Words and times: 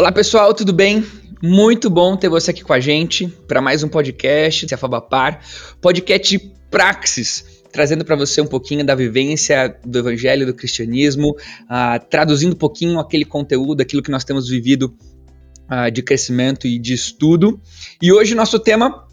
Olá 0.00 0.10
pessoal, 0.10 0.54
tudo 0.54 0.72
bem? 0.72 1.04
Muito 1.42 1.90
bom 1.90 2.16
ter 2.16 2.30
você 2.30 2.52
aqui 2.52 2.64
com 2.64 2.72
a 2.72 2.80
gente 2.80 3.28
para 3.46 3.60
mais 3.60 3.82
um 3.82 3.88
podcast 3.88 4.64
de 4.64 4.74
Afabapar, 4.74 5.44
podcast 5.78 6.38
Praxis, 6.70 7.44
trazendo 7.70 8.02
para 8.02 8.16
você 8.16 8.40
um 8.40 8.46
pouquinho 8.46 8.82
da 8.82 8.94
vivência 8.94 9.78
do 9.84 9.98
evangelho, 9.98 10.46
do 10.46 10.54
cristianismo, 10.54 11.32
uh, 11.32 12.02
traduzindo 12.08 12.54
um 12.54 12.58
pouquinho 12.58 12.98
aquele 12.98 13.26
conteúdo, 13.26 13.82
aquilo 13.82 14.02
que 14.02 14.10
nós 14.10 14.24
temos 14.24 14.48
vivido 14.48 14.96
uh, 15.70 15.90
de 15.90 16.02
crescimento 16.02 16.66
e 16.66 16.78
de 16.78 16.94
estudo. 16.94 17.60
E 18.00 18.10
hoje 18.10 18.34
nosso 18.34 18.58
tema 18.58 19.06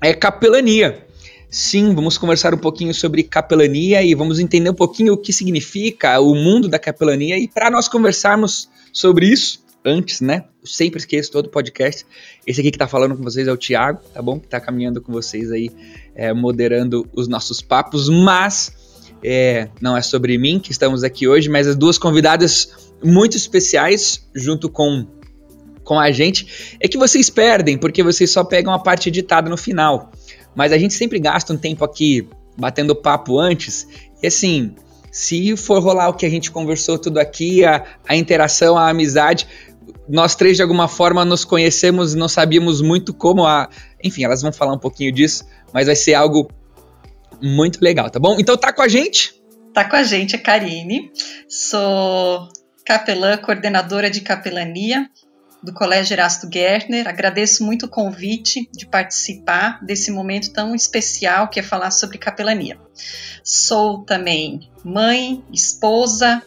é 0.00 0.14
capelania. 0.14 1.04
Sim, 1.50 1.96
vamos 1.96 2.16
conversar 2.16 2.54
um 2.54 2.58
pouquinho 2.58 2.94
sobre 2.94 3.24
capelania 3.24 4.00
e 4.04 4.14
vamos 4.14 4.38
entender 4.38 4.70
um 4.70 4.74
pouquinho 4.74 5.14
o 5.14 5.18
que 5.18 5.32
significa 5.32 6.20
o 6.20 6.32
mundo 6.32 6.68
da 6.68 6.78
capelania. 6.78 7.36
E 7.36 7.48
para 7.48 7.68
nós 7.68 7.88
conversarmos 7.88 8.68
sobre 8.92 9.26
isso, 9.26 9.61
antes, 9.84 10.20
né? 10.20 10.44
Eu 10.60 10.66
sempre 10.66 10.98
esqueço 10.98 11.30
todo 11.30 11.48
podcast. 11.48 12.06
Esse 12.46 12.60
aqui 12.60 12.70
que 12.70 12.78
tá 12.78 12.86
falando 12.86 13.16
com 13.16 13.22
vocês 13.22 13.48
é 13.48 13.52
o 13.52 13.56
Thiago, 13.56 14.00
tá 14.12 14.22
bom? 14.22 14.38
Que 14.38 14.48
tá 14.48 14.60
caminhando 14.60 15.00
com 15.00 15.12
vocês 15.12 15.50
aí, 15.50 15.70
é, 16.14 16.32
moderando 16.32 17.08
os 17.12 17.28
nossos 17.28 17.60
papos, 17.60 18.08
mas 18.08 18.72
é, 19.22 19.68
não 19.80 19.96
é 19.96 20.02
sobre 20.02 20.36
mim 20.38 20.58
que 20.58 20.72
estamos 20.72 21.04
aqui 21.04 21.28
hoje, 21.28 21.48
mas 21.48 21.66
as 21.66 21.76
duas 21.76 21.98
convidadas 21.98 22.92
muito 23.02 23.36
especiais, 23.36 24.26
junto 24.34 24.68
com, 24.68 25.06
com 25.84 25.98
a 25.98 26.10
gente, 26.10 26.76
é 26.80 26.88
que 26.88 26.98
vocês 26.98 27.30
perdem, 27.30 27.76
porque 27.76 28.02
vocês 28.02 28.30
só 28.30 28.44
pegam 28.44 28.72
a 28.72 28.78
parte 28.78 29.08
editada 29.08 29.48
no 29.48 29.56
final. 29.56 30.10
Mas 30.54 30.72
a 30.72 30.78
gente 30.78 30.94
sempre 30.94 31.18
gasta 31.18 31.52
um 31.52 31.56
tempo 31.56 31.84
aqui 31.84 32.28
batendo 32.56 32.94
papo 32.94 33.38
antes, 33.38 33.86
e 34.22 34.26
assim, 34.26 34.74
se 35.10 35.56
for 35.56 35.82
rolar 35.82 36.08
o 36.08 36.14
que 36.14 36.24
a 36.24 36.30
gente 36.30 36.50
conversou 36.50 36.98
tudo 36.98 37.18
aqui, 37.18 37.64
a, 37.64 37.84
a 38.08 38.16
interação, 38.16 38.78
a 38.78 38.88
amizade, 38.88 39.46
nós 40.08 40.34
três 40.34 40.56
de 40.56 40.62
alguma 40.62 40.88
forma 40.88 41.24
nos 41.24 41.44
conhecemos 41.44 42.14
e 42.14 42.16
não 42.16 42.28
sabíamos 42.28 42.80
muito 42.80 43.14
como 43.14 43.46
a. 43.46 43.68
Enfim, 44.02 44.24
elas 44.24 44.42
vão 44.42 44.52
falar 44.52 44.72
um 44.72 44.78
pouquinho 44.78 45.12
disso, 45.12 45.44
mas 45.72 45.86
vai 45.86 45.96
ser 45.96 46.14
algo 46.14 46.50
muito 47.42 47.80
legal, 47.82 48.10
tá 48.10 48.18
bom? 48.18 48.36
Então 48.38 48.56
tá 48.56 48.72
com 48.72 48.82
a 48.82 48.88
gente? 48.88 49.34
Tá 49.72 49.84
com 49.88 49.96
a 49.96 50.02
gente 50.02 50.36
a 50.36 50.38
Karine, 50.38 51.10
sou 51.48 52.48
capelã, 52.84 53.38
coordenadora 53.38 54.10
de 54.10 54.20
capelania 54.20 55.08
do 55.62 55.72
Colégio 55.72 56.14
Erasto 56.14 56.48
Gertner. 56.52 57.08
Agradeço 57.08 57.64
muito 57.64 57.86
o 57.86 57.88
convite 57.88 58.68
de 58.72 58.84
participar 58.86 59.82
desse 59.82 60.10
momento 60.10 60.52
tão 60.52 60.74
especial 60.74 61.48
que 61.48 61.60
é 61.60 61.62
falar 61.62 61.90
sobre 61.90 62.18
capelania. 62.18 62.78
Sou 63.42 64.04
também 64.04 64.70
mãe, 64.84 65.42
esposa, 65.52 66.42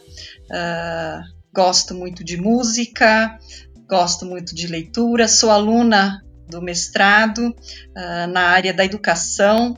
uh, 0.51 1.34
gosto 1.55 1.95
muito 1.95 2.21
de 2.21 2.35
música, 2.35 3.39
gosto 3.87 4.25
muito 4.25 4.53
de 4.53 4.67
leitura, 4.67 5.27
sou 5.27 5.49
aluna 5.49 6.21
do 6.49 6.61
mestrado 6.61 7.47
uh, 7.47 8.27
na 8.27 8.41
área 8.49 8.73
da 8.73 8.83
educação, 8.83 9.77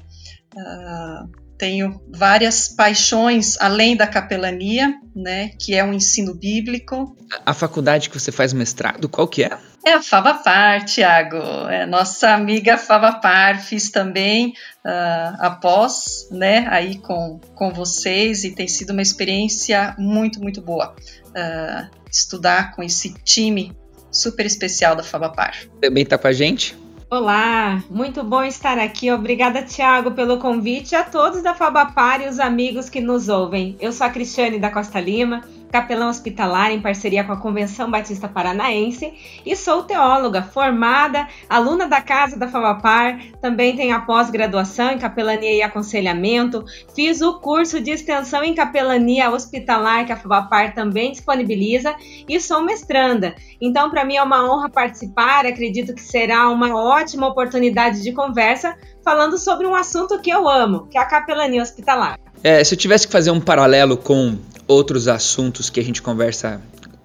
uh, 0.55 1.47
tenho 1.57 2.01
várias 2.13 2.67
paixões 2.67 3.59
além 3.59 3.95
da 3.95 4.05
capelania, 4.05 4.93
né, 5.15 5.49
que 5.59 5.73
é 5.73 5.83
o 5.83 5.93
ensino 5.93 6.33
bíblico. 6.35 7.15
A 7.45 7.53
faculdade 7.53 8.09
que 8.09 8.19
você 8.19 8.31
faz 8.31 8.53
mestrado, 8.53 9.09
qual 9.09 9.27
que 9.27 9.43
é? 9.43 9.57
É 9.85 9.93
a 9.93 10.01
Favapar, 10.01 10.83
Tiago. 10.83 11.37
É 11.69 11.85
nossa 11.85 12.33
amiga 12.33 12.77
Favapar. 12.77 13.61
Fiz 13.61 13.89
também 13.89 14.49
uh, 14.85 15.37
após, 15.39 16.27
né, 16.29 16.67
aí 16.69 16.97
com, 16.97 17.39
com 17.55 17.71
vocês 17.71 18.43
e 18.43 18.51
tem 18.51 18.67
sido 18.67 18.91
uma 18.91 19.01
experiência 19.01 19.95
muito, 19.97 20.41
muito 20.41 20.61
boa 20.61 20.93
uh, 21.37 21.87
estudar 22.11 22.75
com 22.75 22.81
esse 22.81 23.13
time 23.23 23.77
super 24.11 24.45
especial 24.45 24.95
da 24.95 25.03
Favapar. 25.03 25.55
Também 25.79 26.03
está 26.03 26.17
com 26.17 26.27
a 26.27 26.33
gente? 26.33 26.75
Olá, 27.09 27.81
muito 27.89 28.21
bom 28.21 28.43
estar 28.43 28.77
aqui. 28.77 29.09
Obrigada, 29.11 29.61
Tiago, 29.61 30.11
pelo 30.11 30.39
convite 30.39 30.93
a 30.93 31.03
todos 31.03 31.41
da 31.41 31.53
Fabapar 31.53 32.21
e 32.21 32.27
os 32.27 32.37
amigos 32.37 32.89
que 32.89 32.99
nos 32.99 33.29
ouvem. 33.29 33.77
Eu 33.79 33.93
sou 33.93 34.05
a 34.05 34.09
Cristiane 34.09 34.59
da 34.59 34.69
Costa 34.69 34.99
Lima 34.99 35.41
capelão 35.71 36.09
hospitalar 36.09 36.71
em 36.71 36.81
parceria 36.81 37.23
com 37.23 37.31
a 37.31 37.37
Convenção 37.37 37.89
Batista 37.89 38.27
Paranaense 38.27 39.13
e 39.45 39.55
sou 39.55 39.83
teóloga 39.83 40.41
formada, 40.41 41.27
aluna 41.49 41.87
da 41.87 42.01
Casa 42.01 42.37
da 42.37 42.47
Favapar, 42.47 43.19
também 43.41 43.75
tenho 43.75 43.95
a 43.95 44.01
pós-graduação 44.01 44.91
em 44.91 44.97
capelania 44.97 45.53
e 45.53 45.61
aconselhamento, 45.61 46.63
fiz 46.95 47.21
o 47.21 47.39
curso 47.39 47.81
de 47.81 47.91
extensão 47.91 48.43
em 48.43 48.55
capelania 48.55 49.31
hospitalar 49.31 50.05
que 50.05 50.11
a 50.11 50.17
Favapar 50.17 50.73
também 50.73 51.11
disponibiliza 51.11 51.95
e 52.27 52.39
sou 52.39 52.61
mestranda. 52.61 53.35
Então, 53.61 53.89
para 53.89 54.05
mim 54.05 54.15
é 54.15 54.23
uma 54.23 54.49
honra 54.49 54.69
participar, 54.69 55.45
acredito 55.45 55.93
que 55.93 56.01
será 56.01 56.49
uma 56.49 56.75
ótima 56.75 57.27
oportunidade 57.27 58.01
de 58.01 58.11
conversa 58.11 58.77
falando 59.03 59.37
sobre 59.37 59.65
um 59.65 59.73
assunto 59.73 60.21
que 60.21 60.29
eu 60.29 60.49
amo, 60.49 60.87
que 60.87 60.97
é 60.97 61.01
a 61.01 61.05
capelania 61.05 61.61
hospitalar. 61.61 62.17
É, 62.43 62.63
se 62.63 62.75
eu 62.75 62.77
tivesse 62.77 63.07
que 63.07 63.11
fazer 63.11 63.31
um 63.31 63.41
paralelo 63.41 63.97
com 63.97 64.37
outros 64.67 65.07
assuntos 65.07 65.69
que 65.69 65.79
a 65.79 65.83
gente 65.83 66.01
conversa, 66.01 66.61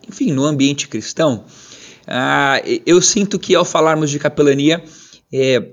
enfim, 0.09 0.33
no 0.33 0.45
ambiente 0.45 0.89
cristão, 0.89 1.45
ah, 2.07 2.61
eu 2.85 3.01
sinto 3.01 3.39
que 3.39 3.55
ao 3.55 3.65
falarmos 3.65 4.11
de 4.11 4.19
capelania 4.19 4.83
é, 5.33 5.73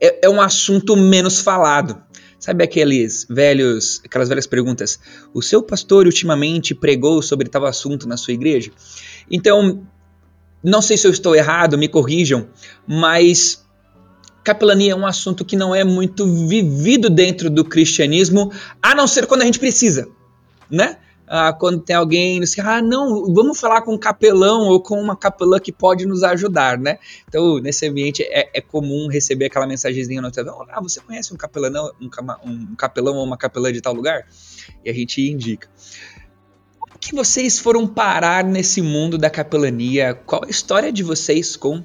é, 0.00 0.26
é, 0.26 0.28
um 0.28 0.40
assunto 0.40 0.96
menos 0.96 1.40
falado. 1.40 2.00
Sabe 2.38 2.64
aqueles 2.64 3.24
velhos, 3.30 4.00
aquelas 4.04 4.28
velhas 4.28 4.46
perguntas? 4.46 4.98
O 5.32 5.40
seu 5.40 5.62
pastor 5.62 6.06
ultimamente 6.06 6.74
pregou 6.74 7.22
sobre 7.22 7.48
tal 7.48 7.64
assunto 7.64 8.08
na 8.08 8.16
sua 8.16 8.34
igreja? 8.34 8.72
Então, 9.30 9.86
não 10.62 10.82
sei 10.82 10.96
se 10.96 11.06
eu 11.06 11.12
estou 11.12 11.36
errado, 11.36 11.78
me 11.78 11.88
corrijam, 11.88 12.48
mas 12.86 13.64
capelania 14.42 14.92
é 14.92 14.96
um 14.96 15.06
assunto 15.06 15.44
que 15.44 15.56
não 15.56 15.74
é 15.74 15.84
muito 15.84 16.26
vivido 16.46 17.08
dentro 17.08 17.48
do 17.48 17.64
cristianismo, 17.64 18.52
a 18.80 18.94
não 18.94 19.06
ser 19.06 19.26
quando 19.26 19.42
a 19.42 19.44
gente 19.44 19.58
precisa 19.58 20.08
né? 20.72 20.96
Ah, 21.28 21.52
quando 21.52 21.80
tem 21.80 21.94
alguém 21.94 22.42
assim, 22.42 22.60
ah, 22.60 22.82
não, 22.82 23.32
vamos 23.32 23.60
falar 23.60 23.82
com 23.82 23.94
um 23.94 23.98
capelão 23.98 24.68
ou 24.68 24.82
com 24.82 25.00
uma 25.00 25.16
capelã 25.16 25.58
que 25.58 25.70
pode 25.70 26.04
nos 26.04 26.22
ajudar, 26.22 26.78
né? 26.78 26.98
Então, 27.28 27.58
nesse 27.58 27.86
ambiente 27.86 28.22
é, 28.22 28.50
é 28.54 28.60
comum 28.60 29.08
receber 29.08 29.46
aquela 29.46 29.66
mensagenzinha 29.66 30.20
no 30.20 30.30
telefone, 30.30 30.70
ah, 30.72 30.80
você 30.80 31.00
conhece 31.00 31.32
um 31.32 31.36
capelão, 31.36 31.92
um, 32.00 32.10
um 32.44 32.74
capelão 32.74 33.16
ou 33.16 33.24
uma 33.24 33.36
capelã 33.36 33.72
de 33.72 33.80
tal 33.80 33.94
lugar? 33.94 34.26
E 34.84 34.90
a 34.90 34.92
gente 34.92 35.22
indica. 35.30 35.68
Que 37.00 37.14
vocês 37.14 37.58
foram 37.58 37.86
parar 37.86 38.44
nesse 38.44 38.80
mundo 38.80 39.18
da 39.18 39.28
capelania? 39.28 40.14
Qual 40.14 40.44
a 40.44 40.48
história 40.50 40.92
de 40.92 41.02
vocês 41.02 41.56
com, 41.56 41.82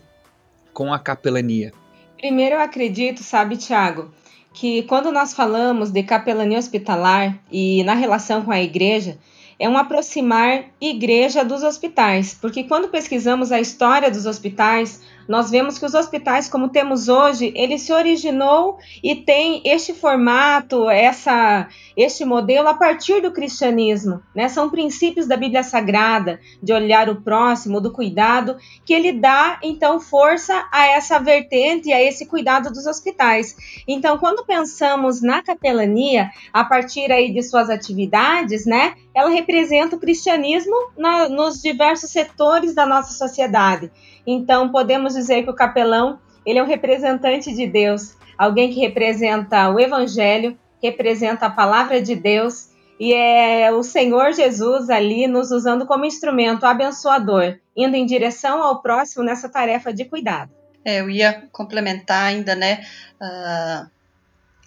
com 0.73 0.93
a 0.93 0.99
capelania? 0.99 1.71
Primeiro 2.17 2.55
eu 2.55 2.61
acredito, 2.61 3.23
sabe, 3.23 3.57
Tiago, 3.57 4.11
que 4.53 4.81
quando 4.83 5.11
nós 5.11 5.33
falamos 5.33 5.91
de 5.91 6.01
capelania 6.01 6.57
hospitalar 6.57 7.37
e 7.51 7.83
na 7.83 7.93
relação 7.93 8.43
com 8.43 8.51
a 8.51 8.61
igreja, 8.61 9.19
é 9.59 9.69
um 9.69 9.77
aproximar 9.77 10.65
igreja 10.81 11.43
dos 11.43 11.63
hospitais, 11.63 12.35
porque 12.39 12.63
quando 12.63 12.89
pesquisamos 12.89 13.51
a 13.51 13.59
história 13.59 14.09
dos 14.09 14.25
hospitais, 14.25 15.01
nós 15.27 15.49
vemos 15.49 15.77
que 15.77 15.85
os 15.85 15.93
hospitais, 15.93 16.49
como 16.49 16.69
temos 16.69 17.07
hoje, 17.07 17.51
ele 17.55 17.77
se 17.77 17.91
originou 17.91 18.77
e 19.03 19.15
tem 19.15 19.61
este 19.65 19.93
formato, 19.93 20.89
essa, 20.89 21.67
este 21.95 22.23
modelo 22.23 22.67
a 22.67 22.73
partir 22.73 23.21
do 23.21 23.31
cristianismo. 23.31 24.21
Né? 24.33 24.47
São 24.47 24.69
princípios 24.69 25.27
da 25.27 25.35
Bíblia 25.35 25.63
Sagrada, 25.63 26.39
de 26.61 26.71
olhar 26.71 27.09
o 27.09 27.21
próximo, 27.21 27.81
do 27.81 27.91
cuidado, 27.91 28.57
que 28.85 28.93
ele 28.93 29.11
dá, 29.11 29.59
então, 29.61 29.99
força 29.99 30.67
a 30.71 30.87
essa 30.87 31.19
vertente 31.19 31.89
e 31.89 31.93
a 31.93 32.01
esse 32.01 32.25
cuidado 32.25 32.69
dos 32.69 32.85
hospitais. 32.85 33.55
Então, 33.87 34.17
quando 34.17 34.45
pensamos 34.45 35.21
na 35.21 35.41
capelania, 35.41 36.29
a 36.53 36.63
partir 36.63 37.11
aí 37.11 37.33
de 37.33 37.43
suas 37.43 37.69
atividades, 37.69 38.65
né, 38.65 38.95
ela 39.17 39.31
representa 39.31 39.95
o 39.95 39.99
cristianismo 39.99 40.75
na, 40.95 41.27
nos 41.27 41.59
diversos 41.59 42.11
setores 42.11 42.75
da 42.75 42.85
nossa 42.85 43.13
sociedade. 43.13 43.91
Então, 44.27 44.69
podemos 44.69 45.15
dizer 45.15 45.41
que 45.41 45.49
o 45.49 45.55
capelão 45.55 46.19
ele 46.45 46.59
é 46.59 46.63
um 46.63 46.67
representante 46.67 47.51
de 47.51 47.65
Deus, 47.65 48.15
alguém 48.37 48.71
que 48.71 48.79
representa 48.79 49.69
o 49.71 49.79
Evangelho, 49.79 50.55
representa 50.81 51.47
a 51.47 51.49
palavra 51.49 51.99
de 51.99 52.15
Deus 52.15 52.69
e 52.99 53.11
é 53.11 53.71
o 53.71 53.81
Senhor 53.81 54.33
Jesus 54.33 54.87
ali 54.87 55.25
nos 55.25 55.49
usando 55.49 55.87
como 55.87 56.05
instrumento 56.05 56.63
abençoador, 56.63 57.57
indo 57.75 57.95
em 57.95 58.05
direção 58.05 58.61
ao 58.61 58.83
próximo 58.83 59.23
nessa 59.23 59.49
tarefa 59.49 59.91
de 59.91 60.05
cuidado. 60.05 60.51
É, 60.85 61.01
eu 61.01 61.09
ia 61.09 61.47
complementar 61.51 62.25
ainda, 62.25 62.55
né, 62.55 62.85
uh, 63.19 63.89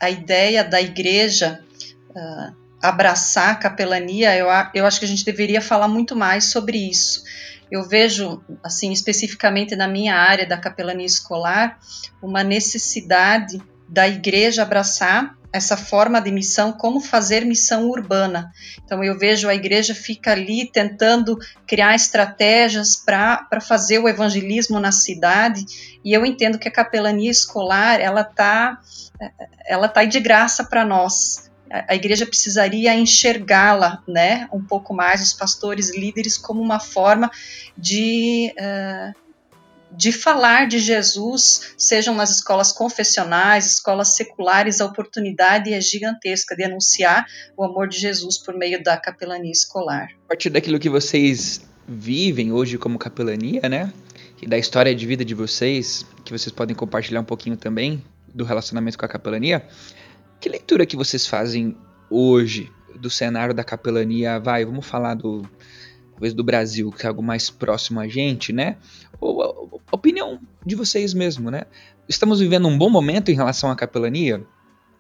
a 0.01 0.11
ideia 0.11 0.65
da 0.65 0.81
igreja 0.81 1.65
uh, 2.11 2.60
abraçar 2.81 3.51
a 3.51 3.55
capelania, 3.55 4.37
eu, 4.37 4.49
eu 4.75 4.87
acho 4.87 4.99
que 4.99 5.05
a 5.05 5.09
gente 5.09 5.25
deveria 5.25 5.61
falar 5.61 5.89
muito 5.89 6.17
mais 6.17 6.47
sobre 6.47 6.79
isso. 6.79 7.23
Eu 7.71 7.87
vejo, 7.87 8.43
assim, 8.65 8.93
especificamente 8.93 9.77
na 9.77 9.87
minha 9.87 10.17
área 10.17 10.47
da 10.47 10.57
capelania 10.57 11.07
escolar, 11.07 11.79
uma 12.21 12.43
necessidade 12.43 13.63
da 13.89 14.09
igreja 14.09 14.63
abraçar 14.63 15.37
essa 15.53 15.77
forma 15.77 16.21
de 16.21 16.31
missão, 16.31 16.73
como 16.73 17.01
fazer 17.01 17.45
missão 17.45 17.89
urbana. 17.89 18.53
Então 18.85 19.03
eu 19.03 19.19
vejo 19.19 19.49
a 19.49 19.55
igreja 19.55 19.95
fica 19.95 20.33
ali 20.33 20.71
tentando 20.71 21.37
criar 21.67 21.95
estratégias 21.95 22.97
para 22.97 23.61
fazer 23.61 23.99
o 23.99 24.09
evangelismo 24.09 24.79
na 24.79 24.93
cidade, 24.93 25.65
e 26.05 26.13
eu 26.13 26.25
entendo 26.25 26.59
que 26.59 26.69
a 26.69 26.73
capelania 26.73 27.31
escolar 27.31 28.01
ela 28.01 28.21
está 28.23 28.79
ela 29.67 29.89
tá 29.89 30.05
de 30.05 30.21
graça 30.21 30.65
para 30.65 30.85
nós. 30.85 31.50
A 31.71 31.95
igreja 31.95 32.27
precisaria 32.27 32.95
enxergá-la, 32.95 34.03
né, 34.07 34.49
um 34.53 34.63
pouco 34.63 34.93
mais, 34.93 35.23
os 35.23 35.33
pastores 35.33 35.95
líderes, 35.95 36.37
como 36.37 36.61
uma 36.61 36.81
forma 36.81 37.31
de 37.79 38.53
uh, 38.59 39.31
de 39.93 40.13
falar 40.13 40.67
de 40.69 40.79
Jesus, 40.79 41.75
sejam 41.77 42.15
nas 42.15 42.31
escolas 42.31 42.73
confessionais, 42.73 43.67
escolas 43.67 44.09
seculares, 44.15 44.81
a 44.81 44.87
oportunidade 44.87 45.73
é 45.73 45.81
gigantesca 45.81 46.55
de 46.55 46.65
anunciar 46.65 47.27
o 47.57 47.65
amor 47.65 47.89
de 47.89 47.99
Jesus 47.99 48.39
por 48.39 48.55
meio 48.55 48.83
da 48.83 48.97
capelania 48.97 49.51
escolar. 49.51 50.09
A 50.27 50.29
partir 50.29 50.51
daquilo 50.51 50.79
que 50.79 50.89
vocês 50.89 51.63
vivem 51.89 52.53
hoje 52.53 52.79
como 52.79 52.99
capelania, 52.99 53.69
né? 53.69 53.93
E 54.41 54.47
da 54.47 54.57
história 54.57 54.95
de 54.95 55.07
vida 55.07 55.25
de 55.25 55.35
vocês, 55.35 56.07
que 56.25 56.33
vocês 56.33 56.53
podem 56.53 56.75
compartilhar 56.75 57.21
um 57.21 57.25
pouquinho 57.25 57.57
também 57.57 58.03
do 58.33 58.45
relacionamento 58.45 58.97
com 58.97 59.05
a 59.05 59.09
capelania, 59.09 59.67
que 60.41 60.49
leitura 60.49 60.87
que 60.87 60.97
vocês 60.97 61.27
fazem 61.27 61.77
hoje 62.09 62.73
do 62.99 63.11
cenário 63.11 63.55
da 63.55 63.63
capelania? 63.63 64.41
Vai, 64.41 64.65
vamos 64.65 64.87
falar 64.87 65.15
do 65.15 65.43
talvez 66.13 66.35
do 66.35 66.45
Brasil, 66.45 66.91
que 66.91 67.07
é 67.07 67.09
algo 67.09 67.23
mais 67.23 67.49
próximo 67.49 68.01
a 68.01 68.07
gente, 68.07 68.53
né? 68.53 68.77
Ou 69.21 69.43
a 69.43 69.95
opinião 69.95 70.41
de 70.65 70.75
vocês 70.75 71.15
mesmo, 71.15 71.51
né? 71.51 71.63
Estamos 72.09 72.41
vivendo 72.41 72.69
um 72.69 72.77
bom 72.77 72.91
momento 72.91 73.31
em 73.31 73.35
relação 73.35 73.71
à 73.71 73.77
capelania? 73.77 74.45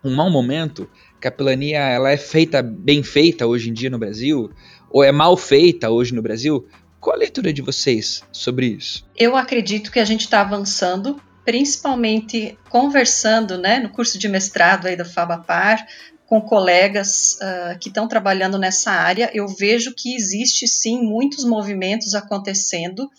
Um 0.02 0.14
mau 0.14 0.30
momento? 0.30 0.88
Capelania 1.20 1.78
ela 1.78 2.10
é 2.10 2.16
feita 2.16 2.62
bem 2.62 3.02
feita 3.02 3.46
hoje 3.46 3.68
em 3.68 3.72
dia 3.72 3.90
no 3.90 3.98
Brasil? 3.98 4.50
Ou 4.90 5.04
é 5.04 5.12
mal 5.12 5.36
feita 5.36 5.90
hoje 5.90 6.14
no 6.14 6.22
Brasil? 6.22 6.66
Qual 6.98 7.14
a 7.14 7.18
leitura 7.18 7.52
de 7.52 7.60
vocês 7.60 8.22
sobre 8.32 8.66
isso? 8.66 9.06
Eu 9.16 9.36
acredito 9.36 9.90
que 9.90 9.98
a 9.98 10.04
gente 10.04 10.22
está 10.22 10.40
avançando, 10.40 11.20
principalmente 11.50 12.56
conversando, 12.68 13.58
né, 13.58 13.80
no 13.80 13.90
curso 13.90 14.16
de 14.16 14.28
mestrado 14.28 14.86
aí 14.86 14.94
da 14.94 15.04
Fabapar, 15.04 15.84
com 16.24 16.40
colegas 16.40 17.40
uh, 17.42 17.76
que 17.80 17.88
estão 17.88 18.06
trabalhando 18.06 18.56
nessa 18.56 18.92
área, 18.92 19.28
eu 19.34 19.48
vejo 19.48 19.92
que 19.92 20.14
existe 20.14 20.68
sim 20.68 21.02
muitos 21.02 21.44
movimentos 21.44 22.14
acontecendo 22.14 23.10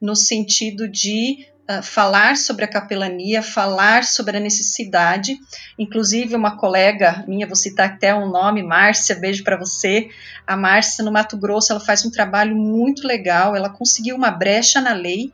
no 0.00 0.14
sentido 0.14 0.86
de 0.86 1.48
uh, 1.70 1.82
falar 1.82 2.36
sobre 2.36 2.64
a 2.64 2.68
capelania, 2.68 3.42
falar 3.42 4.04
sobre 4.04 4.36
a 4.36 4.40
necessidade. 4.40 5.38
Inclusive, 5.78 6.34
uma 6.34 6.56
colega 6.56 7.24
minha, 7.28 7.46
vou 7.46 7.56
citar 7.56 7.90
até 7.90 8.14
um 8.14 8.28
nome, 8.28 8.62
Márcia, 8.62 9.14
beijo 9.14 9.44
para 9.44 9.56
você. 9.56 10.08
A 10.46 10.56
Márcia, 10.56 11.04
no 11.04 11.12
Mato 11.12 11.36
Grosso, 11.36 11.72
ela 11.72 11.80
faz 11.80 12.04
um 12.04 12.10
trabalho 12.10 12.56
muito 12.56 13.06
legal. 13.06 13.54
Ela 13.54 13.70
conseguiu 13.70 14.16
uma 14.16 14.30
brecha 14.30 14.80
na 14.80 14.92
lei, 14.92 15.32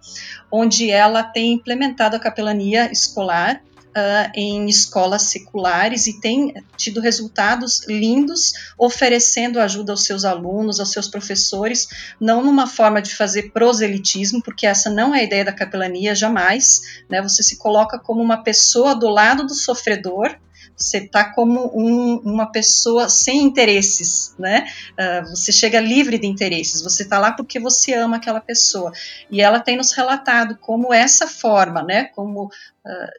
onde 0.51 0.91
ela 0.91 1.23
tem 1.23 1.55
implementado 1.55 2.17
a 2.17 2.21
capelania 2.21 2.91
escolar 2.93 3.63
uh, 3.97 4.31
em 4.35 4.69
escolas 4.69 5.23
seculares 5.23 6.07
e 6.07 6.21
tem 6.21 6.55
tido 6.77 7.01
resultados 7.01 7.87
lindos, 7.89 8.53
oferecendo 8.79 9.59
ajuda 9.59 9.93
aos 9.93 10.05
seus 10.05 10.25
alunos, 10.25 10.79
aos 10.79 10.93
seus 10.93 11.09
professores, 11.09 11.89
não 12.21 12.45
numa 12.45 12.67
forma 12.67 13.01
de 13.01 13.15
fazer 13.15 13.51
proselitismo, 13.53 14.43
porque 14.43 14.67
essa 14.67 14.91
não 14.91 15.15
é 15.15 15.21
a 15.21 15.25
ideia 15.25 15.45
da 15.45 15.53
capelania 15.53 16.15
jamais, 16.15 17.03
né? 17.09 17.23
Você 17.23 17.43
se 17.43 17.57
coloca 17.57 17.99
como 17.99 18.23
uma 18.23 18.43
pessoa 18.43 18.95
do 18.95 19.09
lado 19.09 19.47
do 19.47 19.55
sofredor, 19.55 20.37
você 20.77 20.99
está 20.99 21.33
como 21.33 21.71
um, 21.75 22.19
uma 22.19 22.47
pessoa 22.53 23.09
sem 23.09 23.43
interesses, 23.43 24.35
né? 24.39 24.67
Uh, 24.93 25.31
você 25.31 25.51
chega 25.51 25.81
livre 25.81 26.19
de 26.19 26.27
interesses, 26.27 26.83
você 26.83 27.03
está 27.03 27.19
lá 27.19 27.33
porque 27.33 27.59
você 27.59 27.95
ama 27.95 28.17
aquela 28.17 28.41
pessoa. 28.41 28.93
E 29.31 29.41
ela 29.41 29.59
tem 29.59 29.77
nos 29.77 29.93
relatado 29.93 30.59
como 30.61 30.93
essa 30.93 31.27
forma, 31.27 31.83
né? 31.83 32.05
Como 32.15 32.45
uh, 32.47 32.51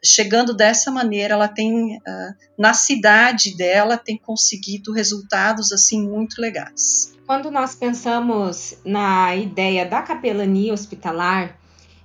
chegando 0.04 0.54
dessa 0.54 0.90
maneira, 0.90 1.34
ela 1.34 1.48
tem 1.48 1.96
uh, 1.96 2.34
na 2.56 2.72
cidade 2.72 3.56
dela 3.56 3.96
tem 3.96 4.16
conseguido 4.16 4.92
resultados 4.92 5.72
assim 5.72 6.00
muito 6.00 6.40
legais. 6.40 7.12
Quando 7.26 7.50
nós 7.50 7.74
pensamos 7.74 8.78
na 8.84 9.34
ideia 9.36 9.84
da 9.84 10.00
capelania 10.00 10.72
hospitalar, 10.72 11.58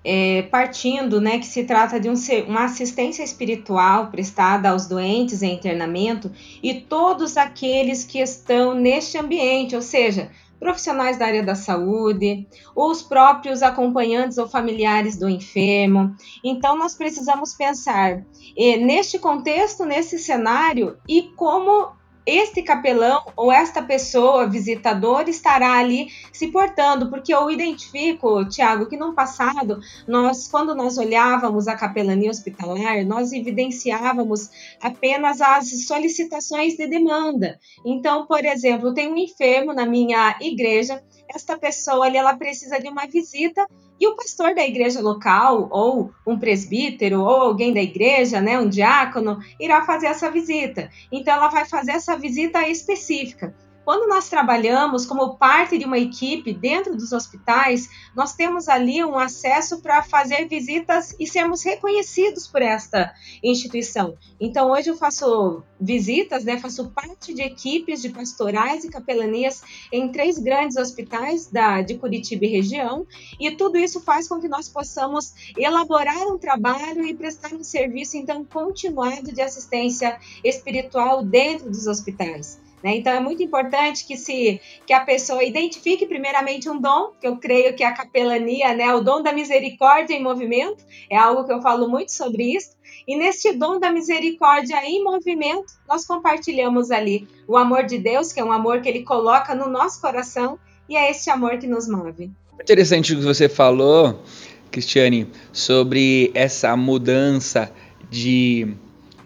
é, 0.03 0.41
partindo 0.43 1.21
né, 1.21 1.39
que 1.39 1.45
se 1.45 1.63
trata 1.63 1.99
de 1.99 2.09
um, 2.09 2.15
uma 2.47 2.65
assistência 2.65 3.23
espiritual 3.23 4.07
prestada 4.07 4.69
aos 4.69 4.85
doentes 4.85 5.41
em 5.41 5.53
internamento 5.53 6.31
e 6.61 6.73
todos 6.73 7.37
aqueles 7.37 8.03
que 8.03 8.19
estão 8.19 8.73
neste 8.73 9.17
ambiente, 9.17 9.75
ou 9.75 9.81
seja, 9.81 10.29
profissionais 10.59 11.17
da 11.17 11.25
área 11.25 11.43
da 11.43 11.55
saúde, 11.55 12.47
os 12.73 13.03
próprios 13.03 13.61
acompanhantes 13.61 14.37
ou 14.37 14.47
familiares 14.47 15.17
do 15.17 15.27
enfermo. 15.27 16.15
Então, 16.43 16.77
nós 16.77 16.95
precisamos 16.95 17.53
pensar 17.53 18.23
eh, 18.57 18.77
neste 18.77 19.19
contexto, 19.19 19.83
nesse 19.85 20.17
cenário 20.17 20.97
e 21.07 21.23
como 21.35 21.91
este 22.25 22.61
capelão 22.61 23.23
ou 23.35 23.51
esta 23.51 23.81
pessoa 23.81 24.47
visitador 24.47 25.27
estará 25.27 25.73
ali 25.73 26.07
se 26.31 26.47
portando, 26.47 27.09
porque 27.09 27.33
eu 27.33 27.49
identifico, 27.51 28.45
Tiago, 28.45 28.85
que 28.85 28.97
no 28.97 29.13
passado 29.13 29.79
nós, 30.07 30.47
quando 30.47 30.73
nós 30.73 30.97
olhávamos 30.97 31.67
a 31.67 31.75
capelania 31.75 32.31
hospitalar, 32.31 33.05
nós 33.05 33.31
evidenciávamos 33.31 34.49
apenas 34.81 35.41
as 35.41 35.85
solicitações 35.85 36.75
de 36.75 36.87
demanda. 36.87 37.59
Então, 37.85 38.25
por 38.25 38.43
exemplo, 38.45 38.93
tem 38.93 39.11
um 39.11 39.17
enfermo 39.17 39.73
na 39.73 39.85
minha 39.85 40.37
igreja, 40.39 41.03
esta 41.33 41.57
pessoa 41.57 42.05
ali 42.05 42.17
ela 42.17 42.35
precisa 42.35 42.79
de 42.79 42.87
uma 42.87 43.05
visita 43.07 43.67
e 44.03 44.07
o 44.07 44.17
pastor 44.17 44.53
da 44.53 44.67
igreja 44.67 44.99
local, 44.99 45.69
ou 45.71 46.11
um 46.27 46.37
presbítero, 46.37 47.21
ou 47.21 47.41
alguém 47.41 47.73
da 47.73 47.81
igreja, 47.81 48.41
né, 48.41 48.59
um 48.59 48.67
diácono, 48.67 49.39
irá 49.57 49.85
fazer 49.85 50.07
essa 50.07 50.29
visita. 50.29 50.89
Então, 51.09 51.33
ela 51.33 51.47
vai 51.47 51.63
fazer 51.63 51.91
essa 51.91 52.17
visita 52.17 52.67
específica. 52.67 53.55
Quando 53.85 54.07
nós 54.07 54.29
trabalhamos 54.29 55.05
como 55.05 55.35
parte 55.35 55.77
de 55.77 55.83
uma 55.83 55.97
equipe 55.97 56.53
dentro 56.53 56.95
dos 56.95 57.11
hospitais, 57.11 57.89
nós 58.15 58.33
temos 58.33 58.69
ali 58.69 59.03
um 59.03 59.17
acesso 59.17 59.81
para 59.81 60.01
fazer 60.01 60.47
visitas 60.47 61.13
e 61.19 61.27
sermos 61.27 61.63
reconhecidos 61.63 62.47
por 62.47 62.61
esta 62.61 63.13
instituição. 63.43 64.17
Então, 64.39 64.71
hoje 64.71 64.89
eu 64.89 64.95
faço 64.95 65.63
visitas, 65.79 66.45
né, 66.45 66.57
faço 66.57 66.91
parte 66.91 67.33
de 67.33 67.41
equipes 67.41 68.01
de 68.01 68.09
pastorais 68.09 68.85
e 68.85 68.89
capelanias 68.89 69.61
em 69.91 70.09
três 70.09 70.39
grandes 70.39 70.77
hospitais 70.77 71.47
da, 71.47 71.81
de 71.81 71.95
Curitiba 71.95 72.45
e 72.45 72.49
região, 72.49 73.05
e 73.37 73.51
tudo 73.51 73.77
isso 73.77 73.99
faz 73.99 74.29
com 74.29 74.39
que 74.39 74.47
nós 74.47 74.69
possamos 74.69 75.33
elaborar 75.57 76.25
um 76.27 76.37
trabalho 76.37 77.05
e 77.05 77.13
prestar 77.13 77.53
um 77.53 77.63
serviço, 77.63 78.15
então, 78.15 78.45
continuado 78.45 79.33
de 79.33 79.41
assistência 79.41 80.17
espiritual 80.41 81.21
dentro 81.21 81.69
dos 81.69 81.85
hospitais. 81.85 82.62
Né? 82.83 82.97
Então 82.97 83.13
é 83.13 83.19
muito 83.19 83.41
importante 83.41 84.05
que 84.05 84.17
se 84.17 84.59
que 84.85 84.91
a 84.91 84.99
pessoa 84.99 85.41
identifique 85.41 86.05
primeiramente 86.05 86.69
um 86.69 86.79
dom, 86.79 87.13
que 87.19 87.25
eu 87.25 87.37
creio 87.37 87.73
que 87.73 87.83
a 87.83 87.93
capelania, 87.93 88.73
né, 88.73 88.93
o 88.93 88.99
dom 88.99 89.23
da 89.23 89.31
misericórdia 89.31 90.13
em 90.13 90.21
movimento, 90.21 90.83
é 91.09 91.15
algo 91.15 91.45
que 91.45 91.53
eu 91.53 91.61
falo 91.61 91.87
muito 91.87 92.11
sobre 92.11 92.43
isso. 92.55 92.71
E 93.07 93.15
neste 93.15 93.53
dom 93.53 93.79
da 93.79 93.89
misericórdia 93.89 94.85
em 94.85 95.01
movimento, 95.01 95.73
nós 95.87 96.05
compartilhamos 96.05 96.91
ali 96.91 97.25
o 97.47 97.55
amor 97.55 97.85
de 97.85 97.97
Deus, 97.97 98.33
que 98.33 98.39
é 98.39 98.43
um 98.43 98.51
amor 98.51 98.81
que 98.81 98.89
ele 98.89 99.03
coloca 99.03 99.55
no 99.55 99.69
nosso 99.69 100.01
coração, 100.01 100.59
e 100.87 100.97
é 100.97 101.09
este 101.09 101.29
amor 101.29 101.57
que 101.57 101.67
nos 101.67 101.87
move. 101.87 102.31
Interessante 102.61 103.13
o 103.13 103.17
que 103.17 103.23
você 103.23 103.47
falou, 103.47 104.21
Cristiane, 104.69 105.29
sobre 105.51 106.31
essa 106.33 106.75
mudança 106.75 107.71
de 108.09 108.75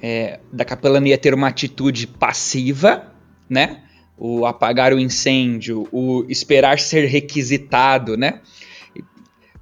é, 0.02 0.40
da 0.52 0.64
capelania 0.64 1.18
ter 1.18 1.34
uma 1.34 1.48
atitude 1.48 2.06
passiva 2.06 3.17
né? 3.50 3.84
O 4.18 4.46
apagar 4.46 4.94
o 4.94 5.00
incêndio, 5.00 5.88
o 5.92 6.26
esperar 6.28 6.80
ser 6.80 7.06
requisitado, 7.06 8.18
né? 8.18 8.42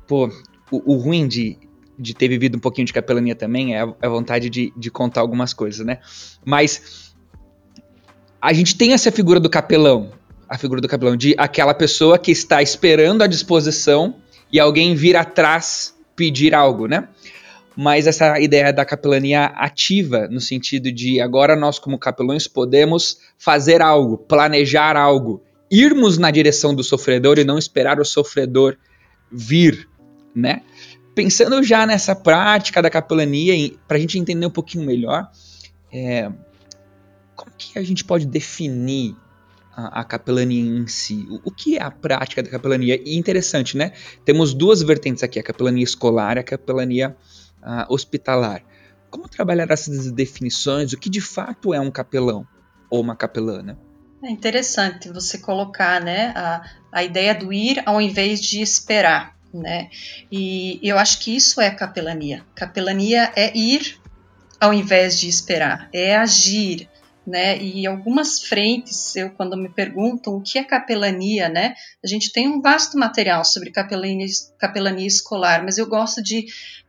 Pô, 0.07 0.27
o, 0.71 0.93
o 0.93 0.97
ruim 0.97 1.27
de 1.27 1.57
de 1.97 2.13
ter 2.13 2.27
vivido 2.27 2.57
um 2.57 2.59
pouquinho 2.59 2.85
de 2.85 2.93
capelania 2.93 3.35
também, 3.35 3.73
é 3.73 3.81
a, 3.81 3.93
é 4.01 4.05
a 4.05 4.09
vontade 4.09 4.49
de, 4.49 4.73
de 4.75 4.91
contar 4.91 5.21
algumas 5.21 5.53
coisas, 5.53 5.85
né? 5.85 5.99
Mas 6.43 7.13
a 8.41 8.53
gente 8.53 8.75
tem 8.75 8.93
essa 8.93 9.11
figura 9.11 9.39
do 9.39 9.49
capelão, 9.49 10.11
a 10.47 10.57
figura 10.57 10.81
do 10.81 10.87
capelão, 10.87 11.15
de 11.15 11.33
aquela 11.37 11.73
pessoa 11.73 12.19
que 12.19 12.31
está 12.31 12.61
esperando 12.61 13.23
a 13.23 13.27
disposição 13.27 14.15
e 14.51 14.59
alguém 14.59 14.93
vir 14.93 15.15
atrás 15.15 15.95
pedir 16.15 16.53
algo, 16.53 16.87
né? 16.87 17.07
Mas 17.75 18.07
essa 18.07 18.39
ideia 18.39 18.71
da 18.71 18.85
capelania 18.85 19.45
ativa, 19.45 20.27
no 20.29 20.39
sentido 20.39 20.91
de 20.91 21.19
agora 21.19 21.55
nós, 21.55 21.77
como 21.77 21.99
capelões, 21.99 22.47
podemos 22.47 23.19
fazer 23.37 23.81
algo, 23.81 24.17
planejar 24.17 24.95
algo, 24.95 25.43
irmos 25.69 26.17
na 26.17 26.31
direção 26.31 26.73
do 26.73 26.83
sofredor 26.83 27.37
e 27.37 27.43
não 27.43 27.57
esperar 27.57 27.99
o 27.99 28.05
sofredor 28.05 28.77
vir, 29.31 29.89
né? 30.33 30.61
Pensando 31.13 31.61
já 31.63 31.85
nessa 31.85 32.15
prática 32.15 32.81
da 32.81 32.89
capelania, 32.89 33.53
para 33.87 33.97
a 33.97 33.99
gente 33.99 34.19
entender 34.19 34.45
um 34.45 34.51
pouquinho 34.51 34.85
melhor, 34.85 35.29
é, 35.91 36.29
como 37.35 37.51
que 37.57 37.77
a 37.77 37.83
gente 37.83 38.03
pode 38.03 38.25
definir 38.25 39.15
a, 39.75 40.01
a 40.01 40.03
capelania 40.03 40.61
em 40.61 40.87
si? 40.87 41.25
O, 41.29 41.49
o, 41.49 41.51
que 41.51 41.77
é 41.77 41.81
a 41.81 41.91
prática 41.91 42.41
da 42.41 42.49
capelania? 42.49 43.01
E 43.03 43.17
interessante, 43.17 43.77
né? 43.77 43.91
Temos 44.23 44.53
duas 44.53 44.81
vertentes 44.81 45.23
aqui, 45.23 45.39
a 45.39 45.43
capelania 45.43 45.83
escolar 45.83 46.37
e 46.37 46.39
a 46.39 46.43
capelania 46.43 47.15
hospitalar. 47.89 48.63
Como 49.09 49.29
trabalhar 49.29 49.69
essas 49.71 50.11
definições? 50.11 50.93
O 50.93 50.99
que 50.99 51.09
de 51.09 51.21
fato 51.21 51.73
é 51.73 51.79
um 51.79 51.91
capelão 51.91 52.45
ou 52.89 53.01
uma 53.01 53.15
capelana? 53.15 53.77
É 54.23 54.29
interessante 54.29 55.09
você 55.09 55.37
colocar 55.37 56.01
né, 56.01 56.33
a, 56.35 56.63
a 56.91 57.03
ideia 57.03 57.33
do 57.33 57.53
ir 57.53 57.81
ao 57.85 58.01
invés 58.01 58.41
de 58.41 58.61
esperar. 58.61 59.35
Né? 59.53 59.89
E 60.31 60.79
eu 60.83 60.97
acho 60.97 61.19
que 61.19 61.35
isso 61.35 61.61
é 61.61 61.69
capelania. 61.71 62.45
Capelania 62.55 63.31
é 63.35 63.55
ir 63.57 63.99
ao 64.59 64.73
invés 64.73 65.19
de 65.19 65.27
esperar, 65.27 65.89
é 65.93 66.15
agir, 66.15 66.89
né? 67.25 67.57
E 67.57 67.85
algumas 67.87 68.41
frentes, 68.41 69.15
eu 69.15 69.31
quando 69.31 69.57
me 69.57 69.69
perguntam 69.69 70.35
o 70.35 70.41
que 70.41 70.59
é 70.59 70.63
capelania, 70.63 71.49
né? 71.49 71.73
A 72.03 72.07
gente 72.07 72.31
tem 72.31 72.47
um 72.47 72.61
vasto 72.61 72.97
material 72.97 73.43
sobre 73.43 73.71
capelania, 73.71 74.27
capelania 74.59 75.07
escolar, 75.07 75.63
mas 75.63 75.77
eu 75.77 75.87
gosto 75.87 76.21
de 76.21 76.45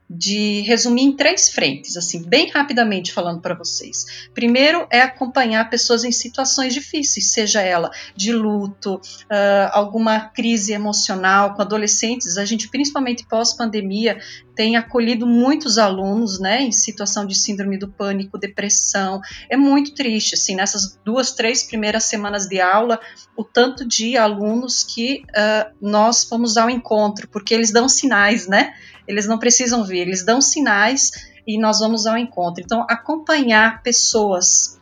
de 0.09 0.61
resumir 0.61 1.03
em 1.03 1.17
três 1.17 1.49
frentes, 1.49 1.97
assim, 1.97 2.23
bem 2.23 2.49
rapidamente 2.51 3.13
falando 3.13 3.41
para 3.41 3.55
vocês. 3.55 4.29
Primeiro 4.33 4.87
é 4.91 5.01
acompanhar 5.01 5.69
pessoas 5.69 6.05
em 6.05 6.13
situações 6.13 6.73
difíceis, 6.73 7.33
seja 7.33 7.61
ela 7.61 7.91
de 8.15 8.33
luto, 8.33 8.95
uh, 8.95 9.71
alguma 9.73 10.21
crise 10.21 10.73
emocional 10.73 11.55
com 11.55 11.63
adolescentes. 11.63 12.39
A 12.39 12.45
gente, 12.45 12.69
principalmente 12.69 13.27
pós-pandemia, 13.27 14.19
tem 14.55 14.77
acolhido 14.77 15.27
muitos 15.27 15.77
alunos, 15.77 16.39
né, 16.39 16.63
em 16.63 16.73
situação 16.73 17.27
de 17.27 17.35
síndrome 17.35 17.77
do 17.77 17.89
pânico, 17.89 18.39
depressão. 18.39 19.21
É 19.51 19.57
muito 19.57 19.93
triste, 19.95 20.35
assim, 20.35 20.55
nessas 20.55 20.99
duas, 21.05 21.33
três 21.33 21.65
primeiras 21.65 22.05
semanas 22.05 22.47
de 22.47 22.61
aula, 22.61 22.99
o 23.37 23.45
tanto 23.45 23.87
de 23.87 24.17
alunos 24.17 24.83
que 24.83 25.25
uh, 25.31 25.75
nós 25.81 26.25
fomos 26.25 26.57
ao 26.57 26.71
encontro, 26.71 27.29
porque 27.29 27.53
eles 27.53 27.73
dão 27.73 27.89
sinais, 27.89 28.47
né? 28.47 28.73
Eles 29.07 29.27
não 29.27 29.39
precisam 29.39 29.85
ver, 29.85 30.01
eles 30.01 30.25
dão 30.25 30.41
sinais 30.41 31.11
e 31.47 31.59
nós 31.59 31.79
vamos 31.79 32.07
ao 32.07 32.19
encontro. 32.19 32.63
Então, 32.63 32.85
acompanhar 32.89 33.83
pessoas, 33.83 34.79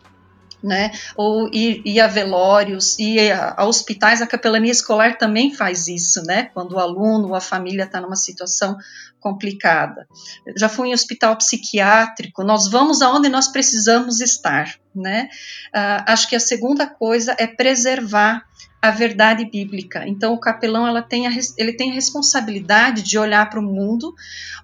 né? 0.63 0.91
Ou 1.15 1.49
ir, 1.53 1.83
ir 1.85 2.01
a 2.01 2.07
velórios, 2.07 2.99
ir 2.99 3.33
a, 3.33 3.65
hospitais, 3.65 4.23
a 4.23 4.27
capelania 4.27 4.73
escolar 4.73 5.19
também 5.19 5.55
faz 5.55 5.89
isso, 5.89 6.23
né? 6.23 6.45
Quando 6.55 6.73
o 6.73 6.79
aluno 6.79 7.29
ou 7.29 7.35
a 7.35 7.41
família 7.41 7.85
está 7.85 8.01
numa 8.01 8.17
situação 8.17 8.77
complicada. 9.21 10.07
Já 10.57 10.69
fui 10.69 10.89
em 10.89 10.95
hospital 10.95 11.37
psiquiátrico, 11.37 12.45
nós 12.45 12.71
vamos 12.71 13.01
aonde 13.01 13.29
nós 13.29 13.49
precisamos 13.49 14.21
estar, 14.21 14.75
né? 14.95 15.29
Uh, 15.75 16.05
acho 16.07 16.29
que 16.29 16.37
a 16.37 16.41
segunda 16.41 16.87
coisa 16.87 17.35
é 17.39 17.47
preservar 17.47 18.45
a 18.85 18.91
verdade 18.91 19.47
bíblica. 19.47 20.07
Então, 20.07 20.35
o 20.35 20.39
capelão 20.39 20.87
ela 20.87 21.01
tem 21.01 21.27
a, 21.27 21.31
ele 21.57 21.73
tem 21.73 21.91
a 21.91 21.95
responsabilidade 21.95 23.01
de 23.01 23.19
olhar 23.19 23.49
para 23.49 23.59
o 23.59 23.63
mundo, 23.63 24.15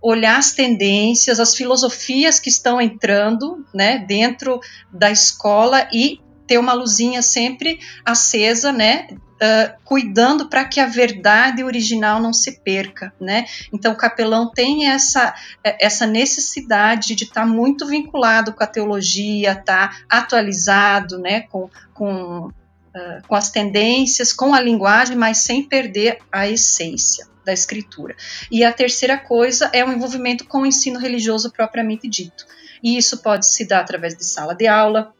olhar 0.02 0.36
as 0.36 0.52
tendências, 0.52 1.40
as 1.40 1.56
filosofias 1.56 2.38
que 2.38 2.50
estão 2.50 2.78
entrando 2.78 3.64
né, 3.72 3.96
dentro 3.96 4.60
da 4.92 5.10
escola 5.10 5.88
e 5.90 6.20
ter 6.46 6.58
uma 6.58 6.74
luzinha 6.74 7.22
sempre 7.22 7.80
acesa, 8.04 8.70
né, 8.70 9.08
Uh, 9.42 9.72
cuidando 9.84 10.50
para 10.50 10.66
que 10.66 10.78
a 10.78 10.84
verdade 10.84 11.64
original 11.64 12.20
não 12.20 12.30
se 12.30 12.60
perca, 12.60 13.10
né? 13.18 13.46
Então 13.72 13.94
o 13.94 13.96
capelão 13.96 14.50
tem 14.50 14.90
essa, 14.90 15.34
essa 15.64 16.06
necessidade 16.06 17.14
de 17.14 17.24
estar 17.24 17.40
tá 17.40 17.46
muito 17.46 17.86
vinculado 17.86 18.52
com 18.52 18.62
a 18.62 18.66
teologia, 18.66 19.54
tá 19.54 19.96
atualizado, 20.10 21.18
né? 21.18 21.40
Com, 21.48 21.70
com 21.94 22.50
uh, 22.94 23.26
com 23.26 23.34
as 23.34 23.50
tendências, 23.50 24.32
com 24.32 24.54
a 24.54 24.60
linguagem, 24.60 25.16
mas 25.16 25.38
sem 25.38 25.62
perder 25.62 26.18
a 26.30 26.48
essência 26.48 27.26
da 27.44 27.52
escritura. 27.52 28.14
E 28.50 28.64
a 28.64 28.72
terceira 28.72 29.18
coisa 29.18 29.70
é 29.72 29.84
o 29.84 29.92
envolvimento 29.92 30.44
com 30.44 30.62
o 30.62 30.66
ensino 30.66 30.98
religioso 30.98 31.50
propriamente 31.50 32.08
dito. 32.08 32.46
E 32.82 32.96
isso 32.96 33.18
pode 33.18 33.46
se 33.46 33.66
dar 33.66 33.80
através 33.80 34.16
de 34.16 34.24
sala 34.24 34.54
de 34.54 34.66
aula, 34.66 35.12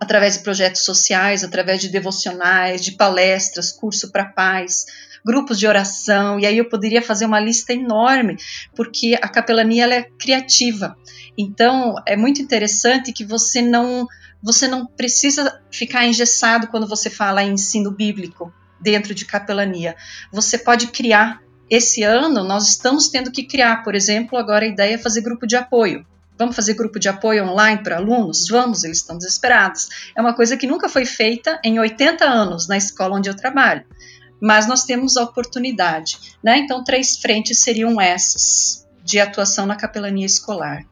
através 0.00 0.34
de 0.34 0.40
projetos 0.40 0.84
sociais, 0.84 1.44
através 1.44 1.80
de 1.80 1.88
devocionais, 1.88 2.84
de 2.84 2.92
palestras, 2.92 3.70
curso 3.70 4.10
para 4.10 4.24
pais, 4.24 4.86
grupos 5.24 5.58
de 5.58 5.66
oração, 5.66 6.40
e 6.40 6.46
aí 6.46 6.58
eu 6.58 6.68
poderia 6.68 7.00
fazer 7.00 7.24
uma 7.24 7.38
lista 7.38 7.72
enorme, 7.72 8.36
porque 8.74 9.16
a 9.22 9.28
capelania 9.28 9.84
ela 9.84 9.94
é 9.94 10.02
criativa. 10.02 10.96
Então, 11.38 11.94
é 12.06 12.16
muito 12.16 12.42
interessante 12.42 13.12
que 13.12 13.24
você 13.24 13.62
não 13.62 14.06
você 14.42 14.66
não 14.66 14.86
precisa 14.86 15.60
ficar 15.70 16.06
engessado 16.06 16.66
quando 16.66 16.88
você 16.88 17.08
fala 17.08 17.42
em 17.42 17.52
ensino 17.52 17.90
bíblico 17.90 18.52
dentro 18.80 19.14
de 19.14 19.24
capelania. 19.24 19.94
Você 20.32 20.58
pode 20.58 20.88
criar. 20.88 21.40
Esse 21.70 22.02
ano 22.02 22.44
nós 22.44 22.68
estamos 22.68 23.08
tendo 23.08 23.30
que 23.30 23.44
criar, 23.44 23.82
por 23.82 23.94
exemplo, 23.94 24.36
agora 24.36 24.64
a 24.64 24.68
ideia 24.68 24.94
é 24.94 24.98
fazer 24.98 25.22
grupo 25.22 25.46
de 25.46 25.56
apoio. 25.56 26.04
Vamos 26.38 26.56
fazer 26.56 26.74
grupo 26.74 26.98
de 26.98 27.08
apoio 27.08 27.44
online 27.44 27.82
para 27.82 27.96
alunos? 27.96 28.48
Vamos, 28.48 28.84
eles 28.84 28.98
estão 28.98 29.16
desesperados. 29.16 30.10
É 30.16 30.20
uma 30.20 30.34
coisa 30.34 30.56
que 30.56 30.66
nunca 30.66 30.88
foi 30.88 31.06
feita 31.06 31.60
em 31.64 31.78
80 31.78 32.24
anos 32.24 32.66
na 32.66 32.76
escola 32.76 33.16
onde 33.16 33.30
eu 33.30 33.34
trabalho. 33.34 33.84
Mas 34.40 34.66
nós 34.66 34.84
temos 34.84 35.16
a 35.16 35.22
oportunidade. 35.22 36.36
Né? 36.42 36.58
Então, 36.58 36.82
três 36.82 37.16
frentes 37.16 37.60
seriam 37.60 38.00
essas 38.00 38.86
de 39.04 39.20
atuação 39.20 39.66
na 39.66 39.76
capelania 39.76 40.26
escolar. 40.26 40.84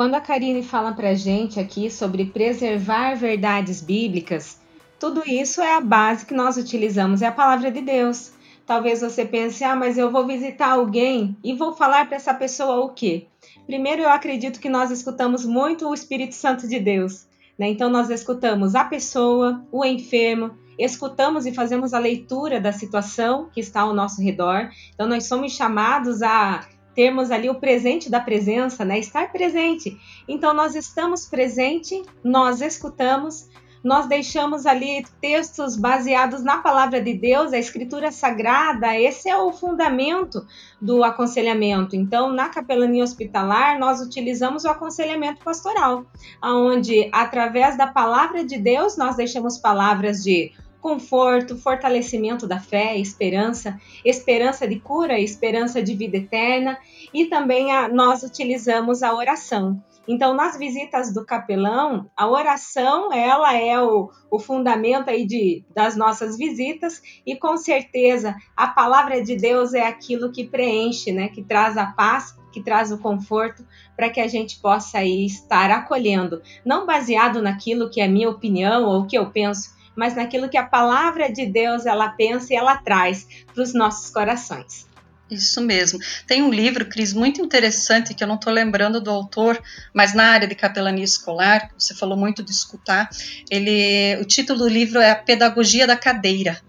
Quando 0.00 0.14
a 0.14 0.20
Karine 0.22 0.62
fala 0.62 0.92
para 0.92 1.10
a 1.10 1.14
gente 1.14 1.60
aqui 1.60 1.90
sobre 1.90 2.24
preservar 2.24 3.16
verdades 3.16 3.82
bíblicas, 3.82 4.58
tudo 4.98 5.22
isso 5.26 5.60
é 5.60 5.74
a 5.74 5.80
base 5.82 6.24
que 6.24 6.32
nós 6.32 6.56
utilizamos, 6.56 7.20
é 7.20 7.26
a 7.26 7.32
palavra 7.32 7.70
de 7.70 7.82
Deus. 7.82 8.32
Talvez 8.64 9.02
você 9.02 9.26
pense, 9.26 9.62
ah, 9.62 9.76
mas 9.76 9.98
eu 9.98 10.10
vou 10.10 10.26
visitar 10.26 10.70
alguém 10.70 11.36
e 11.44 11.52
vou 11.52 11.74
falar 11.74 12.06
para 12.06 12.16
essa 12.16 12.32
pessoa 12.32 12.82
o 12.82 12.94
quê? 12.94 13.26
Primeiro, 13.66 14.00
eu 14.00 14.08
acredito 14.08 14.58
que 14.58 14.70
nós 14.70 14.90
escutamos 14.90 15.44
muito 15.44 15.86
o 15.86 15.92
Espírito 15.92 16.34
Santo 16.34 16.66
de 16.66 16.80
Deus. 16.80 17.26
Né? 17.58 17.68
Então, 17.68 17.90
nós 17.90 18.08
escutamos 18.08 18.74
a 18.74 18.84
pessoa, 18.86 19.62
o 19.70 19.84
enfermo, 19.84 20.52
escutamos 20.78 21.44
e 21.44 21.52
fazemos 21.52 21.92
a 21.92 21.98
leitura 21.98 22.58
da 22.58 22.72
situação 22.72 23.50
que 23.52 23.60
está 23.60 23.82
ao 23.82 23.92
nosso 23.92 24.22
redor. 24.22 24.70
Então, 24.94 25.06
nós 25.06 25.26
somos 25.26 25.52
chamados 25.52 26.22
a 26.22 26.66
termos 26.94 27.30
ali 27.30 27.48
o 27.48 27.54
presente 27.54 28.10
da 28.10 28.20
presença, 28.20 28.84
né? 28.84 28.98
Estar 28.98 29.32
presente. 29.32 29.98
Então 30.28 30.52
nós 30.54 30.74
estamos 30.74 31.26
presente, 31.26 32.02
nós 32.22 32.60
escutamos, 32.60 33.48
nós 33.82 34.06
deixamos 34.06 34.66
ali 34.66 35.04
textos 35.20 35.74
baseados 35.74 36.42
na 36.42 36.58
palavra 36.58 37.00
de 37.00 37.14
Deus, 37.14 37.52
a 37.52 37.58
escritura 37.58 38.12
sagrada, 38.12 38.98
esse 38.98 39.28
é 39.28 39.36
o 39.36 39.52
fundamento 39.52 40.46
do 40.80 41.02
aconselhamento. 41.02 41.96
Então, 41.96 42.30
na 42.30 42.50
capelania 42.50 43.02
hospitalar, 43.02 43.78
nós 43.78 44.00
utilizamos 44.00 44.64
o 44.64 44.68
aconselhamento 44.68 45.42
pastoral, 45.42 46.04
onde 46.42 47.08
através 47.12 47.78
da 47.78 47.86
palavra 47.86 48.44
de 48.44 48.58
Deus 48.58 48.98
nós 48.98 49.16
deixamos 49.16 49.56
palavras 49.56 50.22
de 50.22 50.52
conforto, 50.80 51.56
fortalecimento 51.56 52.46
da 52.46 52.58
fé, 52.58 52.96
esperança, 52.96 53.78
esperança 54.04 54.66
de 54.66 54.80
cura, 54.80 55.18
esperança 55.18 55.82
de 55.82 55.94
vida 55.94 56.16
eterna. 56.16 56.78
E 57.12 57.26
também 57.26 57.72
a, 57.72 57.88
nós 57.88 58.22
utilizamos 58.22 59.02
a 59.02 59.14
oração. 59.14 59.82
Então, 60.08 60.34
nas 60.34 60.58
visitas 60.58 61.12
do 61.12 61.24
capelão, 61.24 62.10
a 62.16 62.28
oração 62.28 63.12
ela 63.12 63.56
é 63.56 63.80
o, 63.80 64.10
o 64.30 64.38
fundamento 64.38 65.08
aí 65.08 65.26
de, 65.26 65.64
das 65.74 65.96
nossas 65.96 66.36
visitas. 66.36 67.00
E 67.24 67.36
com 67.36 67.56
certeza 67.56 68.34
a 68.56 68.66
palavra 68.66 69.22
de 69.22 69.36
Deus 69.36 69.74
é 69.74 69.86
aquilo 69.86 70.32
que 70.32 70.44
preenche, 70.44 71.12
né, 71.12 71.28
que 71.28 71.42
traz 71.42 71.76
a 71.76 71.86
paz, 71.86 72.34
que 72.50 72.62
traz 72.62 72.90
o 72.90 72.98
conforto 72.98 73.64
para 73.96 74.10
que 74.10 74.20
a 74.20 74.26
gente 74.26 74.58
possa 74.60 74.98
aí 74.98 75.24
estar 75.24 75.70
acolhendo, 75.70 76.42
não 76.64 76.84
baseado 76.84 77.40
naquilo 77.40 77.88
que 77.88 78.00
é 78.00 78.08
minha 78.08 78.28
opinião 78.28 78.84
ou 78.86 79.02
o 79.02 79.06
que 79.06 79.16
eu 79.16 79.30
penso, 79.30 79.78
mas 79.96 80.14
naquilo 80.14 80.48
que 80.48 80.56
a 80.56 80.66
palavra 80.66 81.32
de 81.32 81.46
Deus 81.46 81.86
ela 81.86 82.08
pensa 82.08 82.52
e 82.52 82.56
ela 82.56 82.76
traz 82.76 83.26
para 83.52 83.62
os 83.62 83.74
nossos 83.74 84.10
corações. 84.10 84.88
Isso 85.30 85.60
mesmo. 85.60 86.00
Tem 86.26 86.42
um 86.42 86.50
livro, 86.50 86.86
Cris, 86.86 87.12
muito 87.12 87.40
interessante, 87.40 88.14
que 88.14 88.24
eu 88.24 88.26
não 88.26 88.34
estou 88.34 88.52
lembrando 88.52 89.00
do 89.00 89.10
autor, 89.10 89.62
mas 89.94 90.12
na 90.12 90.24
área 90.24 90.48
de 90.48 90.56
capelania 90.56 91.04
escolar, 91.04 91.70
você 91.78 91.94
falou 91.94 92.18
muito 92.18 92.42
de 92.42 92.50
escutar. 92.50 93.08
Ele, 93.48 94.18
o 94.20 94.24
título 94.24 94.58
do 94.58 94.68
livro 94.68 94.98
é 94.98 95.10
A 95.10 95.16
Pedagogia 95.16 95.86
da 95.86 95.96
Cadeira. 95.96 96.60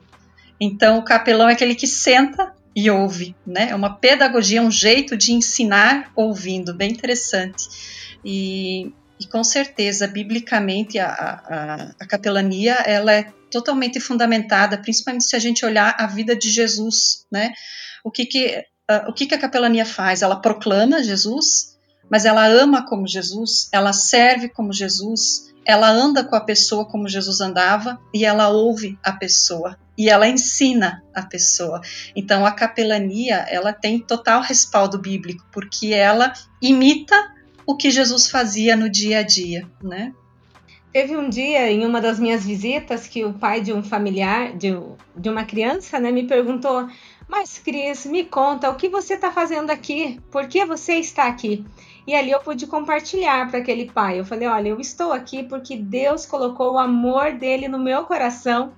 Então, 0.59 0.99
o 0.99 1.03
capelão 1.03 1.49
é 1.49 1.53
aquele 1.53 1.73
que 1.73 1.87
senta 1.87 2.53
e 2.75 2.89
ouve, 2.89 3.35
né? 3.45 3.69
É 3.71 3.75
uma 3.75 3.95
pedagogia, 3.95 4.61
um 4.61 4.71
jeito 4.71 5.17
de 5.17 5.33
ensinar 5.33 6.11
ouvindo, 6.15 6.73
bem 6.73 6.91
interessante. 6.91 7.67
E, 8.23 8.93
e 9.21 9.27
com 9.27 9.43
certeza, 9.43 10.07
biblicamente, 10.07 10.97
a, 10.97 11.07
a, 11.07 11.91
a 11.99 12.07
capelania 12.07 12.73
ela 12.87 13.13
é 13.13 13.31
totalmente 13.51 13.99
fundamentada, 13.99 14.79
principalmente 14.79 15.25
se 15.25 15.35
a 15.35 15.39
gente 15.39 15.63
olhar 15.63 15.95
a 15.99 16.07
vida 16.07 16.35
de 16.35 16.49
Jesus, 16.49 17.23
né? 17.31 17.53
O 18.03 18.09
que 18.09 18.25
que, 18.25 18.65
o 19.07 19.13
que, 19.13 19.27
que 19.27 19.35
a 19.35 19.37
capelania 19.37 19.85
faz? 19.85 20.23
Ela 20.23 20.41
proclama 20.41 21.03
Jesus, 21.03 21.77
mas 22.09 22.25
ela 22.25 22.47
ama 22.47 22.83
como 22.83 23.07
Jesus, 23.07 23.69
ela 23.71 23.93
serve 23.93 24.49
como 24.49 24.73
Jesus, 24.73 25.53
ela 25.67 25.87
anda 25.87 26.23
com 26.23 26.35
a 26.35 26.41
pessoa 26.41 26.83
como 26.83 27.07
Jesus 27.07 27.41
andava 27.41 27.99
e 28.11 28.25
ela 28.25 28.49
ouve 28.49 28.97
a 29.03 29.11
pessoa 29.11 29.77
e 29.95 30.09
ela 30.09 30.27
ensina 30.27 31.03
a 31.13 31.21
pessoa. 31.21 31.79
Então 32.15 32.43
a 32.43 32.51
capelania, 32.51 33.45
ela 33.47 33.71
tem 33.71 33.99
total 33.99 34.41
respaldo 34.41 34.97
bíblico, 34.97 35.45
porque 35.51 35.93
ela 35.93 36.33
imita 36.59 37.15
o 37.65 37.75
que 37.75 37.91
Jesus 37.91 38.29
fazia 38.29 38.75
no 38.75 38.89
dia 38.89 39.19
a 39.19 39.23
dia, 39.23 39.67
né? 39.81 40.13
Teve 40.91 41.15
um 41.15 41.29
dia, 41.29 41.71
em 41.71 41.85
uma 41.85 42.01
das 42.01 42.19
minhas 42.19 42.45
visitas, 42.45 43.07
que 43.07 43.23
o 43.23 43.33
pai 43.33 43.61
de 43.61 43.71
um 43.71 43.81
familiar, 43.81 44.57
de, 44.57 44.73
de 45.15 45.29
uma 45.29 45.45
criança, 45.45 45.97
né, 45.99 46.11
me 46.11 46.27
perguntou: 46.27 46.85
Mas, 47.29 47.57
Cris, 47.57 48.05
me 48.05 48.25
conta, 48.25 48.69
o 48.69 48.75
que 48.75 48.89
você 48.89 49.13
está 49.13 49.31
fazendo 49.31 49.69
aqui? 49.69 50.19
Por 50.29 50.47
que 50.47 50.65
você 50.65 50.95
está 50.95 51.27
aqui? 51.27 51.65
E 52.05 52.13
ali 52.13 52.31
eu 52.31 52.41
pude 52.41 52.67
compartilhar 52.67 53.49
para 53.49 53.59
aquele 53.59 53.89
pai. 53.89 54.19
Eu 54.19 54.25
falei: 54.25 54.49
Olha, 54.49 54.69
eu 54.69 54.81
estou 54.81 55.13
aqui 55.13 55.43
porque 55.43 55.77
Deus 55.77 56.25
colocou 56.25 56.73
o 56.73 56.79
amor 56.79 57.33
dele 57.33 57.69
no 57.69 57.79
meu 57.79 58.03
coração. 58.03 58.73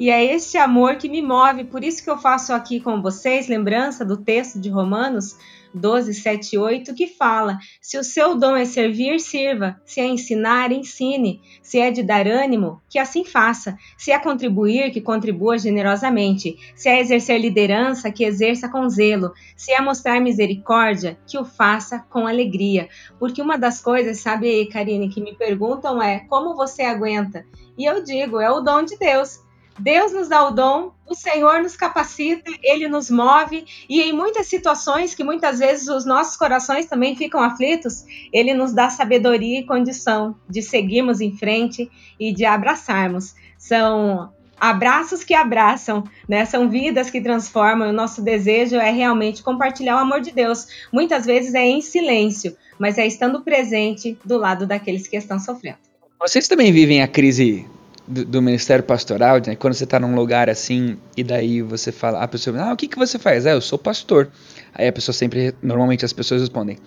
E 0.00 0.10
é 0.10 0.24
este 0.24 0.56
amor 0.56 0.96
que 0.96 1.08
me 1.08 1.20
move, 1.20 1.64
por 1.64 1.82
isso 1.82 2.02
que 2.02 2.08
eu 2.08 2.16
faço 2.16 2.52
aqui 2.52 2.80
com 2.80 3.02
vocês, 3.02 3.48
lembrança 3.48 4.04
do 4.04 4.16
texto 4.16 4.60
de 4.60 4.70
Romanos, 4.70 5.36
12, 5.74 6.14
7 6.14 6.54
e 6.54 6.58
8, 6.58 6.94
que 6.94 7.06
fala: 7.06 7.58
Se 7.80 7.98
o 7.98 8.04
seu 8.04 8.34
dom 8.36 8.56
é 8.56 8.64
servir, 8.64 9.20
sirva. 9.20 9.80
Se 9.84 10.00
é 10.00 10.06
ensinar, 10.06 10.72
ensine. 10.72 11.40
Se 11.62 11.78
é 11.78 11.90
de 11.90 12.02
dar 12.02 12.26
ânimo, 12.26 12.80
que 12.88 12.98
assim 12.98 13.24
faça. 13.24 13.76
Se 13.96 14.10
é 14.10 14.18
contribuir, 14.18 14.90
que 14.90 15.00
contribua 15.00 15.58
generosamente. 15.58 16.56
Se 16.74 16.88
é 16.88 17.00
exercer 17.00 17.40
liderança, 17.40 18.10
que 18.10 18.24
exerça 18.24 18.68
com 18.68 18.88
zelo. 18.88 19.32
Se 19.56 19.72
é 19.72 19.80
mostrar 19.80 20.20
misericórdia, 20.20 21.18
que 21.26 21.38
o 21.38 21.44
faça 21.44 21.98
com 22.10 22.26
alegria. 22.26 22.88
Porque 23.18 23.42
uma 23.42 23.58
das 23.58 23.80
coisas, 23.80 24.20
sabe, 24.20 24.66
Karine, 24.66 25.08
que 25.08 25.20
me 25.20 25.34
perguntam 25.34 26.02
é: 26.02 26.20
como 26.28 26.54
você 26.54 26.82
aguenta? 26.82 27.44
E 27.76 27.84
eu 27.84 28.02
digo: 28.02 28.40
é 28.40 28.50
o 28.50 28.60
dom 28.60 28.82
de 28.82 28.96
Deus. 28.96 29.47
Deus 29.78 30.12
nos 30.12 30.28
dá 30.28 30.46
o 30.46 30.50
dom, 30.50 30.92
o 31.08 31.14
Senhor 31.14 31.62
nos 31.62 31.76
capacita, 31.76 32.50
Ele 32.62 32.88
nos 32.88 33.10
move, 33.10 33.64
e 33.88 34.00
em 34.02 34.12
muitas 34.12 34.46
situações 34.46 35.14
que 35.14 35.24
muitas 35.24 35.58
vezes 35.58 35.88
os 35.88 36.04
nossos 36.04 36.36
corações 36.36 36.86
também 36.86 37.16
ficam 37.16 37.42
aflitos, 37.42 38.04
Ele 38.32 38.54
nos 38.54 38.72
dá 38.72 38.90
sabedoria 38.90 39.60
e 39.60 39.66
condição 39.66 40.36
de 40.48 40.62
seguirmos 40.62 41.20
em 41.20 41.36
frente 41.36 41.90
e 42.18 42.32
de 42.32 42.44
abraçarmos. 42.44 43.34
São 43.56 44.32
abraços 44.60 45.22
que 45.22 45.34
abraçam, 45.34 46.04
né? 46.28 46.44
São 46.44 46.68
vidas 46.68 47.10
que 47.10 47.20
transformam. 47.20 47.90
O 47.90 47.92
nosso 47.92 48.22
desejo 48.22 48.76
é 48.76 48.90
realmente 48.90 49.42
compartilhar 49.42 49.96
o 49.96 50.00
amor 50.00 50.20
de 50.20 50.32
Deus. 50.32 50.66
Muitas 50.92 51.24
vezes 51.24 51.54
é 51.54 51.64
em 51.64 51.80
silêncio, 51.80 52.56
mas 52.78 52.98
é 52.98 53.06
estando 53.06 53.42
presente 53.42 54.18
do 54.24 54.36
lado 54.36 54.66
daqueles 54.66 55.06
que 55.06 55.16
estão 55.16 55.38
sofrendo. 55.38 55.78
Vocês 56.20 56.48
também 56.48 56.72
vivem 56.72 57.02
a 57.02 57.08
crise 57.08 57.64
do, 58.08 58.42
ministério 58.42 58.82
pastoral, 58.82 59.40
né? 59.46 59.54
Quando 59.54 59.74
você 59.74 59.84
está 59.84 60.00
num 60.00 60.14
lugar 60.14 60.48
assim 60.48 60.96
e 61.16 61.22
daí 61.22 61.60
você 61.60 61.92
fala, 61.92 62.22
a 62.22 62.28
pessoa, 62.28 62.58
ah, 62.60 62.72
o 62.72 62.76
que 62.76 62.88
que 62.88 62.98
você 62.98 63.18
faz? 63.18 63.46
Ah, 63.46 63.50
eu 63.50 63.60
sou 63.60 63.78
pastor. 63.78 64.30
Aí 64.74 64.88
a 64.88 64.92
pessoa 64.92 65.12
sempre, 65.12 65.54
normalmente 65.62 66.04
as 66.04 66.12
pessoas 66.12 66.40
respondem, 66.40 66.78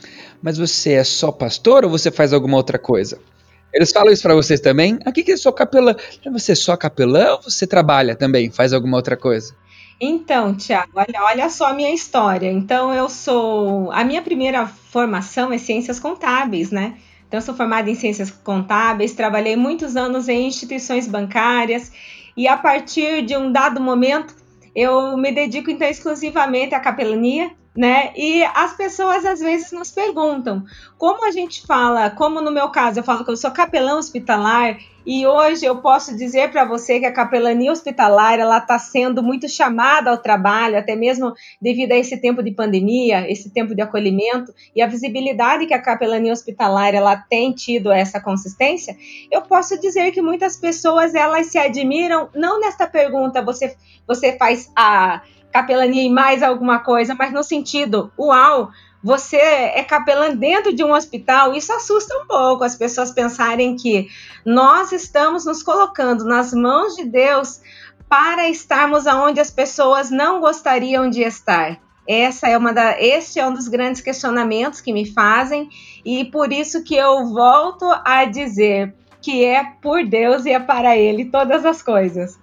mas 0.41 0.57
você 0.57 0.93
é 0.93 1.03
só 1.03 1.31
pastor 1.31 1.85
ou 1.85 1.91
você 1.91 2.09
faz 2.09 2.33
alguma 2.33 2.57
outra 2.57 2.79
coisa? 2.79 3.19
Eles 3.73 3.91
falam 3.91 4.11
isso 4.11 4.23
para 4.23 4.35
vocês 4.35 4.59
também? 4.59 4.99
Aqui 5.05 5.23
que 5.23 5.31
é 5.31 5.37
só 5.37 5.51
capelã. 5.51 5.95
Você 6.33 6.51
é 6.51 6.55
só 6.55 6.75
capelã 6.75 7.33
ou 7.33 7.41
você 7.41 7.65
trabalha 7.65 8.15
também, 8.15 8.51
faz 8.51 8.73
alguma 8.73 8.97
outra 8.97 9.15
coisa? 9.15 9.55
Então, 9.99 10.55
Tiago, 10.55 10.91
olha, 10.95 11.23
olha 11.23 11.49
só 11.49 11.67
a 11.67 11.73
minha 11.73 11.93
história. 11.93 12.51
Então, 12.51 12.91
eu 12.93 13.07
sou. 13.07 13.91
A 13.91 14.03
minha 14.03 14.21
primeira 14.21 14.65
formação 14.65 15.53
é 15.53 15.57
ciências 15.57 15.99
contábeis, 15.99 16.71
né? 16.71 16.95
Então, 17.31 17.39
sou 17.39 17.55
formada 17.55 17.89
em 17.89 17.95
ciências 17.95 18.29
contábeis, 18.29 19.13
trabalhei 19.13 19.55
muitos 19.55 19.95
anos 19.95 20.27
em 20.27 20.47
instituições 20.47 21.07
bancárias 21.07 21.89
e 22.35 22.45
a 22.45 22.57
partir 22.57 23.25
de 23.25 23.37
um 23.37 23.49
dado 23.49 23.79
momento 23.79 24.35
eu 24.75 25.15
me 25.15 25.31
dedico 25.31 25.71
então 25.71 25.87
exclusivamente 25.87 26.75
à 26.75 26.79
capelania 26.81 27.49
né? 27.75 28.11
E 28.15 28.43
as 28.43 28.73
pessoas 28.75 29.25
às 29.25 29.39
vezes 29.39 29.71
nos 29.71 29.91
perguntam 29.91 30.63
como 30.97 31.25
a 31.25 31.31
gente 31.31 31.65
fala, 31.65 32.09
como 32.09 32.41
no 32.41 32.51
meu 32.51 32.69
caso 32.69 32.99
eu 32.99 33.03
falo 33.03 33.23
que 33.23 33.31
eu 33.31 33.37
sou 33.37 33.51
capelão 33.51 33.97
hospitalar 33.97 34.77
e 35.05 35.25
hoje 35.25 35.65
eu 35.65 35.77
posso 35.77 36.15
dizer 36.15 36.51
para 36.51 36.65
você 36.65 36.99
que 36.99 37.05
a 37.05 37.13
capelania 37.13 37.71
hospitalar 37.71 38.37
ela 38.37 38.57
está 38.57 38.77
sendo 38.77 39.23
muito 39.23 39.47
chamada 39.49 40.11
ao 40.11 40.17
trabalho, 40.17 40.77
até 40.77 40.95
mesmo 40.95 41.33
devido 41.61 41.93
a 41.93 41.97
esse 41.97 42.17
tempo 42.17 42.43
de 42.43 42.51
pandemia, 42.51 43.25
esse 43.31 43.49
tempo 43.49 43.73
de 43.73 43.81
acolhimento 43.81 44.53
e 44.75 44.81
a 44.81 44.87
visibilidade 44.87 45.65
que 45.65 45.73
a 45.73 45.81
capelania 45.81 46.33
hospitalar 46.33 46.93
ela 46.93 47.15
tem 47.15 47.53
tido 47.53 47.91
essa 47.91 48.19
consistência. 48.19 48.95
Eu 49.31 49.41
posso 49.43 49.79
dizer 49.79 50.11
que 50.11 50.21
muitas 50.21 50.57
pessoas 50.57 51.15
elas 51.15 51.47
se 51.47 51.57
admiram 51.57 52.29
não 52.35 52.59
nesta 52.59 52.85
pergunta 52.85 53.41
você 53.41 53.75
você 54.07 54.37
faz 54.37 54.69
a 54.75 55.21
capelania 55.51 56.03
e 56.03 56.09
mais 56.09 56.41
alguma 56.41 56.79
coisa, 56.79 57.15
mas 57.15 57.31
no 57.31 57.43
sentido, 57.43 58.11
uau, 58.17 58.71
você 59.03 59.37
é 59.37 59.83
capelã 59.83 60.35
dentro 60.35 60.73
de 60.73 60.83
um 60.83 60.93
hospital, 60.93 61.53
isso 61.53 61.73
assusta 61.73 62.15
um 62.19 62.27
pouco 62.27 62.63
as 62.63 62.75
pessoas 62.75 63.11
pensarem 63.11 63.75
que 63.75 64.07
nós 64.45 64.91
estamos 64.91 65.45
nos 65.45 65.63
colocando 65.63 66.23
nas 66.23 66.53
mãos 66.53 66.95
de 66.95 67.05
Deus 67.05 67.61
para 68.07 68.49
estarmos 68.49 69.07
aonde 69.07 69.39
as 69.39 69.49
pessoas 69.49 70.11
não 70.11 70.39
gostariam 70.39 71.09
de 71.09 71.21
estar. 71.21 71.79
Essa 72.07 72.47
é 72.49 72.57
uma 72.57 72.73
da, 72.73 72.99
este 73.01 73.39
é 73.39 73.47
um 73.47 73.53
dos 73.53 73.67
grandes 73.67 74.01
questionamentos 74.01 74.81
que 74.81 74.91
me 74.91 75.11
fazem 75.11 75.69
e 76.03 76.25
por 76.25 76.51
isso 76.51 76.83
que 76.83 76.95
eu 76.95 77.27
volto 77.27 77.85
a 78.03 78.25
dizer 78.25 78.93
que 79.21 79.45
é 79.45 79.63
por 79.81 80.03
Deus 80.03 80.45
e 80.45 80.49
é 80.49 80.59
para 80.59 80.97
Ele 80.97 81.25
todas 81.25 81.65
as 81.65 81.81
coisas. 81.81 82.40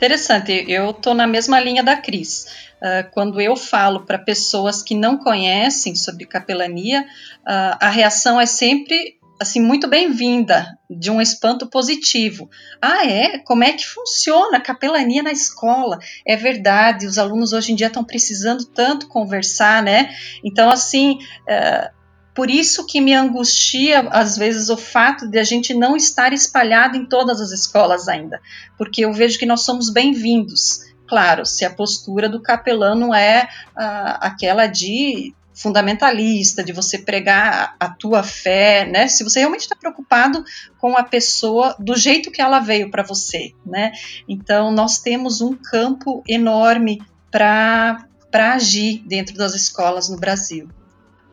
Interessante, 0.00 0.64
eu 0.66 0.92
estou 0.92 1.12
na 1.12 1.26
mesma 1.26 1.60
linha 1.60 1.82
da 1.82 1.94
Cris. 1.94 2.46
Uh, 2.80 3.10
quando 3.10 3.38
eu 3.38 3.54
falo 3.54 4.06
para 4.06 4.18
pessoas 4.18 4.82
que 4.82 4.94
não 4.94 5.18
conhecem 5.18 5.94
sobre 5.94 6.24
capelania, 6.24 7.02
uh, 7.02 7.76
a 7.78 7.90
reação 7.90 8.40
é 8.40 8.46
sempre 8.46 9.18
assim 9.38 9.60
muito 9.60 9.86
bem-vinda, 9.86 10.78
de 10.88 11.10
um 11.10 11.20
espanto 11.20 11.66
positivo. 11.66 12.48
Ah, 12.80 13.06
é? 13.06 13.40
Como 13.40 13.62
é 13.62 13.74
que 13.74 13.86
funciona 13.86 14.56
a 14.56 14.60
capelania 14.62 15.22
na 15.22 15.32
escola? 15.32 15.98
É 16.26 16.34
verdade, 16.34 17.06
os 17.06 17.18
alunos 17.18 17.52
hoje 17.52 17.72
em 17.72 17.74
dia 17.74 17.88
estão 17.88 18.02
precisando 18.02 18.64
tanto 18.64 19.06
conversar, 19.06 19.82
né? 19.82 20.14
Então, 20.42 20.70
assim, 20.70 21.18
uh, 21.42 21.99
por 22.40 22.48
isso 22.48 22.86
que 22.86 23.02
me 23.02 23.12
angustia, 23.12 24.00
às 24.08 24.34
vezes, 24.38 24.70
o 24.70 24.76
fato 24.78 25.28
de 25.28 25.38
a 25.38 25.44
gente 25.44 25.74
não 25.74 25.94
estar 25.94 26.32
espalhado 26.32 26.96
em 26.96 27.04
todas 27.04 27.38
as 27.38 27.50
escolas 27.50 28.08
ainda, 28.08 28.40
porque 28.78 29.04
eu 29.04 29.12
vejo 29.12 29.38
que 29.38 29.44
nós 29.44 29.62
somos 29.62 29.90
bem-vindos. 29.90 30.86
Claro, 31.06 31.44
se 31.44 31.66
a 31.66 31.70
postura 31.70 32.30
do 32.30 32.40
capelão 32.40 32.94
não 32.94 33.14
é 33.14 33.46
ah, 33.76 34.20
aquela 34.22 34.66
de 34.66 35.34
fundamentalista, 35.52 36.64
de 36.64 36.72
você 36.72 36.96
pregar 36.96 37.76
a 37.78 37.90
tua 37.90 38.22
fé, 38.22 38.86
né? 38.86 39.06
Se 39.06 39.22
você 39.22 39.40
realmente 39.40 39.64
está 39.64 39.76
preocupado 39.76 40.42
com 40.78 40.96
a 40.96 41.02
pessoa 41.02 41.76
do 41.78 41.94
jeito 41.94 42.30
que 42.30 42.40
ela 42.40 42.58
veio 42.58 42.90
para 42.90 43.02
você, 43.02 43.52
né? 43.66 43.92
Então, 44.26 44.72
nós 44.72 44.98
temos 44.98 45.42
um 45.42 45.54
campo 45.54 46.24
enorme 46.26 47.02
para 47.30 48.02
agir 48.32 49.02
dentro 49.06 49.36
das 49.36 49.52
escolas 49.54 50.08
no 50.08 50.16
Brasil. 50.16 50.70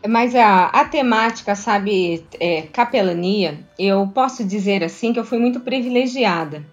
Mas 0.08 0.36
a, 0.36 0.66
a 0.68 0.86
temática, 0.86 1.56
sabe, 1.56 2.26
é, 2.40 2.64
capelania, 2.64 3.60
eu 3.78 4.08
posso 4.08 4.44
dizer 4.44 4.84
assim 4.84 5.12
que 5.12 5.20
eu 5.20 5.26
fui 5.26 5.38
muito 5.38 5.60
privilegiada. 5.60 6.66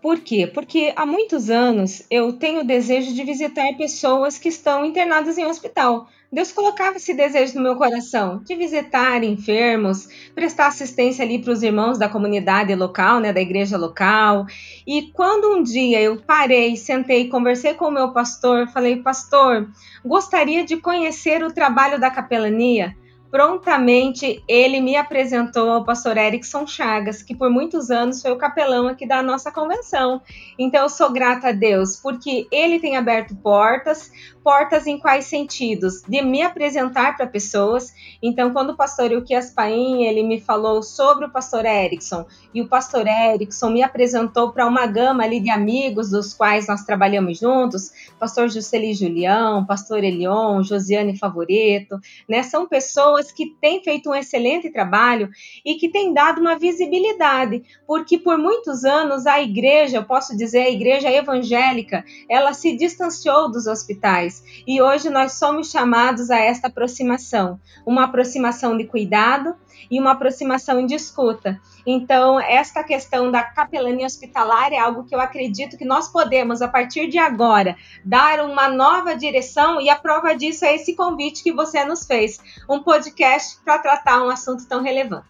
Por 0.00 0.18
quê? 0.20 0.46
Porque 0.52 0.92
há 0.96 1.06
muitos 1.06 1.48
anos 1.48 2.02
eu 2.10 2.32
tenho 2.32 2.60
o 2.60 2.66
desejo 2.66 3.14
de 3.14 3.22
visitar 3.22 3.76
pessoas 3.76 4.36
que 4.36 4.48
estão 4.48 4.84
internadas 4.84 5.38
em 5.38 5.46
hospital. 5.46 6.08
Deus 6.32 6.50
colocava 6.50 6.96
esse 6.96 7.12
desejo 7.12 7.56
no 7.56 7.62
meu 7.62 7.76
coração 7.76 8.42
de 8.42 8.54
visitar 8.54 9.22
enfermos, 9.22 10.08
prestar 10.34 10.68
assistência 10.68 11.22
ali 11.22 11.38
para 11.38 11.52
os 11.52 11.62
irmãos 11.62 11.98
da 11.98 12.08
comunidade 12.08 12.74
local, 12.74 13.20
né, 13.20 13.34
da 13.34 13.40
igreja 13.40 13.76
local. 13.76 14.46
E 14.86 15.12
quando 15.12 15.54
um 15.54 15.62
dia 15.62 16.00
eu 16.00 16.16
parei, 16.22 16.74
sentei, 16.74 17.28
conversei 17.28 17.74
com 17.74 17.84
o 17.84 17.90
meu 17.90 18.12
pastor, 18.14 18.66
falei: 18.68 18.96
"Pastor, 18.96 19.68
gostaria 20.02 20.64
de 20.64 20.78
conhecer 20.78 21.44
o 21.44 21.52
trabalho 21.52 22.00
da 22.00 22.10
capelania" 22.10 22.96
prontamente 23.32 24.44
ele 24.46 24.78
me 24.78 24.94
apresentou 24.94 25.70
ao 25.70 25.86
pastor 25.86 26.18
Erickson 26.18 26.66
Chagas, 26.66 27.22
que 27.22 27.34
por 27.34 27.48
muitos 27.48 27.90
anos 27.90 28.20
foi 28.20 28.30
o 28.30 28.36
capelão 28.36 28.86
aqui 28.86 29.08
da 29.08 29.22
nossa 29.22 29.50
convenção. 29.50 30.20
Então 30.58 30.82
eu 30.82 30.88
sou 30.90 31.10
grata 31.10 31.48
a 31.48 31.52
Deus, 31.52 31.96
porque 31.96 32.46
ele 32.52 32.78
tem 32.78 32.94
aberto 32.94 33.34
portas, 33.36 34.12
portas 34.42 34.86
em 34.86 34.98
quais 34.98 35.26
sentidos? 35.26 36.02
De 36.02 36.22
me 36.22 36.42
apresentar 36.42 37.16
para 37.16 37.26
pessoas. 37.26 37.92
Então, 38.22 38.52
quando 38.52 38.70
o 38.70 38.76
pastor 38.76 39.12
Ilquias 39.12 39.50
Paim, 39.50 40.04
ele 40.04 40.22
me 40.22 40.40
falou 40.40 40.82
sobre 40.82 41.26
o 41.26 41.30
pastor 41.30 41.64
Erickson, 41.64 42.26
e 42.52 42.60
o 42.60 42.68
pastor 42.68 43.06
Erickson 43.06 43.70
me 43.70 43.82
apresentou 43.82 44.52
para 44.52 44.66
uma 44.66 44.86
gama 44.86 45.22
ali 45.22 45.40
de 45.40 45.50
amigos 45.50 46.10
dos 46.10 46.34
quais 46.34 46.66
nós 46.66 46.84
trabalhamos 46.84 47.38
juntos, 47.38 47.90
pastor 48.18 48.48
Jusceli 48.48 48.94
Julião, 48.94 49.64
pastor 49.64 50.02
Elion, 50.02 50.62
Josiane 50.62 51.16
Favoreto, 51.16 51.98
né? 52.28 52.42
São 52.42 52.66
pessoas 52.66 53.30
que 53.30 53.46
têm 53.60 53.82
feito 53.82 54.10
um 54.10 54.14
excelente 54.14 54.70
trabalho 54.70 55.30
e 55.64 55.74
que 55.74 55.88
têm 55.88 56.12
dado 56.12 56.40
uma 56.40 56.58
visibilidade, 56.58 57.62
porque 57.86 58.18
por 58.18 58.38
muitos 58.38 58.84
anos 58.84 59.26
a 59.26 59.40
igreja, 59.40 59.98
eu 59.98 60.04
posso 60.04 60.36
dizer, 60.36 60.62
a 60.62 60.70
igreja 60.70 61.10
evangélica, 61.10 62.04
ela 62.28 62.52
se 62.52 62.76
distanciou 62.76 63.50
dos 63.50 63.66
hospitais 63.66 64.31
e 64.66 64.80
hoje 64.80 65.10
nós 65.10 65.32
somos 65.32 65.70
chamados 65.70 66.30
a 66.30 66.38
esta 66.38 66.68
aproximação, 66.68 67.58
uma 67.84 68.04
aproximação 68.04 68.76
de 68.76 68.84
cuidado 68.84 69.54
e 69.90 69.98
uma 69.98 70.12
aproximação 70.12 70.86
de 70.86 70.94
escuta. 70.94 71.60
Então, 71.86 72.40
esta 72.40 72.82
questão 72.84 73.30
da 73.30 73.42
capelania 73.42 74.06
hospitalar 74.06 74.72
é 74.72 74.78
algo 74.78 75.04
que 75.04 75.14
eu 75.14 75.20
acredito 75.20 75.76
que 75.76 75.84
nós 75.84 76.08
podemos, 76.08 76.62
a 76.62 76.68
partir 76.68 77.08
de 77.08 77.18
agora, 77.18 77.76
dar 78.04 78.40
uma 78.40 78.68
nova 78.68 79.16
direção, 79.16 79.80
e 79.80 79.90
a 79.90 79.96
prova 79.96 80.34
disso 80.34 80.64
é 80.64 80.74
esse 80.76 80.94
convite 80.94 81.42
que 81.42 81.52
você 81.52 81.84
nos 81.84 82.06
fez 82.06 82.40
um 82.70 82.82
podcast 82.82 83.58
para 83.64 83.78
tratar 83.78 84.22
um 84.22 84.30
assunto 84.30 84.66
tão 84.66 84.82
relevante. 84.82 85.26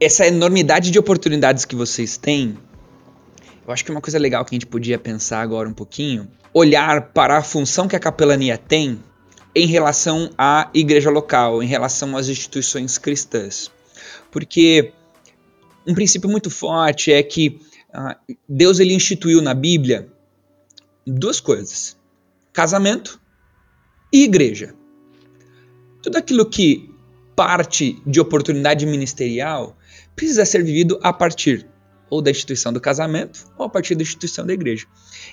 Essa 0.00 0.26
enormidade 0.26 0.90
de 0.90 0.98
oportunidades 0.98 1.64
que 1.64 1.74
vocês 1.74 2.16
têm, 2.16 2.56
eu 3.66 3.72
acho 3.72 3.84
que 3.84 3.90
é 3.90 3.94
uma 3.94 4.00
coisa 4.00 4.18
legal 4.18 4.44
que 4.44 4.54
a 4.54 4.56
gente 4.56 4.66
podia 4.66 4.98
pensar 4.98 5.40
agora 5.40 5.68
um 5.68 5.74
pouquinho 5.74 6.30
olhar 6.58 7.12
para 7.12 7.36
a 7.36 7.42
função 7.42 7.86
que 7.86 7.94
a 7.94 8.00
capelania 8.00 8.56
tem 8.56 8.98
em 9.54 9.66
relação 9.66 10.30
à 10.38 10.70
igreja 10.72 11.10
local, 11.10 11.62
em 11.62 11.66
relação 11.66 12.16
às 12.16 12.28
instituições 12.28 12.96
cristãs. 12.96 13.70
Porque 14.30 14.90
um 15.86 15.92
princípio 15.92 16.30
muito 16.30 16.48
forte 16.48 17.12
é 17.12 17.22
que 17.22 17.60
uh, 17.90 18.34
Deus 18.48 18.80
ele 18.80 18.94
instituiu 18.94 19.42
na 19.42 19.52
Bíblia 19.52 20.08
duas 21.06 21.40
coisas: 21.40 21.94
casamento 22.54 23.20
e 24.10 24.24
igreja. 24.24 24.74
Tudo 26.02 26.16
aquilo 26.16 26.48
que 26.48 26.88
parte 27.34 28.00
de 28.06 28.18
oportunidade 28.18 28.86
ministerial 28.86 29.76
precisa 30.14 30.46
ser 30.46 30.64
vivido 30.64 30.98
a 31.02 31.12
partir 31.12 31.68
ou 32.08 32.22
da 32.22 32.30
instituição 32.30 32.72
do 32.72 32.80
casamento 32.80 33.46
ou 33.58 33.66
a 33.66 33.68
partir 33.68 33.94
da 33.94 34.02
instituição 34.02 34.46
da 34.46 34.54
igreja. 34.54 34.86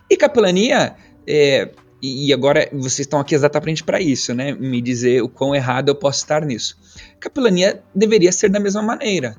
E 0.09 0.17
capelania 0.17 0.97
é, 1.27 1.71
e 2.05 2.33
agora 2.33 2.67
vocês 2.73 2.99
estão 2.99 3.19
aqui 3.19 3.33
exatamente 3.33 3.81
para 3.81 4.01
isso, 4.01 4.33
né? 4.33 4.51
Me 4.51 4.81
dizer 4.81 5.23
o 5.23 5.29
quão 5.29 5.55
errado 5.55 5.87
eu 5.87 5.95
posso 5.95 6.19
estar 6.19 6.43
nisso. 6.45 6.77
Capelania 7.17 7.81
deveria 7.95 8.31
ser 8.31 8.49
da 8.49 8.59
mesma 8.59 8.81
maneira, 8.81 9.37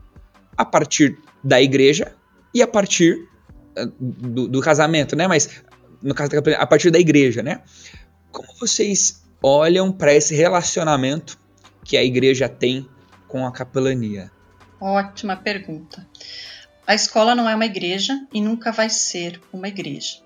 a 0.57 0.65
partir 0.65 1.19
da 1.43 1.61
igreja 1.61 2.15
e 2.55 2.63
a 2.63 2.67
partir 2.67 3.29
uh, 3.77 3.87
do, 3.99 4.49
do, 4.49 4.61
casamento, 4.63 5.15
né? 5.15 5.29
Mas 5.29 5.63
no 6.03 6.15
caso 6.15 6.31
da 6.31 6.37
capelania, 6.39 6.63
a 6.63 6.67
partir 6.67 6.91
da 6.91 6.99
igreja, 6.99 7.43
né? 7.43 7.61
Como 8.33 8.49
vocês 8.59 9.23
olham 9.43 9.93
para 9.93 10.15
esse 10.15 10.35
relacionamento 10.35 11.39
que 11.85 11.99
a 11.99 12.03
igreja 12.03 12.49
tem 12.49 12.89
com 13.29 13.47
a 13.47 13.53
capelania? 13.53 14.31
Ótima 14.81 15.37
pergunta. 15.37 16.07
A 16.87 16.95
escola 16.95 17.35
não 17.35 17.49
é 17.49 17.55
uma 17.55 17.67
igreja 17.67 18.27
e 18.33 18.41
nunca 18.41 18.73
vai 18.73 18.89
ser 18.89 19.39
uma 19.53 19.69
igreja. 19.69 20.25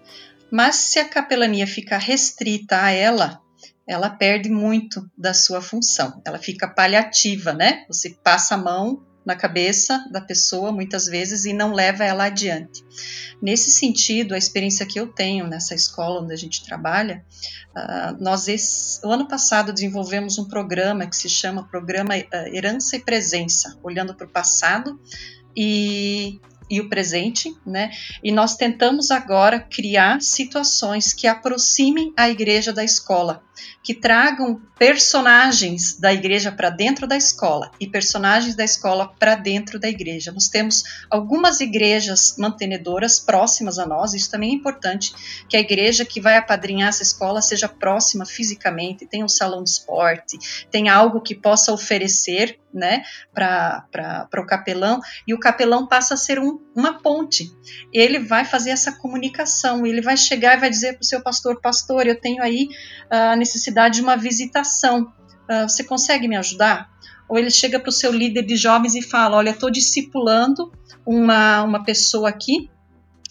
Mas 0.50 0.76
se 0.76 0.98
a 0.98 1.08
capelania 1.08 1.66
ficar 1.66 1.98
restrita 1.98 2.82
a 2.82 2.90
ela, 2.90 3.40
ela 3.86 4.10
perde 4.10 4.50
muito 4.50 5.10
da 5.16 5.32
sua 5.32 5.60
função. 5.60 6.20
Ela 6.24 6.38
fica 6.38 6.68
paliativa, 6.68 7.52
né? 7.52 7.84
Você 7.88 8.10
passa 8.22 8.54
a 8.54 8.58
mão 8.58 9.02
na 9.24 9.36
cabeça 9.36 10.06
da 10.10 10.22
pessoa 10.22 10.72
muitas 10.72 11.04
vezes 11.04 11.44
e 11.44 11.52
não 11.52 11.74
leva 11.74 12.02
ela 12.02 12.24
adiante. 12.24 12.82
Nesse 13.42 13.70
sentido, 13.70 14.34
a 14.34 14.38
experiência 14.38 14.86
que 14.86 14.98
eu 14.98 15.06
tenho 15.06 15.46
nessa 15.46 15.74
escola 15.74 16.22
onde 16.22 16.32
a 16.32 16.36
gente 16.36 16.64
trabalha, 16.64 17.22
uh, 17.76 18.22
nós 18.22 18.48
esse, 18.48 19.04
o 19.06 19.10
ano 19.10 19.28
passado 19.28 19.70
desenvolvemos 19.70 20.38
um 20.38 20.48
programa 20.48 21.06
que 21.06 21.14
se 21.14 21.28
chama 21.28 21.68
Programa 21.68 22.16
uh, 22.16 22.54
Herança 22.54 22.96
e 22.96 23.00
Presença, 23.00 23.78
olhando 23.82 24.14
para 24.14 24.26
o 24.26 24.30
passado 24.30 24.98
e 25.54 26.40
e 26.70 26.80
o 26.80 26.88
presente, 26.88 27.54
né? 27.66 27.90
E 28.22 28.30
nós 28.30 28.56
tentamos 28.56 29.10
agora 29.10 29.60
criar 29.60 30.20
situações 30.20 31.12
que 31.12 31.26
aproximem 31.26 32.12
a 32.16 32.28
igreja 32.28 32.72
da 32.72 32.84
escola, 32.84 33.42
que 33.82 33.94
tragam 33.94 34.60
personagens 34.78 35.98
da 35.98 36.12
igreja 36.12 36.52
para 36.52 36.70
dentro 36.70 37.06
da 37.06 37.16
escola 37.16 37.70
e 37.80 37.86
personagens 37.86 38.54
da 38.54 38.64
escola 38.64 39.12
para 39.18 39.34
dentro 39.34 39.78
da 39.78 39.88
igreja. 39.88 40.30
Nós 40.30 40.48
temos 40.48 40.84
algumas 41.10 41.60
igrejas 41.60 42.36
mantenedoras 42.38 43.18
próximas 43.18 43.78
a 43.78 43.86
nós, 43.86 44.14
isso 44.14 44.30
também 44.30 44.50
é 44.50 44.54
importante, 44.54 45.12
que 45.48 45.56
a 45.56 45.60
igreja 45.60 46.04
que 46.04 46.20
vai 46.20 46.36
apadrinhar 46.36 46.88
essa 46.88 47.02
escola 47.02 47.42
seja 47.42 47.68
próxima 47.68 48.24
fisicamente, 48.24 49.06
tenha 49.06 49.24
um 49.24 49.28
salão 49.28 49.64
de 49.64 49.70
esporte, 49.70 50.38
tenha 50.70 50.94
algo 50.94 51.20
que 51.20 51.34
possa 51.34 51.72
oferecer 51.72 52.58
né, 52.72 53.02
para 53.32 54.28
o 54.36 54.46
capelão, 54.46 55.00
e 55.26 55.34
o 55.34 55.38
capelão 55.38 55.86
passa 55.86 56.14
a 56.14 56.16
ser 56.16 56.38
um, 56.38 56.58
uma 56.74 57.00
ponte. 57.00 57.50
Ele 57.92 58.18
vai 58.18 58.44
fazer 58.44 58.70
essa 58.70 58.92
comunicação, 58.92 59.86
ele 59.86 60.00
vai 60.00 60.16
chegar 60.16 60.56
e 60.56 60.60
vai 60.60 60.70
dizer 60.70 60.94
para 60.94 61.02
o 61.02 61.06
seu 61.06 61.22
pastor: 61.22 61.60
Pastor, 61.60 62.06
eu 62.06 62.20
tenho 62.20 62.42
aí 62.42 62.68
a 63.10 63.36
necessidade 63.36 63.96
de 63.96 64.02
uma 64.02 64.16
visitação, 64.16 65.12
uh, 65.50 65.68
você 65.68 65.84
consegue 65.84 66.28
me 66.28 66.36
ajudar? 66.36 66.90
Ou 67.28 67.38
ele 67.38 67.50
chega 67.50 67.78
para 67.78 67.90
o 67.90 67.92
seu 67.92 68.12
líder 68.12 68.42
de 68.42 68.56
jovens 68.56 68.94
e 68.94 69.02
fala: 69.02 69.36
Olha, 69.36 69.50
estou 69.50 69.70
discipulando 69.70 70.72
uma, 71.06 71.62
uma 71.62 71.84
pessoa 71.84 72.28
aqui 72.28 72.70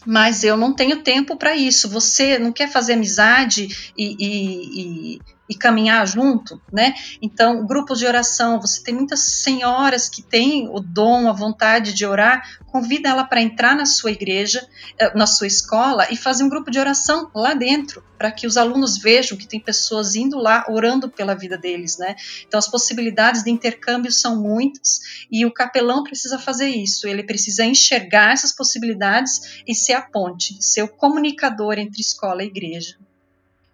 mas 0.08 0.42
eu 0.46 0.56
não 0.56 0.74
tenho 0.74 1.04
tempo 1.04 1.36
para 1.36 1.54
isso. 1.54 1.90
Você 1.90 2.40
não 2.40 2.54
quer 2.54 2.72
fazer 2.72 2.94
amizade 2.94 3.92
e, 3.98 4.16
e, 4.18 5.16
e, 5.16 5.20
e 5.50 5.56
caminhar 5.56 6.06
junto, 6.06 6.62
né? 6.72 6.94
Então, 7.22 7.66
grupos 7.66 8.00
de 8.00 8.06
oração, 8.06 8.60
você 8.60 8.84
tem 8.84 8.94
muitas 8.94 9.22
senhoras 9.42 10.10
que 10.10 10.22
têm 10.22 10.68
o 10.70 10.80
dom, 10.80 11.30
a 11.30 11.34
vontade 11.34 11.94
de 11.94 12.06
orar, 12.06 12.44
convida 12.66 13.10
ela 13.10 13.24
para 13.24 13.42
entrar 13.42 13.76
na 13.76 13.86
sua 13.86 14.12
igreja, 14.12 14.68
eh, 15.00 15.18
na 15.18 15.26
sua 15.26 15.48
escola 15.48 16.08
e 16.12 16.18
fazer 16.18 16.44
um 16.44 16.50
grupo 16.50 16.70
de 16.70 16.80
oração 16.80 17.32
lá 17.34 17.54
dentro, 17.54 18.04
para 18.18 18.32
que 18.32 18.46
os 18.46 18.58
alunos 18.58 18.98
vejam 18.98 19.38
que 19.38 19.48
tem 19.48 19.60
pessoas 19.60 20.16
indo 20.16 20.38
lá 20.38 20.66
orando 20.68 21.10
pela 21.10 21.34
vida 21.34 21.58
deles, 21.58 21.98
né? 21.98 22.16
Então, 22.46 22.58
as 22.58 22.68
possibilidades 22.68 23.44
de 23.44 23.50
intercâmbio 23.50 24.12
são 24.12 24.42
muitas 24.42 25.00
e 25.32 25.46
o 25.46 25.54
capelão 25.54 26.04
precisa 26.04 26.38
fazer 26.38 26.68
isso, 26.70 27.08
ele 27.08 27.24
precisa 27.24 27.64
enxergar 27.64 28.34
essas 28.34 28.54
possibilidades 28.54 29.62
e 29.66 29.74
ser 29.74 29.94
a 29.94 30.02
ponte, 30.02 30.58
ser 30.60 30.84
o 30.84 30.88
comunicador 30.88 31.80
entre 31.80 32.02
escola 32.02 32.44
e 32.44 32.48
igreja 32.48 32.98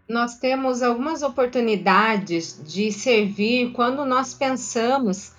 nós 0.07 0.37
temos 0.37 0.81
algumas 0.81 1.23
oportunidades 1.23 2.59
de 2.63 2.91
servir 2.91 3.71
quando 3.71 4.05
nós 4.05 4.33
pensamos 4.33 5.31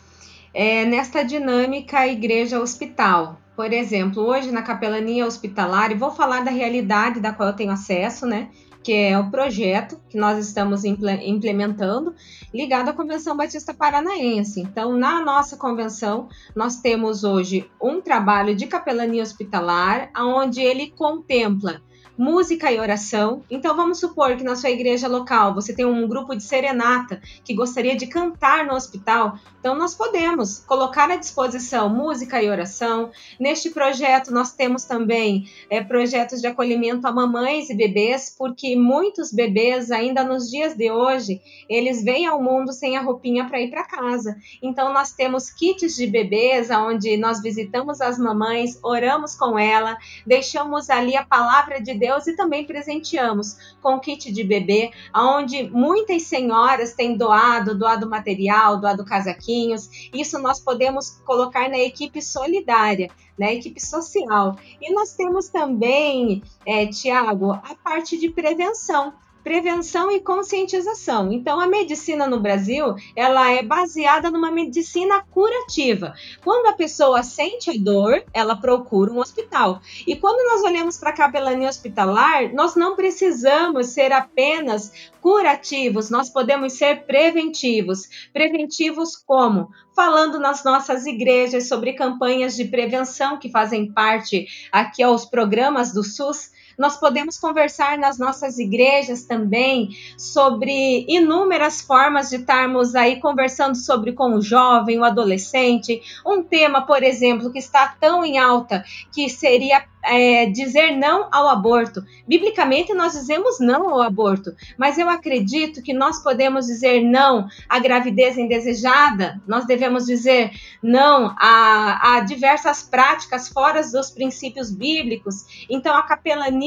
é, 0.53 0.85
nesta 0.85 1.23
dinâmica 1.23 2.07
igreja-hospital. 2.07 3.39
Por 3.55 3.73
exemplo, 3.73 4.23
hoje 4.23 4.51
na 4.51 4.63
capelania 4.63 5.27
hospitalar, 5.27 5.93
e 5.93 5.95
vou 5.95 6.11
falar 6.11 6.45
da 6.45 6.51
realidade 6.51 7.21
da 7.21 7.33
qual 7.33 7.51
eu 7.51 7.57
tenho 7.57 7.73
acesso, 7.73 8.27
né? 8.27 8.49
Que 8.83 8.93
é 8.93 9.19
o 9.19 9.31
projeto 9.31 9.99
que 10.09 10.19
nós 10.19 10.39
estamos 10.45 10.85
implementando 10.85 12.15
ligado 12.53 12.89
à 12.89 12.93
Convenção 12.93 13.37
Batista 13.37 13.73
Paranaense. 13.73 14.61
Então, 14.61 14.97
na 14.97 15.21
nossa 15.21 15.57
convenção, 15.57 16.29
nós 16.55 16.81
temos 16.81 17.23
hoje 17.23 17.71
um 17.81 18.01
trabalho 18.01 18.55
de 18.55 18.67
capelania 18.67 19.23
hospitalar, 19.23 20.11
onde 20.17 20.61
ele 20.61 20.91
contempla 20.91 21.81
música 22.17 22.71
e 22.71 22.79
oração. 22.79 23.43
Então 23.51 23.77
vamos 23.77 23.99
supor 23.99 24.37
que 24.37 24.45
na 24.45 24.55
sua 24.57 24.71
igreja 24.71 25.09
local 25.09 25.55
você 25.55 25.75
tem 25.75 25.85
um 25.85 26.07
grupo 26.07 26.35
de 26.35 26.43
serenata 26.43 27.21
que 27.45 27.55
gostaria 27.55 27.97
de 27.97 28.07
cantar 28.07 28.65
no 28.65 28.75
hospital. 28.75 29.39
Então 29.59 29.75
nós 29.75 29.95
podemos 29.95 30.59
colocar 30.61 31.11
à 31.11 31.17
disposição 31.17 31.89
música 31.89 32.43
e 32.43 32.49
oração. 32.49 33.11
Neste 33.39 33.71
projeto 33.71 34.33
nós 34.33 34.53
temos 34.53 34.85
também 34.85 35.49
é, 35.69 35.83
projetos 35.83 36.41
de 36.41 36.47
acolhimento 36.47 37.07
a 37.07 37.13
mamães 37.13 37.69
e 37.69 37.75
bebês, 37.75 38.35
porque 38.37 38.77
muitos 38.77 39.33
bebês 39.33 39.91
ainda 39.91 40.23
nos 40.23 40.51
dias 40.51 40.77
de 40.77 40.91
hoje 40.91 41.41
eles 41.69 42.05
vêm 42.05 42.27
ao 42.27 42.43
mundo 42.43 42.73
sem 42.73 42.97
a 42.97 43.03
roupinha 43.03 43.47
para 43.47 43.61
ir 43.61 43.71
para 43.71 43.85
casa. 43.85 44.37
Então 44.63 44.93
nós 44.93 45.13
temos 45.13 45.51
kits 45.51 45.97
de 45.97 46.07
bebês 46.07 46.71
onde 46.71 47.17
nós 47.17 47.43
visitamos 47.43 48.01
as 48.01 48.19
mamães, 48.19 48.79
oramos 48.83 49.35
com 49.35 49.59
ela, 49.59 49.97
deixamos 50.27 50.91
ali 50.91 51.17
a 51.17 51.25
palavra 51.25 51.81
de 51.81 51.95
Deus 51.95 52.04
e 52.05 52.37
também 52.37 52.65
presenteamos 52.65 53.77
com 53.83 53.99
kit 53.99 54.31
de 54.31 54.45
bebê, 54.45 54.91
onde 55.15 55.65
muitas 55.71 56.23
senhoras 56.23 56.93
têm 56.93 57.17
doado, 57.17 57.77
doado 57.77 58.09
material, 58.09 58.79
doado 58.79 59.05
casaquinhos. 59.05 59.89
Isso 60.13 60.39
nós 60.39 60.61
podemos 60.61 61.23
colocar 61.25 61.69
na 61.69 61.79
equipe 61.79 62.21
solidária, 62.21 63.11
na 63.39 63.53
equipe 63.53 63.81
social. 63.81 64.57
E 64.81 64.93
nós 64.93 65.15
temos 65.15 65.49
também, 65.49 66.43
é, 66.67 66.87
Tiago, 66.87 67.53
a 67.53 67.75
parte 67.83 68.19
de 68.19 68.29
prevenção 68.29 69.13
prevenção 69.45 70.11
e 70.11 70.21
conscientização. 70.21 71.31
Então, 71.31 71.61
a 71.61 71.69
medicina 71.69 72.27
no 72.27 72.41
Brasil, 72.41 72.97
ela 73.15 73.53
é 73.53 73.63
baseada 73.63 74.31
numa 74.31 74.51
medicina 74.51 75.23
curativa. 75.31 76.15
Quando 76.43 76.67
a 76.67 76.73
pessoa 76.73 77.23
sente 77.23 77.71
a 77.71 77.75
dor, 77.79 78.25
ela 78.33 78.57
procura 78.57 79.13
um 79.13 79.19
hospital. 79.19 79.83
E 80.07 80.17
quando 80.17 80.43
nós 80.51 80.63
olhamos 80.63 80.97
para 80.97 81.11
a 81.11 81.17
capelania 81.17 81.69
hospitalar, 81.69 82.53
nós 82.55 82.75
não 82.75 82.97
precisamos 82.97 83.89
ser 83.89 84.11
apenas 84.11 84.91
curativos, 85.21 86.11
nós 86.11 86.31
podemos 86.31 86.73
ser 86.73 87.05
preventivos. 87.05 88.09
Preventivos 88.33 89.15
como? 89.17 89.69
Falando 89.95 90.39
nas 90.39 90.65
nossas 90.65 91.07
igrejas 91.07 91.69
sobre 91.69 91.93
campanhas 91.93 92.57
de 92.57 92.65
prevenção 92.65 93.39
que 93.39 93.51
fazem 93.51 93.93
parte 93.93 94.47
aqui 94.73 95.03
aos 95.03 95.25
programas 95.25 95.93
do 95.93 96.03
SUS, 96.03 96.51
nós 96.79 96.97
podemos 96.97 97.39
conversar 97.39 97.99
nas 97.99 98.19
nossas 98.19 98.59
igrejas 98.59 99.25
também 99.25 99.91
sobre 100.17 101.05
inúmeras 101.09 101.81
formas 101.81 102.31
de 102.31 102.37
estarmos 102.37 102.95
aí 102.95 103.21
conversando 103.21 103.77
sobre 103.77 104.13
com 104.13 104.35
o 104.35 104.43
jovem, 104.43 104.99
o 104.99 105.05
adolescente. 105.05 106.01
Um 106.27 106.43
tema, 106.43 106.83
por 106.83 107.03
exemplo, 107.03 107.53
que 107.53 107.59
está 107.59 107.95
tão 108.01 108.25
em 108.25 108.39
alta, 108.39 108.85
que 109.13 109.29
seria 109.29 109.85
é, 110.05 110.47
dizer 110.47 110.93
não 110.93 111.29
ao 111.33 111.49
aborto. 111.49 112.05
Biblicamente, 112.27 112.93
nós 112.93 113.13
dizemos 113.13 113.59
não 113.59 113.89
ao 113.89 114.03
aborto, 114.03 114.55
mas 114.79 114.99
eu 114.99 115.09
acredito 115.09 115.83
que 115.83 115.93
nós 115.93 116.23
podemos 116.23 116.67
dizer 116.67 117.03
não 117.03 117.49
à 117.69 117.79
gravidez 117.79 118.37
indesejada, 118.37 119.41
nós 119.47 119.67
devemos 119.67 120.05
dizer 120.05 120.51
não 120.83 121.35
a, 121.39 122.17
a 122.17 122.21
diversas 122.21 122.83
práticas 122.83 123.49
fora 123.49 123.83
dos 123.83 124.11
princípios 124.11 124.71
bíblicos. 124.71 125.67
Então, 125.69 125.97
a 125.97 126.03
capelania, 126.03 126.64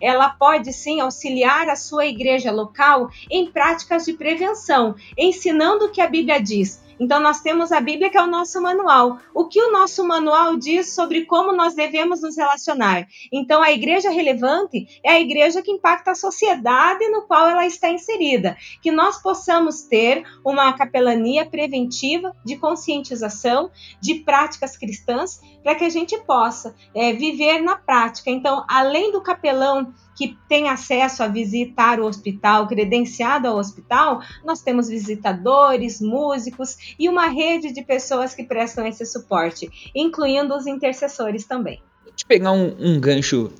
ela 0.00 0.30
pode 0.30 0.72
sim 0.72 1.00
auxiliar 1.00 1.68
a 1.68 1.76
sua 1.76 2.06
igreja 2.06 2.50
local 2.50 3.10
em 3.30 3.50
práticas 3.50 4.04
de 4.04 4.12
prevenção, 4.12 4.94
ensinando 5.16 5.86
o 5.86 5.90
que 5.90 6.00
a 6.00 6.08
Bíblia 6.08 6.40
diz 6.40 6.85
então, 6.98 7.20
nós 7.20 7.40
temos 7.40 7.72
a 7.72 7.80
Bíblia, 7.80 8.10
que 8.10 8.16
é 8.16 8.22
o 8.22 8.26
nosso 8.26 8.60
manual. 8.60 9.18
O 9.34 9.46
que 9.46 9.60
o 9.60 9.70
nosso 9.70 10.06
manual 10.06 10.56
diz 10.56 10.94
sobre 10.94 11.26
como 11.26 11.52
nós 11.52 11.74
devemos 11.74 12.22
nos 12.22 12.36
relacionar? 12.36 13.06
Então, 13.30 13.62
a 13.62 13.70
igreja 13.70 14.10
relevante 14.10 15.00
é 15.04 15.10
a 15.12 15.20
igreja 15.20 15.60
que 15.60 15.70
impacta 15.70 16.12
a 16.12 16.14
sociedade 16.14 17.06
no 17.08 17.22
qual 17.22 17.48
ela 17.48 17.66
está 17.66 17.90
inserida. 17.90 18.56
Que 18.80 18.90
nós 18.90 19.20
possamos 19.20 19.82
ter 19.82 20.24
uma 20.44 20.72
capelania 20.72 21.44
preventiva 21.44 22.34
de 22.44 22.56
conscientização 22.56 23.70
de 24.00 24.16
práticas 24.16 24.76
cristãs 24.76 25.40
para 25.62 25.74
que 25.74 25.84
a 25.84 25.90
gente 25.90 26.16
possa 26.20 26.74
é, 26.94 27.12
viver 27.12 27.60
na 27.60 27.76
prática. 27.76 28.30
Então, 28.30 28.64
além 28.68 29.12
do 29.12 29.20
capelão 29.20 29.92
que 30.16 30.36
tem 30.48 30.68
acesso 30.68 31.22
a 31.22 31.28
visitar 31.28 32.00
o 32.00 32.06
hospital, 32.06 32.66
credenciado 32.66 33.46
ao 33.46 33.58
hospital, 33.58 34.20
nós 34.44 34.62
temos 34.62 34.88
visitadores, 34.88 36.00
músicos 36.00 36.76
e 36.98 37.08
uma 37.08 37.28
rede 37.28 37.72
de 37.72 37.82
pessoas 37.82 38.34
que 38.34 38.42
prestam 38.42 38.86
esse 38.86 39.04
suporte, 39.04 39.68
incluindo 39.94 40.56
os 40.56 40.66
intercessores 40.66 41.44
também. 41.44 41.80
Deixa 42.04 42.24
eu 42.24 42.28
pegar 42.28 42.52
um, 42.52 42.74
um 42.78 42.98
gancho 42.98 43.52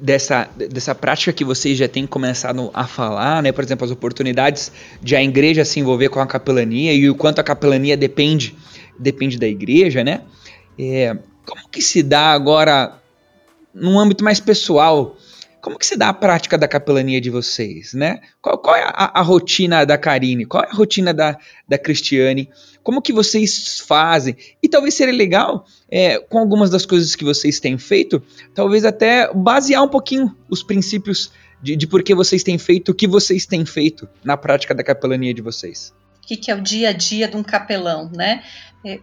dessa, 0.00 0.48
dessa 0.56 0.94
prática 0.94 1.32
que 1.32 1.44
vocês 1.44 1.76
já 1.76 1.88
têm 1.88 2.06
começado 2.06 2.70
a 2.72 2.86
falar, 2.86 3.42
né? 3.42 3.52
Por 3.52 3.62
exemplo, 3.62 3.84
as 3.84 3.90
oportunidades 3.90 4.72
de 5.02 5.14
a 5.14 5.22
igreja 5.22 5.64
se 5.64 5.80
envolver 5.80 6.08
com 6.08 6.20
a 6.20 6.26
capelania 6.26 6.94
e 6.94 7.10
o 7.10 7.14
quanto 7.14 7.40
a 7.40 7.44
capelania 7.44 7.96
depende, 7.96 8.56
depende 8.98 9.38
da 9.38 9.46
igreja, 9.46 10.02
né? 10.02 10.22
É, 10.78 11.16
como 11.44 11.68
que 11.68 11.82
se 11.82 12.02
dá 12.02 12.32
agora 12.32 13.00
num 13.74 13.98
âmbito 13.98 14.24
mais 14.24 14.40
pessoal? 14.40 15.16
Como 15.60 15.78
que 15.78 15.86
se 15.86 15.96
dá 15.96 16.08
a 16.08 16.14
prática 16.14 16.56
da 16.56 16.66
capelania 16.66 17.20
de 17.20 17.30
vocês, 17.30 17.92
né? 17.92 18.20
Qual, 18.40 18.58
qual 18.58 18.76
é 18.76 18.82
a, 18.82 19.20
a, 19.20 19.22
rotina 19.22 19.84
da 19.84 19.98
Karine? 19.98 20.46
Qual 20.46 20.62
é 20.62 20.68
a 20.68 20.74
rotina 20.74 21.12
da, 21.12 21.38
da 21.68 21.76
Cristiane? 21.78 22.48
Como 22.82 23.02
que 23.02 23.12
vocês 23.12 23.78
fazem? 23.80 24.36
E 24.62 24.68
talvez 24.68 24.94
seria 24.94 25.14
legal, 25.14 25.66
é, 25.90 26.18
com 26.18 26.38
algumas 26.38 26.70
das 26.70 26.86
coisas 26.86 27.14
que 27.14 27.24
vocês 27.24 27.60
têm 27.60 27.76
feito, 27.76 28.22
talvez 28.54 28.84
até 28.84 29.32
basear 29.34 29.82
um 29.82 29.88
pouquinho 29.88 30.34
os 30.48 30.62
princípios 30.62 31.30
de, 31.62 31.76
de 31.76 31.86
por 31.86 32.02
que 32.02 32.14
vocês 32.14 32.42
têm 32.42 32.58
feito 32.58 32.92
o 32.92 32.94
que 32.94 33.06
vocês 33.06 33.44
têm 33.44 33.64
feito 33.66 34.08
na 34.24 34.36
prática 34.36 34.74
da 34.74 34.82
capelania 34.82 35.34
de 35.34 35.42
vocês. 35.42 35.92
O 36.16 36.26
que, 36.26 36.50
é 36.50 36.54
o 36.54 36.60
dia 36.60 36.90
a 36.90 36.92
dia 36.92 37.26
de 37.26 37.36
um 37.36 37.42
capelão, 37.42 38.10
né? 38.14 38.42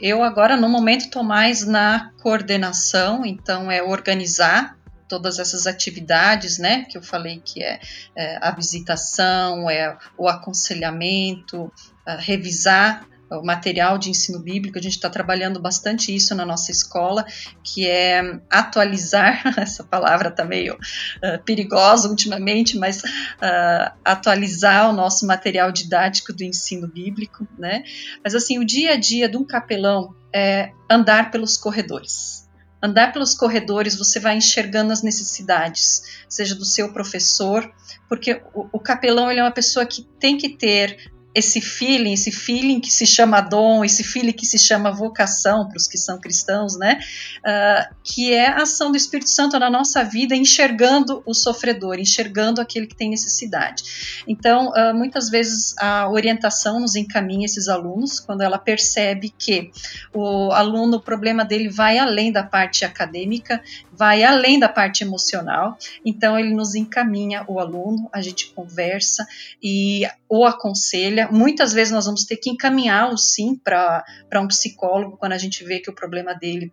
Eu 0.01 0.23
agora, 0.23 0.55
no 0.55 0.69
momento, 0.69 1.01
estou 1.01 1.23
mais 1.23 1.67
na 1.67 2.11
coordenação, 2.23 3.25
então 3.25 3.69
é 3.69 3.83
organizar 3.83 4.77
todas 5.07 5.39
essas 5.39 5.67
atividades, 5.67 6.57
né, 6.57 6.85
que 6.85 6.97
eu 6.97 7.01
falei 7.01 7.41
que 7.43 7.63
é, 7.63 7.79
é 8.15 8.37
a 8.41 8.51
visitação, 8.51 9.69
é 9.69 9.97
o 10.17 10.27
aconselhamento, 10.27 11.71
revisar 12.19 13.05
o 13.29 13.43
material 13.43 13.97
de 13.97 14.09
ensino 14.09 14.39
bíblico, 14.39 14.77
a 14.77 14.81
gente 14.81 14.93
está 14.93 15.09
trabalhando 15.09 15.59
bastante 15.59 16.15
isso 16.15 16.33
na 16.33 16.45
nossa 16.45 16.71
escola, 16.71 17.25
que 17.63 17.85
é 17.85 18.39
atualizar, 18.49 19.41
essa 19.57 19.83
palavra 19.83 20.29
está 20.29 20.45
meio 20.45 20.75
uh, 20.75 21.43
perigosa 21.43 22.07
ultimamente, 22.07 22.77
mas 22.77 23.03
uh, 23.03 23.91
atualizar 24.03 24.89
o 24.89 24.93
nosso 24.93 25.27
material 25.27 25.71
didático 25.71 26.31
do 26.31 26.43
ensino 26.43 26.87
bíblico, 26.87 27.47
né? 27.57 27.83
Mas 28.23 28.33
assim, 28.33 28.59
o 28.59 28.65
dia 28.65 28.93
a 28.93 28.97
dia 28.97 29.27
de 29.27 29.37
um 29.37 29.43
capelão 29.43 30.15
é 30.33 30.71
andar 30.89 31.31
pelos 31.31 31.57
corredores 31.57 32.46
andar 32.81 33.11
pelos 33.11 33.33
corredores, 33.33 33.97
você 33.97 34.19
vai 34.19 34.37
enxergando 34.37 34.93
as 34.93 35.01
necessidades, 35.01 36.23
seja 36.29 36.55
do 36.55 36.65
seu 36.65 36.93
professor, 36.93 37.69
porque 38.07 38.41
o, 38.53 38.67
o 38.73 38.79
capelão 38.79 39.31
ele 39.31 39.39
é 39.39 39.43
uma 39.43 39.51
pessoa 39.51 39.85
que 39.85 40.03
tem 40.19 40.37
que 40.37 40.49
ter 40.49 41.11
esse 41.37 41.61
feeling, 41.61 42.13
esse 42.13 42.31
feeling 42.31 42.79
que 42.79 42.89
se 42.89 43.05
chama 43.05 43.41
dom, 43.41 43.85
esse 43.85 44.03
feeling 44.03 44.31
que 44.31 44.45
se 44.45 44.57
chama 44.57 44.91
vocação 44.91 45.67
para 45.67 45.77
os 45.77 45.87
que 45.87 45.95
são 45.97 46.19
cristãos, 46.19 46.75
né? 46.75 46.99
Uh, 47.39 47.95
que 48.03 48.33
é 48.33 48.47
a 48.47 48.63
ação 48.63 48.89
do 48.89 48.97
Espírito 48.97 49.29
Santo 49.29 49.59
na 49.59 49.69
nossa 49.69 50.03
vida, 50.03 50.35
enxergando 50.35 51.21
o 51.27 51.35
sofredor, 51.35 51.99
enxergando 51.99 52.59
aquele 52.59 52.87
que 52.87 52.95
tem 52.95 53.11
necessidade. 53.11 54.23
Então, 54.27 54.69
uh, 54.69 54.95
muitas 54.95 55.29
vezes 55.29 55.75
a 55.77 56.09
orientação 56.09 56.79
nos 56.79 56.95
encaminha 56.95 57.45
esses 57.45 57.67
alunos 57.67 58.19
quando 58.19 58.41
ela 58.41 58.57
percebe 58.57 59.31
que 59.37 59.69
o 60.11 60.51
aluno, 60.51 60.97
o 60.97 61.01
problema 61.01 61.45
dele 61.45 61.69
vai 61.69 61.99
além 61.99 62.31
da 62.31 62.41
parte 62.41 62.83
acadêmica, 62.83 63.61
vai 63.97 64.23
além 64.23 64.59
da 64.59 64.69
parte 64.69 65.03
emocional. 65.03 65.77
Então, 66.05 66.37
ele 66.37 66.53
nos 66.53 66.75
encaminha 66.75 67.43
o 67.47 67.59
aluno, 67.59 68.09
a 68.13 68.21
gente 68.21 68.51
conversa 68.53 69.25
e 69.61 70.07
o 70.29 70.45
aconselha 70.45 71.27
Muitas 71.31 71.73
vezes 71.73 71.93
nós 71.93 72.05
vamos 72.05 72.25
ter 72.25 72.37
que 72.37 72.49
encaminhá-lo, 72.49 73.17
sim, 73.17 73.55
para 73.55 74.03
um 74.35 74.47
psicólogo 74.47 75.17
quando 75.17 75.33
a 75.33 75.37
gente 75.37 75.63
vê 75.63 75.79
que 75.79 75.89
o 75.89 75.95
problema 75.95 76.33
dele 76.33 76.71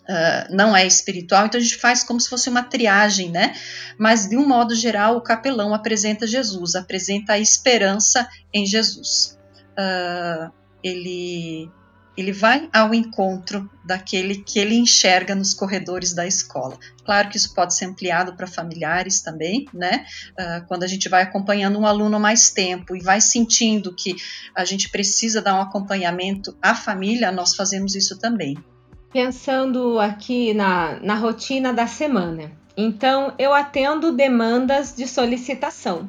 Uh, 0.00 0.56
não 0.56 0.76
é 0.76 0.84
espiritual, 0.84 1.46
então 1.46 1.60
a 1.60 1.62
gente 1.62 1.76
faz 1.76 2.02
como 2.02 2.18
se 2.18 2.28
fosse 2.28 2.48
uma 2.48 2.64
triagem, 2.64 3.30
né? 3.30 3.54
Mas 3.96 4.28
de 4.28 4.36
um 4.36 4.44
modo 4.44 4.74
geral, 4.74 5.16
o 5.16 5.20
capelão 5.20 5.72
apresenta 5.72 6.26
Jesus, 6.26 6.74
apresenta 6.74 7.34
a 7.34 7.38
esperança 7.38 8.28
em 8.52 8.66
Jesus. 8.66 9.38
Uh, 9.78 10.50
ele 10.82 11.70
ele 12.20 12.32
vai 12.32 12.68
ao 12.72 12.94
encontro 12.94 13.68
daquele 13.84 14.36
que 14.36 14.58
ele 14.58 14.76
enxerga 14.76 15.34
nos 15.34 15.54
corredores 15.54 16.12
da 16.12 16.26
escola. 16.26 16.78
Claro 17.04 17.28
que 17.28 17.36
isso 17.36 17.54
pode 17.54 17.74
ser 17.74 17.86
ampliado 17.86 18.34
para 18.36 18.46
familiares 18.46 19.20
também, 19.20 19.66
né? 19.72 20.06
Uh, 20.32 20.66
quando 20.66 20.82
a 20.82 20.86
gente 20.86 21.08
vai 21.08 21.22
acompanhando 21.22 21.78
um 21.78 21.86
aluno 21.86 22.20
mais 22.20 22.50
tempo 22.50 22.94
e 22.94 23.00
vai 23.00 23.20
sentindo 23.20 23.94
que 23.94 24.14
a 24.54 24.64
gente 24.64 24.90
precisa 24.90 25.40
dar 25.40 25.54
um 25.54 25.60
acompanhamento 25.60 26.56
à 26.62 26.74
família, 26.74 27.32
nós 27.32 27.54
fazemos 27.54 27.94
isso 27.94 28.18
também. 28.18 28.56
Pensando 29.12 29.98
aqui 29.98 30.54
na, 30.54 31.00
na 31.00 31.14
rotina 31.14 31.72
da 31.72 31.86
semana. 31.86 32.52
Então, 32.76 33.34
eu 33.38 33.52
atendo 33.52 34.12
demandas 34.12 34.94
de 34.94 35.06
solicitação. 35.08 36.08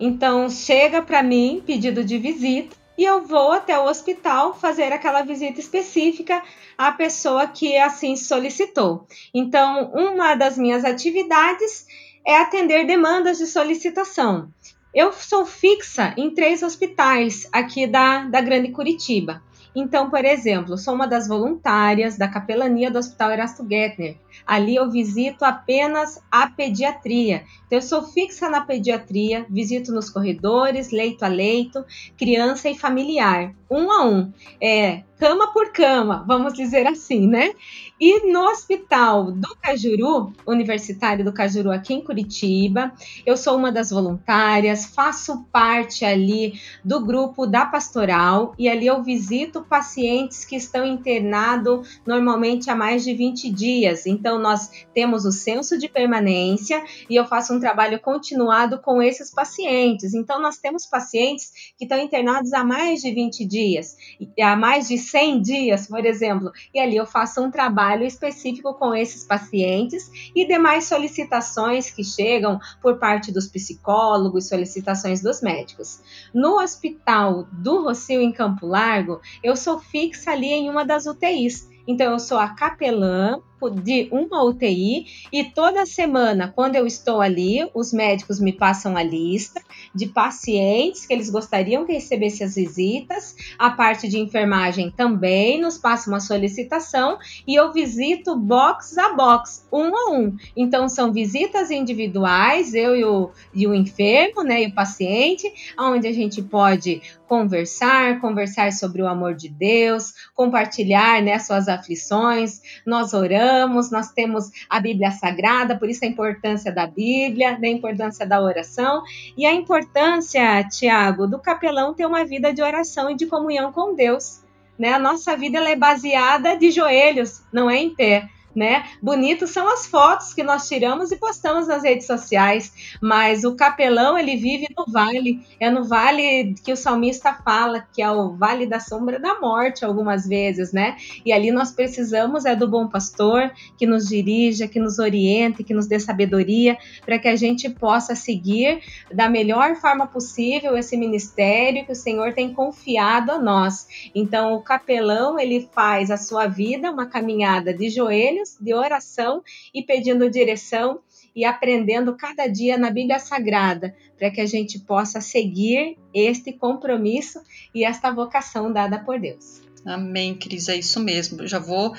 Então, 0.00 0.48
chega 0.48 1.02
para 1.02 1.22
mim 1.22 1.62
pedido 1.66 2.02
de 2.02 2.16
visita 2.16 2.76
e 2.98 3.04
eu 3.04 3.24
vou 3.24 3.52
até 3.52 3.78
o 3.78 3.86
hospital 3.86 4.52
fazer 4.52 4.92
aquela 4.92 5.22
visita 5.22 5.60
específica 5.60 6.42
à 6.76 6.90
pessoa 6.90 7.46
que 7.46 7.78
assim 7.78 8.16
solicitou. 8.16 9.06
Então, 9.32 9.92
uma 9.94 10.34
das 10.34 10.58
minhas 10.58 10.84
atividades 10.84 11.86
é 12.26 12.36
atender 12.36 12.84
demandas 12.84 13.38
de 13.38 13.46
solicitação. 13.46 14.52
Eu 14.92 15.12
sou 15.12 15.46
fixa 15.46 16.12
em 16.16 16.34
três 16.34 16.60
hospitais 16.60 17.48
aqui 17.52 17.86
da, 17.86 18.24
da 18.24 18.40
Grande 18.40 18.72
Curitiba. 18.72 19.40
Então, 19.76 20.10
por 20.10 20.24
exemplo, 20.24 20.76
sou 20.76 20.94
uma 20.94 21.06
das 21.06 21.28
voluntárias 21.28 22.18
da 22.18 22.26
capelania 22.26 22.90
do 22.90 22.98
Hospital 22.98 23.30
Erasto 23.30 23.64
Gettner. 23.68 24.16
Ali 24.46 24.76
eu 24.76 24.90
visito 24.90 25.44
apenas 25.44 26.22
a 26.30 26.48
pediatria. 26.48 27.44
Então, 27.66 27.78
eu 27.78 27.82
sou 27.82 28.02
fixa 28.02 28.48
na 28.48 28.62
pediatria, 28.62 29.46
visito 29.48 29.92
nos 29.92 30.08
corredores, 30.08 30.90
leito 30.90 31.24
a 31.24 31.28
leito, 31.28 31.84
criança 32.16 32.68
e 32.68 32.78
familiar, 32.78 33.54
um 33.70 33.90
a 33.90 34.04
um. 34.04 34.32
É, 34.60 35.02
cama 35.18 35.52
por 35.52 35.72
cama, 35.72 36.24
vamos 36.26 36.54
dizer 36.54 36.86
assim, 36.86 37.26
né? 37.26 37.52
E 38.00 38.32
no 38.32 38.48
Hospital 38.48 39.32
do 39.32 39.56
Cajuru, 39.60 40.32
Universitário 40.46 41.24
do 41.24 41.32
Cajuru, 41.32 41.72
aqui 41.72 41.92
em 41.92 42.00
Curitiba, 42.00 42.92
eu 43.26 43.36
sou 43.36 43.56
uma 43.56 43.72
das 43.72 43.90
voluntárias, 43.90 44.86
faço 44.86 45.44
parte 45.50 46.04
ali 46.04 46.60
do 46.84 47.04
grupo 47.04 47.44
da 47.44 47.66
pastoral 47.66 48.54
e 48.56 48.68
ali 48.68 48.86
eu 48.86 49.02
visito 49.02 49.62
pacientes 49.62 50.44
que 50.44 50.54
estão 50.54 50.86
internados 50.86 52.00
normalmente 52.06 52.70
há 52.70 52.76
mais 52.76 53.02
de 53.02 53.12
20 53.12 53.50
dias. 53.50 54.06
Então, 54.06 54.27
nós 54.36 54.68
temos 54.92 55.24
o 55.24 55.30
censo 55.30 55.78
de 55.78 55.88
permanência 55.88 56.82
e 57.08 57.14
eu 57.14 57.24
faço 57.24 57.54
um 57.54 57.60
trabalho 57.60 58.00
continuado 58.00 58.80
com 58.80 59.00
esses 59.00 59.30
pacientes. 59.30 60.12
Então, 60.12 60.40
nós 60.42 60.58
temos 60.58 60.84
pacientes 60.84 61.52
que 61.78 61.84
estão 61.84 62.00
internados 62.00 62.52
há 62.52 62.64
mais 62.64 63.00
de 63.00 63.12
20 63.12 63.44
dias, 63.44 63.96
há 64.42 64.56
mais 64.56 64.88
de 64.88 64.98
100 64.98 65.42
dias, 65.42 65.86
por 65.86 66.04
exemplo, 66.04 66.50
e 66.74 66.80
ali 66.80 66.96
eu 66.96 67.06
faço 67.06 67.40
um 67.40 67.50
trabalho 67.50 68.04
específico 68.04 68.74
com 68.74 68.92
esses 68.92 69.24
pacientes 69.24 70.10
e 70.34 70.44
demais 70.46 70.86
solicitações 70.86 71.90
que 71.90 72.02
chegam 72.02 72.58
por 72.82 72.98
parte 72.98 73.30
dos 73.30 73.46
psicólogos, 73.46 74.48
solicitações 74.48 75.22
dos 75.22 75.40
médicos. 75.40 76.00
No 76.34 76.60
hospital 76.60 77.46
do 77.52 77.84
Rocio 77.84 78.20
em 78.20 78.32
Campo 78.32 78.66
Largo, 78.66 79.20
eu 79.44 79.54
sou 79.54 79.78
fixa 79.78 80.32
ali 80.32 80.48
em 80.48 80.68
uma 80.68 80.84
das 80.84 81.06
UTIs. 81.06 81.68
Então, 81.86 82.12
eu 82.12 82.18
sou 82.18 82.38
a 82.38 82.50
capelã 82.50 83.40
de 83.82 84.08
uma 84.12 84.44
UTI 84.44 85.06
e 85.32 85.44
toda 85.44 85.84
semana, 85.84 86.52
quando 86.54 86.76
eu 86.76 86.86
estou 86.86 87.20
ali, 87.20 87.68
os 87.74 87.92
médicos 87.92 88.38
me 88.38 88.52
passam 88.52 88.96
a 88.96 89.02
lista 89.02 89.60
de 89.94 90.06
pacientes 90.06 91.06
que 91.06 91.12
eles 91.12 91.30
gostariam 91.30 91.84
que 91.84 91.92
recebesse 91.92 92.44
as 92.44 92.54
visitas. 92.54 93.34
A 93.58 93.70
parte 93.70 94.08
de 94.08 94.18
enfermagem 94.18 94.90
também 94.90 95.60
nos 95.60 95.76
passa 95.76 96.08
uma 96.08 96.20
solicitação 96.20 97.18
e 97.46 97.54
eu 97.54 97.72
visito 97.72 98.36
box 98.36 98.96
a 98.96 99.14
box, 99.14 99.66
um 99.72 99.96
a 99.96 100.10
um. 100.12 100.36
Então 100.56 100.88
são 100.88 101.12
visitas 101.12 101.70
individuais, 101.70 102.74
eu 102.74 102.96
e 102.96 103.04
o, 103.04 103.30
e 103.52 103.66
o 103.66 103.74
enfermo, 103.74 104.42
né, 104.42 104.62
e 104.62 104.66
o 104.68 104.74
paciente, 104.74 105.52
onde 105.78 106.06
a 106.06 106.12
gente 106.12 106.42
pode 106.42 107.02
conversar, 107.26 108.20
conversar 108.20 108.72
sobre 108.72 109.02
o 109.02 109.06
amor 109.06 109.34
de 109.34 109.48
Deus, 109.48 110.14
compartilhar, 110.34 111.22
né, 111.22 111.38
suas 111.38 111.68
aflições. 111.68 112.60
Nós 112.86 113.12
oramos 113.12 113.47
oramos, 113.48 113.90
nós 113.90 114.12
temos 114.12 114.50
a 114.68 114.78
Bíblia 114.78 115.10
Sagrada, 115.10 115.76
por 115.76 115.88
isso 115.88 116.04
a 116.04 116.08
importância 116.08 116.72
da 116.72 116.86
Bíblia, 116.86 117.58
da 117.58 117.68
importância 117.68 118.26
da 118.26 118.40
oração 118.40 119.02
e 119.36 119.46
a 119.46 119.52
importância, 119.52 120.62
Tiago, 120.64 121.26
do 121.26 121.38
capelão 121.38 121.94
ter 121.94 122.06
uma 122.06 122.24
vida 122.24 122.52
de 122.52 122.62
oração 122.62 123.10
e 123.10 123.16
de 123.16 123.26
comunhão 123.26 123.72
com 123.72 123.94
Deus. 123.94 124.42
Né? 124.78 124.92
A 124.92 124.98
nossa 124.98 125.36
vida 125.36 125.58
é 125.58 125.74
baseada 125.74 126.56
de 126.56 126.70
joelhos, 126.70 127.42
não 127.52 127.68
é 127.68 127.76
em 127.76 127.94
pé 127.94 128.28
né? 128.58 128.84
Bonitos 129.00 129.50
são 129.50 129.72
as 129.72 129.86
fotos 129.86 130.34
que 130.34 130.42
nós 130.42 130.68
tiramos 130.68 131.12
e 131.12 131.16
postamos 131.16 131.68
nas 131.68 131.84
redes 131.84 132.06
sociais, 132.06 132.96
mas 133.00 133.44
o 133.44 133.54
capelão 133.54 134.18
ele 134.18 134.36
vive 134.36 134.66
no 134.76 134.84
vale, 134.92 135.40
é 135.60 135.70
no 135.70 135.84
vale 135.84 136.54
que 136.64 136.72
o 136.72 136.76
salmista 136.76 137.32
fala, 137.32 137.86
que 137.92 138.02
é 138.02 138.10
o 138.10 138.30
vale 138.30 138.66
da 138.66 138.80
sombra 138.80 139.20
da 139.20 139.38
morte 139.38 139.84
algumas 139.84 140.26
vezes, 140.26 140.72
né? 140.72 140.96
E 141.24 141.32
ali 141.32 141.52
nós 141.52 141.70
precisamos 141.70 142.44
é 142.44 142.56
do 142.56 142.66
bom 142.66 142.88
pastor 142.88 143.52
que 143.76 143.86
nos 143.86 144.08
dirija, 144.08 144.66
que 144.66 144.80
nos 144.80 144.98
oriente, 144.98 145.62
que 145.62 145.72
nos 145.72 145.86
dê 145.86 146.00
sabedoria 146.00 146.76
para 147.06 147.18
que 147.18 147.28
a 147.28 147.36
gente 147.36 147.70
possa 147.70 148.16
seguir 148.16 148.80
da 149.14 149.28
melhor 149.28 149.76
forma 149.76 150.06
possível 150.06 150.76
esse 150.76 150.96
ministério 150.96 151.86
que 151.86 151.92
o 151.92 151.96
Senhor 151.96 152.32
tem 152.34 152.52
confiado 152.52 153.30
a 153.30 153.38
nós. 153.38 153.86
Então 154.14 154.54
o 154.54 154.62
capelão 154.62 155.38
ele 155.38 155.68
faz 155.72 156.10
a 156.10 156.16
sua 156.16 156.48
vida 156.48 156.90
uma 156.90 157.06
caminhada 157.06 157.72
de 157.72 157.88
joelhos 157.88 158.47
de 158.60 158.72
oração 158.72 159.42
e 159.74 159.82
pedindo 159.82 160.30
direção 160.30 161.00
e 161.34 161.44
aprendendo 161.44 162.16
cada 162.16 162.46
dia 162.46 162.76
na 162.76 162.90
Bíblia 162.90 163.18
Sagrada, 163.18 163.94
para 164.18 164.30
que 164.30 164.40
a 164.40 164.46
gente 164.46 164.80
possa 164.80 165.20
seguir 165.20 165.96
este 166.12 166.52
compromisso 166.52 167.40
e 167.74 167.84
esta 167.84 168.10
vocação 168.10 168.72
dada 168.72 168.98
por 168.98 169.20
Deus. 169.20 169.62
Amém, 169.84 170.34
Cris, 170.34 170.68
é 170.68 170.76
isso 170.76 170.98
mesmo. 171.00 171.42
Eu 171.42 171.46
já 171.46 171.58
vou 171.58 171.94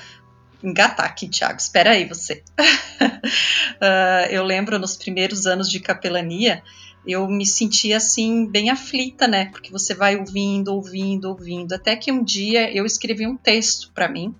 engatar 0.63 1.05
aqui, 1.05 1.27
Tiago. 1.27 1.57
Espera 1.57 1.91
aí 1.91 2.05
você. 2.05 2.43
uh, 2.59 4.27
eu 4.29 4.43
lembro 4.43 4.77
nos 4.77 4.97
primeiros 4.97 5.45
anos 5.45 5.69
de 5.69 5.79
capelania, 5.79 6.61
eu 7.07 7.27
me 7.27 7.45
sentia 7.45 7.97
assim 7.97 8.45
bem 8.45 8.69
aflita, 8.69 9.27
né? 9.27 9.45
Porque 9.45 9.71
você 9.71 9.93
vai 9.93 10.17
ouvindo, 10.17 10.73
ouvindo, 10.73 11.29
ouvindo, 11.29 11.73
até 11.73 11.95
que 11.95 12.11
um 12.11 12.23
dia 12.23 12.71
eu 12.75 12.85
escrevi 12.85 13.25
um 13.25 13.37
texto 13.37 13.91
para 13.93 14.09
mim 14.09 14.35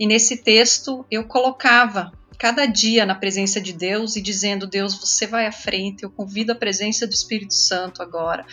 e 0.00 0.06
nesse 0.06 0.38
texto 0.38 1.04
eu 1.10 1.24
colocava 1.24 2.10
cada 2.38 2.64
dia 2.64 3.04
na 3.04 3.14
presença 3.14 3.60
de 3.60 3.74
Deus 3.74 4.16
e 4.16 4.22
dizendo: 4.22 4.66
Deus, 4.66 4.94
você 4.94 5.26
vai 5.26 5.46
à 5.46 5.52
frente, 5.52 6.02
eu 6.02 6.10
convido 6.10 6.52
a 6.52 6.54
presença 6.54 7.06
do 7.06 7.12
Espírito 7.12 7.52
Santo 7.52 8.02
agora 8.02 8.46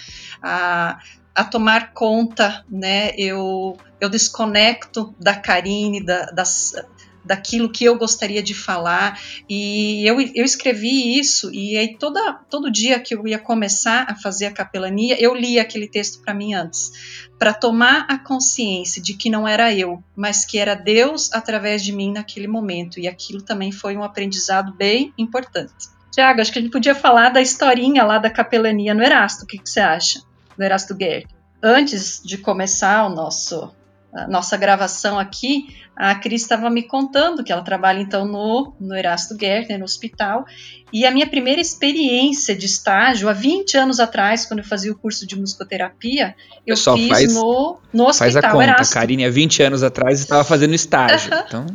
a, 0.43 0.99
a 1.33 1.45
tomar 1.45 1.93
conta, 1.93 2.65
né? 2.69 3.12
Eu, 3.17 3.77
eu 4.01 4.10
desconecto 4.10 5.15
da 5.17 5.36
Karine, 5.36 6.03
da, 6.03 6.25
das, 6.25 6.73
daquilo 7.28 7.70
que 7.70 7.84
eu 7.84 7.98
gostaria 7.98 8.42
de 8.42 8.54
falar. 8.54 9.20
E 9.48 10.08
eu, 10.08 10.20
eu 10.20 10.46
escrevi 10.46 11.20
isso, 11.20 11.54
e 11.54 11.78
aí 11.78 11.98
toda, 11.98 12.40
todo 12.50 12.72
dia 12.72 13.00
que 13.00 13.13
eu 13.13 13.28
ia 13.28 13.38
começar 13.38 14.06
a 14.10 14.16
fazer 14.16 14.46
a 14.46 14.52
capelania, 14.52 15.22
eu 15.22 15.36
lia 15.36 15.62
aquele 15.62 15.88
texto 15.88 16.22
para 16.24 16.34
mim 16.34 16.54
antes, 16.54 17.28
para 17.38 17.54
tomar 17.54 18.06
a 18.10 18.18
consciência 18.18 19.02
de 19.02 19.13
que 19.13 19.30
não 19.30 19.48
era 19.48 19.74
eu, 19.74 20.02
mas 20.16 20.46
que 20.46 20.58
era 20.58 20.74
Deus 20.74 21.32
através 21.34 21.84
de 21.84 21.92
mim 21.92 22.12
naquele 22.12 22.48
momento. 22.48 23.00
E 23.00 23.08
aquilo 23.08 23.42
também 23.42 23.72
foi 23.72 23.96
um 23.96 24.04
aprendizado 24.04 24.74
bem 24.74 25.13
importante. 25.18 25.98
Tiago, 26.12 26.42
acho 26.42 26.52
que 26.52 26.58
a 26.58 26.62
gente 26.62 26.72
podia 26.72 26.96
falar 26.96 27.30
da 27.30 27.42
historinha 27.42 28.04
lá 28.04 28.18
da 28.18 28.30
capelania 28.30 28.94
no 28.94 29.04
Erasto. 29.04 29.44
O 29.44 29.48
que, 29.48 29.60
que 29.60 29.70
você 29.70 29.80
acha? 29.80 30.22
No 30.58 30.66
Erasto 30.66 30.96
Guerre. 30.96 31.28
Antes 31.62 32.22
de 32.24 32.38
começar 32.40 33.06
o 33.06 33.10
nosso 33.10 33.72
nossa 34.28 34.58
gravação 34.58 35.20
aqui, 35.20 35.76
a 35.96 36.15
Cris 36.15 36.41
estava 36.41 36.70
me 36.70 36.84
contando 36.84 37.43
que 37.43 37.52
ela 37.52 37.62
trabalha 37.62 38.00
então 38.00 38.26
no, 38.26 38.74
no 38.80 38.96
Erasto 38.96 39.38
Gärtner, 39.39 39.78
no 39.78 39.86
hospital, 39.86 40.46
e 40.91 41.06
a 41.06 41.12
minha 41.12 41.28
primeira 41.28 41.60
experiência 41.60 42.56
de 42.56 42.65
estágio, 42.65 43.28
há 43.28 43.34
20 43.34 43.78
anos 43.78 44.00
atrás, 44.00 44.46
quando 44.46 44.60
eu 44.60 44.65
fazia 44.65 44.91
o 44.91 44.96
curso 44.96 45.28
de 45.28 45.36
musicoterapia, 45.36 46.36
eu 46.65 46.76
Pessoal, 46.76 46.98
fiz 46.98 47.10
faz, 47.10 47.34
no, 47.34 47.80
no 47.93 48.08
hospital 48.08 48.32
Faz 48.32 48.36
a 48.38 48.52
conta, 48.52 48.63
Erasto. 48.63 48.93
Karine 48.93 49.26
há 49.26 49.30
20 49.30 49.63
anos 49.63 49.84
atrás 49.84 50.20
estava 50.20 50.43
fazendo 50.43 50.74
estágio, 50.74 51.32
então 51.46 51.65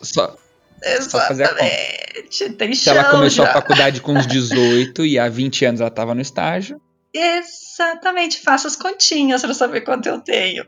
só... 0.00 0.36
Exatamente. 0.82 1.10
Só 1.10 1.20
fazer 1.20 1.44
a 1.44 1.48
conta. 1.48 2.54
Tem 2.56 2.74
Se 2.74 2.88
ela 2.88 3.04
começou 3.04 3.44
já. 3.44 3.50
a 3.50 3.54
faculdade 3.54 4.00
com 4.00 4.14
uns 4.14 4.26
18 4.26 5.04
e 5.04 5.18
há 5.18 5.28
20 5.28 5.64
anos 5.66 5.80
ela 5.80 5.88
estava 5.88 6.14
no 6.14 6.22
estágio. 6.22 6.80
Exatamente, 7.12 8.38
faço 8.40 8.66
as 8.66 8.76
continhas 8.76 9.42
para 9.42 9.54
saber 9.54 9.80
quanto 9.80 10.06
eu 10.06 10.20
tenho. 10.20 10.64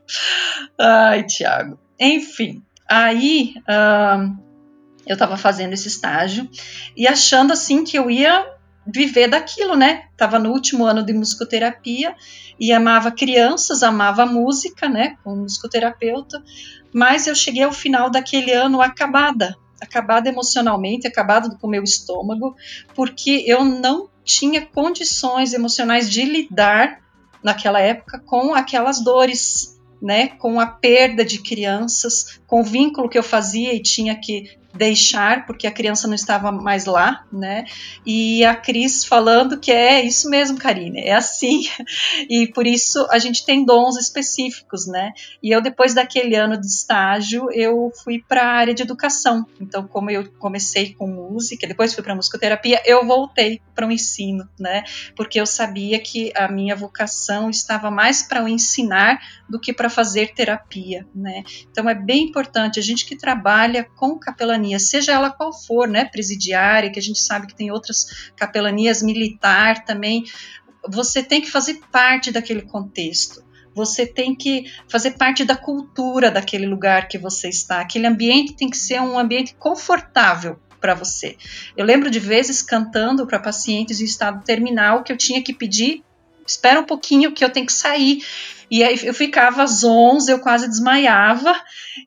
Ai, 0.78 1.24
Tiago. 1.24 1.78
Enfim, 1.98 2.62
aí 2.88 3.54
uh, 3.60 4.36
eu 5.06 5.14
estava 5.14 5.36
fazendo 5.36 5.72
esse 5.72 5.88
estágio 5.88 6.48
e 6.96 7.06
achando 7.06 7.52
assim 7.52 7.84
que 7.84 7.96
eu 7.96 8.10
ia 8.10 8.44
viver 8.86 9.28
daquilo, 9.28 9.76
né? 9.76 10.08
Tava 10.16 10.38
no 10.38 10.50
último 10.50 10.84
ano 10.84 11.04
de 11.04 11.12
musicoterapia 11.12 12.14
e 12.58 12.72
amava 12.72 13.12
crianças, 13.12 13.82
amava 13.82 14.26
música, 14.26 14.88
né? 14.88 15.16
Como 15.22 15.42
musicoterapeuta, 15.42 16.42
mas 16.92 17.26
eu 17.26 17.34
cheguei 17.34 17.62
ao 17.62 17.72
final 17.72 18.10
daquele 18.10 18.52
ano 18.52 18.82
acabada, 18.82 19.56
acabada 19.80 20.28
emocionalmente, 20.28 21.06
acabada 21.06 21.56
com 21.56 21.66
o 21.66 21.70
meu 21.70 21.84
estômago, 21.84 22.56
porque 22.94 23.44
eu 23.46 23.64
não 23.64 24.10
tinha 24.24 24.64
condições 24.64 25.52
emocionais 25.52 26.10
de 26.10 26.22
lidar 26.24 27.00
naquela 27.42 27.80
época 27.80 28.20
com 28.20 28.54
aquelas 28.54 29.02
dores, 29.02 29.80
né, 30.00 30.28
com 30.28 30.60
a 30.60 30.66
perda 30.66 31.24
de 31.24 31.40
crianças, 31.40 32.40
com 32.46 32.60
o 32.60 32.64
vínculo 32.64 33.08
que 33.08 33.18
eu 33.18 33.22
fazia 33.22 33.74
e 33.74 33.82
tinha 33.82 34.14
que 34.16 34.56
deixar, 34.74 35.46
porque 35.46 35.66
a 35.66 35.70
criança 35.70 36.08
não 36.08 36.14
estava 36.14 36.50
mais 36.50 36.86
lá, 36.86 37.24
né? 37.32 37.64
E 38.06 38.44
a 38.44 38.54
Cris 38.54 39.04
falando 39.04 39.58
que 39.58 39.70
é 39.70 40.02
isso 40.02 40.28
mesmo, 40.30 40.58
Karine, 40.58 41.00
é 41.00 41.14
assim. 41.14 41.62
E 42.28 42.46
por 42.46 42.66
isso 42.66 43.06
a 43.10 43.18
gente 43.18 43.44
tem 43.44 43.64
dons 43.64 43.96
específicos, 43.96 44.86
né? 44.86 45.12
E 45.42 45.50
eu, 45.50 45.60
depois 45.60 45.94
daquele 45.94 46.34
ano 46.34 46.58
de 46.58 46.66
estágio, 46.66 47.48
eu 47.52 47.92
fui 48.02 48.22
para 48.26 48.42
a 48.42 48.52
área 48.52 48.74
de 48.74 48.82
educação. 48.82 49.44
Então, 49.60 49.86
como 49.86 50.10
eu 50.10 50.30
comecei 50.38 50.94
com 50.94 51.06
música, 51.06 51.66
depois 51.66 51.94
fui 51.94 52.02
para 52.02 52.14
musicoterapia, 52.14 52.80
eu 52.84 53.04
voltei 53.06 53.60
para 53.74 53.86
o 53.86 53.92
ensino, 53.92 54.48
né? 54.58 54.84
Porque 55.16 55.40
eu 55.40 55.46
sabia 55.46 55.98
que 55.98 56.32
a 56.34 56.48
minha 56.48 56.76
vocação 56.76 57.50
estava 57.50 57.90
mais 57.90 58.22
para 58.22 58.42
o 58.42 58.48
ensinar 58.48 59.20
do 59.48 59.60
que 59.60 59.72
para 59.72 59.90
fazer 59.90 60.32
terapia, 60.34 61.06
né? 61.14 61.42
Então 61.70 61.88
é 61.88 61.94
bem 61.94 62.24
importante 62.24 62.78
a 62.78 62.82
gente 62.82 63.04
que 63.04 63.16
trabalha 63.16 63.84
com 63.84 64.18
capelania, 64.18 64.61
seja 64.78 65.12
ela 65.12 65.30
qual 65.30 65.52
for, 65.52 65.88
né, 65.88 66.04
presidiária, 66.04 66.90
que 66.90 66.98
a 66.98 67.02
gente 67.02 67.20
sabe 67.20 67.46
que 67.46 67.54
tem 67.54 67.70
outras 67.70 68.30
capelanias 68.36 69.02
militar 69.02 69.84
também, 69.84 70.24
você 70.88 71.22
tem 71.22 71.40
que 71.40 71.50
fazer 71.50 71.80
parte 71.90 72.30
daquele 72.30 72.62
contexto. 72.62 73.42
Você 73.74 74.06
tem 74.06 74.34
que 74.34 74.70
fazer 74.88 75.12
parte 75.12 75.44
da 75.44 75.56
cultura 75.56 76.30
daquele 76.30 76.66
lugar 76.66 77.08
que 77.08 77.16
você 77.16 77.48
está. 77.48 77.80
Aquele 77.80 78.06
ambiente 78.06 78.54
tem 78.54 78.68
que 78.68 78.76
ser 78.76 79.00
um 79.00 79.18
ambiente 79.18 79.54
confortável 79.54 80.58
para 80.80 80.94
você. 80.94 81.36
Eu 81.76 81.86
lembro 81.86 82.10
de 82.10 82.18
vezes 82.18 82.60
cantando 82.60 83.26
para 83.26 83.38
pacientes 83.38 84.00
em 84.00 84.04
estado 84.04 84.44
terminal 84.44 85.02
que 85.02 85.12
eu 85.12 85.16
tinha 85.16 85.40
que 85.40 85.54
pedir, 85.54 86.02
espera 86.46 86.80
um 86.80 86.84
pouquinho 86.84 87.32
que 87.32 87.44
eu 87.44 87.50
tenho 87.50 87.64
que 87.64 87.72
sair. 87.72 88.22
E 88.72 88.82
aí 88.82 88.98
eu 89.02 89.12
ficava 89.12 89.66
zonza, 89.66 90.32
eu 90.32 90.38
quase 90.38 90.66
desmaiava. 90.66 91.54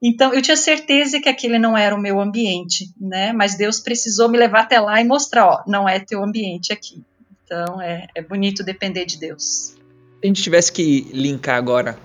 Então 0.01 0.33
eu 0.33 0.41
tinha 0.41 0.57
certeza 0.57 1.19
que 1.19 1.29
aquele 1.29 1.59
não 1.59 1.77
era 1.77 1.95
o 1.95 2.01
meu 2.01 2.19
ambiente, 2.19 2.91
né? 2.99 3.31
Mas 3.31 3.53
Deus 3.55 3.79
precisou 3.79 4.27
me 4.27 4.35
levar 4.35 4.61
até 4.61 4.79
lá 4.79 4.99
e 4.99 5.03
mostrar, 5.03 5.45
ó, 5.45 5.63
não 5.67 5.87
é 5.87 5.99
teu 5.99 6.23
ambiente 6.23 6.73
aqui. 6.73 7.03
Então 7.43 7.79
é, 7.79 8.07
é 8.15 8.21
bonito 8.23 8.63
depender 8.63 9.05
de 9.05 9.19
Deus. 9.19 9.43
Se 9.43 9.77
a 10.23 10.25
gente 10.25 10.41
tivesse 10.41 10.71
que 10.71 11.01
linkar 11.13 11.55
agora, 11.55 11.99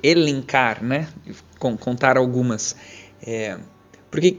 elencar, 0.00 0.80
né? 0.80 1.08
Contar 1.58 2.16
algumas. 2.16 2.76
É, 3.20 3.58
porque 4.12 4.38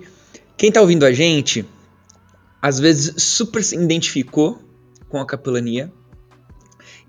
quem 0.55 0.69
está 0.69 0.79
ouvindo 0.79 1.05
a 1.05 1.11
gente, 1.11 1.67
às 2.61 2.79
vezes 2.79 3.21
super 3.21 3.61
se 3.61 3.75
identificou 3.75 4.57
com 5.09 5.19
a 5.19 5.25
capelania 5.25 5.91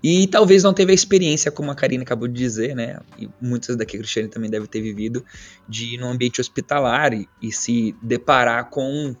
e 0.01 0.27
talvez 0.27 0.63
não 0.63 0.73
teve 0.73 0.91
a 0.91 0.95
experiência, 0.95 1.51
como 1.51 1.71
a 1.71 1.75
Karina 1.75 2.03
acabou 2.03 2.27
de 2.27 2.33
dizer, 2.33 2.75
né? 2.75 2.99
E 3.17 3.29
muitas 3.41 3.75
daqui 3.75 3.97
a 3.97 3.99
Cristiane 3.99 4.29
também 4.29 4.49
deve 4.49 4.67
ter 4.67 4.81
vivido, 4.81 5.25
de 5.67 5.95
ir 5.95 5.97
num 5.97 6.09
ambiente 6.09 6.39
hospitalar 6.39 7.13
e, 7.13 7.27
e 7.41 7.51
se 7.51 7.95
deparar 8.01 8.69
com 8.69 9.15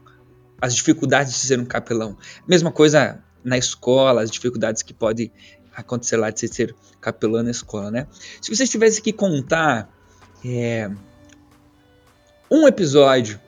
as 0.61 0.75
dificuldades 0.75 1.33
de 1.33 1.39
ser 1.39 1.59
um 1.59 1.65
capelão. 1.65 2.17
Mesma 2.47 2.71
coisa 2.71 3.21
na 3.43 3.57
escola, 3.57 4.21
as 4.21 4.31
dificuldades 4.31 4.81
que 4.81 4.93
pode 4.93 5.31
acontecer 5.75 6.17
lá 6.17 6.29
de 6.29 6.47
ser 6.47 6.75
capelão 7.01 7.43
na 7.43 7.51
escola, 7.51 7.91
né? 7.91 8.07
Se 8.41 8.53
vocês 8.53 8.69
tivessem 8.69 9.03
que 9.03 9.11
contar 9.11 9.89
é, 10.45 10.89
um 12.49 12.67
episódio 12.67 13.39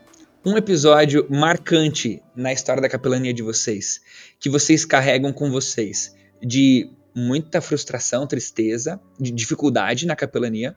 um 0.43 0.57
episódio 0.57 1.27
marcante 1.29 2.21
na 2.35 2.51
história 2.51 2.81
da 2.81 2.89
capelania 2.89 3.31
de 3.31 3.43
vocês, 3.43 4.01
que 4.39 4.49
vocês 4.49 4.83
carregam 4.83 5.31
com 5.31 5.51
vocês, 5.51 6.15
de 6.41 6.89
muita 7.15 7.61
frustração, 7.61 8.25
tristeza, 8.25 8.99
de 9.19 9.31
dificuldade 9.31 10.05
na 10.05 10.15
capelania, 10.15 10.75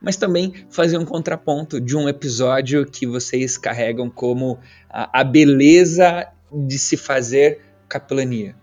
mas 0.00 0.16
também 0.16 0.66
fazer 0.70 0.98
um 0.98 1.04
contraponto 1.04 1.80
de 1.80 1.96
um 1.96 2.08
episódio 2.08 2.86
que 2.86 3.06
vocês 3.06 3.56
carregam 3.56 4.08
como 4.10 4.58
a, 4.88 5.20
a 5.20 5.24
beleza 5.24 6.28
de 6.52 6.78
se 6.78 6.96
fazer 6.96 7.60
capelania. 7.88 8.56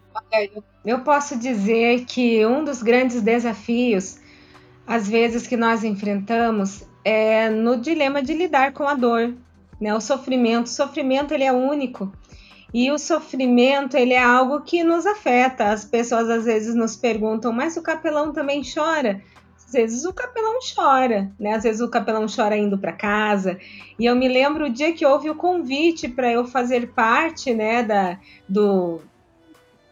Eu 0.83 1.01
posso 1.01 1.37
dizer 1.37 2.05
que 2.05 2.45
um 2.45 2.63
dos 2.63 2.81
grandes 2.81 3.21
desafios, 3.21 4.17
às 4.85 5.07
vezes, 5.07 5.45
que 5.45 5.55
nós 5.55 5.83
enfrentamos 5.83 6.83
é 7.03 7.49
no 7.49 7.77
dilema 7.77 8.21
de 8.21 8.33
lidar 8.33 8.73
com 8.73 8.87
a 8.87 8.93
dor, 8.93 9.33
né? 9.79 9.93
O 9.93 10.01
sofrimento, 10.01 10.67
o 10.67 10.69
sofrimento 10.69 11.33
ele 11.33 11.43
é 11.43 11.51
único. 11.51 12.11
E 12.73 12.89
o 12.89 12.97
sofrimento, 12.97 13.97
ele 13.97 14.13
é 14.13 14.23
algo 14.23 14.61
que 14.61 14.83
nos 14.83 15.05
afeta. 15.05 15.71
As 15.71 15.83
pessoas 15.83 16.29
às 16.29 16.45
vezes 16.45 16.73
nos 16.73 16.95
perguntam, 16.95 17.51
mas 17.51 17.75
o 17.75 17.81
capelão 17.81 18.31
também 18.31 18.61
chora? 18.63 19.21
Às 19.57 19.73
vezes 19.73 20.05
o 20.05 20.13
capelão 20.13 20.59
chora, 20.75 21.31
né? 21.39 21.53
Às 21.53 21.63
vezes 21.63 21.81
o 21.81 21.89
capelão 21.89 22.25
chora 22.33 22.57
indo 22.57 22.77
para 22.77 22.93
casa. 22.93 23.59
E 23.97 24.05
eu 24.05 24.15
me 24.15 24.27
lembro 24.27 24.65
o 24.65 24.69
dia 24.69 24.93
que 24.93 25.05
houve 25.05 25.29
o 25.29 25.35
convite 25.35 26.07
para 26.07 26.31
eu 26.31 26.45
fazer 26.45 26.91
parte, 26.93 27.53
né, 27.53 27.83
da, 27.83 28.19
do, 28.47 29.01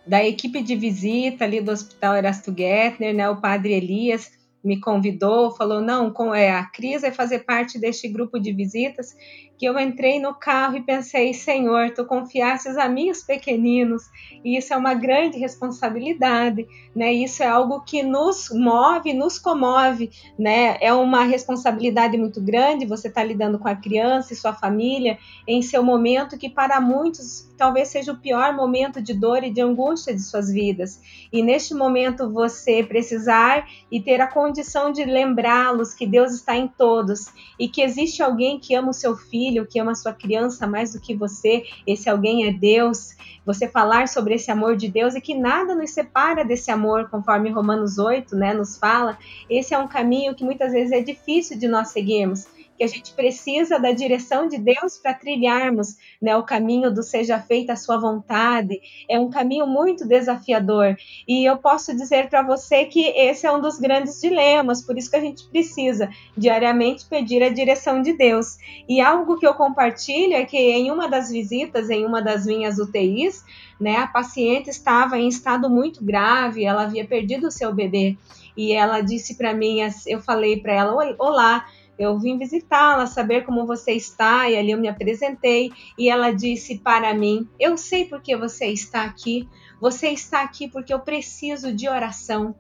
da 0.06 0.24
equipe 0.26 0.62
de 0.62 0.76
visita 0.76 1.46
ali 1.46 1.62
do 1.62 1.72
Hospital 1.72 2.16
Erasto 2.16 2.54
Gettner, 2.56 3.14
né? 3.14 3.30
O 3.30 3.38
padre 3.38 3.74
Elias 3.74 4.32
me 4.64 4.80
convidou, 4.80 5.52
falou: 5.52 5.82
não, 5.82 6.12
com, 6.12 6.34
é, 6.34 6.52
a 6.52 6.66
Cris 6.66 7.02
vai 7.02 7.12
fazer 7.12 7.40
parte 7.40 7.80
deste 7.80 8.08
grupo 8.08 8.40
de 8.40 8.52
visitas 8.52 9.16
que 9.60 9.66
eu 9.66 9.78
entrei 9.78 10.22
no 10.22 10.34
carro 10.34 10.78
e 10.78 10.82
pensei, 10.82 11.34
Senhor, 11.34 11.92
tu 11.92 12.06
confiasses 12.06 12.78
a 12.78 12.88
mim 12.88 13.12
os 13.12 13.22
pequeninos, 13.22 14.10
e 14.42 14.58
isso 14.58 14.74
é 14.74 14.78
uma 14.78 14.94
grande 14.94 15.38
responsabilidade, 15.38 16.66
né? 16.96 17.12
Isso 17.12 17.44
é 17.44 17.48
algo 17.48 17.82
que 17.82 18.02
nos 18.02 18.50
move, 18.52 19.14
nos 19.14 19.38
comove, 19.38 20.12
né? 20.40 20.78
É 20.80 20.94
uma 20.94 21.26
responsabilidade 21.26 22.18
muito 22.18 22.40
grande 22.42 22.86
você 22.86 23.10
estar 23.10 23.20
tá 23.20 23.28
lidando 23.28 23.60
com 23.60 23.68
a 23.68 23.76
criança 23.76 24.32
e 24.32 24.38
sua 24.38 24.54
família 24.54 25.18
em 25.46 25.62
seu 25.62 25.84
momento 25.84 26.38
que 26.38 26.50
para 26.50 26.80
muitos 26.80 27.50
talvez 27.58 27.90
seja 27.90 28.14
o 28.14 28.18
pior 28.18 28.56
momento 28.56 29.02
de 29.02 29.14
dor 29.14 29.44
e 29.44 29.52
de 29.52 29.60
angústia 29.60 30.16
de 30.16 30.22
suas 30.22 30.50
vidas. 30.50 31.02
E 31.34 31.44
neste 31.44 31.74
momento 31.74 32.32
você 32.32 32.82
precisar 32.82 33.68
e 33.92 34.02
ter 34.02 34.22
a 34.22 34.28
condição 34.28 34.94
de 34.94 35.04
lembrá-los 35.04 35.94
que 35.94 36.08
Deus 36.08 36.32
está 36.32 36.56
em 36.56 36.70
todos 36.70 37.26
e 37.60 37.68
que 37.68 37.82
existe 37.82 38.24
alguém 38.24 38.58
que 38.58 38.74
ama 38.74 38.92
o 38.92 38.94
seu 38.94 39.18
filho 39.18 39.49
filho, 39.50 39.66
que 39.66 39.80
ama 39.80 39.96
sua 39.96 40.14
criança 40.14 40.68
mais 40.68 40.94
do 40.94 41.00
que 41.00 41.16
você, 41.16 41.64
esse 41.86 42.10
alguém 42.10 42.48
é 42.48 42.52
Deus. 42.52 43.16
Você 43.46 43.68
falar 43.68 44.08
sobre 44.08 44.36
esse 44.36 44.52
amor 44.52 44.76
de 44.76 44.88
Deus 44.88 45.16
e 45.16 45.22
que 45.22 45.34
nada 45.34 45.74
nos 45.74 45.92
separa 45.92 46.46
desse 46.46 46.70
amor, 46.70 47.10
conforme 47.10 47.50
Romanos 47.50 47.98
8, 47.98 48.36
né, 48.36 48.54
nos 48.54 48.78
fala. 48.78 49.18
Esse 49.50 49.74
é 49.74 49.78
um 49.78 49.88
caminho 49.88 50.36
que 50.36 50.44
muitas 50.44 50.72
vezes 50.72 50.92
é 50.92 51.02
difícil 51.02 51.58
de 51.58 51.68
nós 51.68 51.90
seguirmos 51.90 52.48
que 52.80 52.84
a 52.86 52.88
gente 52.88 53.12
precisa 53.12 53.78
da 53.78 53.92
direção 53.92 54.48
de 54.48 54.58
Deus 54.58 54.98
para 54.98 55.14
trilharmos 55.14 55.98
né, 56.22 56.34
o 56.38 56.44
caminho 56.44 56.90
do 56.90 57.04
seja 57.04 57.38
feita 57.38 57.74
a 57.74 57.76
sua 57.76 57.98
vontade. 57.98 58.80
É 59.10 59.20
um 59.20 59.30
caminho 59.30 59.68
muito 59.68 60.08
desafiador. 60.08 60.96
E 61.28 61.44
eu 61.44 61.58
posso 61.58 61.94
dizer 61.94 62.30
para 62.30 62.42
você 62.42 62.86
que 62.86 63.08
esse 63.10 63.46
é 63.46 63.52
um 63.52 63.60
dos 63.60 63.78
grandes 63.78 64.22
dilemas, 64.22 64.82
por 64.82 64.98
isso 64.98 65.12
que 65.12 65.18
a 65.18 65.22
gente 65.22 65.44
precisa 65.50 66.10
diariamente 66.38 67.06
pedir 67.06 67.44
a 67.44 67.50
direção 67.50 68.02
de 68.02 68.14
Deus. 68.14 68.58
E 68.88 69.02
algo 69.02 69.38
que 69.38 69.46
eu 69.46 69.54
compartilho 69.56 70.36
é 70.36 70.46
que 70.46 70.58
em 70.58 70.90
uma 70.90 71.10
das 71.10 71.30
visitas, 71.30 71.90
em 71.90 72.06
uma 72.06 72.22
das 72.22 72.46
minhas 72.46 72.80
UTIs, 72.80 73.44
né, 73.78 73.98
a 73.98 74.08
paciente 74.08 74.70
estava 74.70 75.18
em 75.18 75.28
estado 75.28 75.70
muito 75.70 76.02
grave, 76.02 76.64
ela 76.64 76.84
havia 76.84 77.06
perdido 77.06 77.48
o 77.48 77.52
seu 77.52 77.74
bebê. 77.74 78.16
E 78.56 78.74
ela 78.74 79.02
disse 79.02 79.36
para 79.36 79.54
mim, 79.54 79.80
eu 80.06 80.22
falei 80.22 80.60
para 80.60 80.74
ela: 80.74 81.16
Olá, 81.18 81.66
eu 82.00 82.18
vim 82.18 82.38
visitá-la, 82.38 83.06
saber 83.06 83.46
como 83.46 83.68
você 83.68 83.92
está, 83.92 84.50
e 84.50 84.58
ali 84.58 84.72
eu 84.72 84.80
me 84.80 84.88
apresentei, 84.88 85.70
e 85.98 86.10
ela 86.10 86.32
disse 86.32 86.80
para 86.80 87.14
mim: 87.14 87.46
Eu 87.60 87.78
sei 87.78 88.06
por 88.06 88.22
que 88.22 88.38
você 88.38 88.68
está 88.68 89.04
aqui. 89.04 89.48
Você 89.82 90.10
está 90.10 90.42
aqui 90.42 90.68
porque 90.68 90.94
eu 90.94 91.00
preciso 91.00 91.74
de 91.74 91.88
oração. 91.88 92.56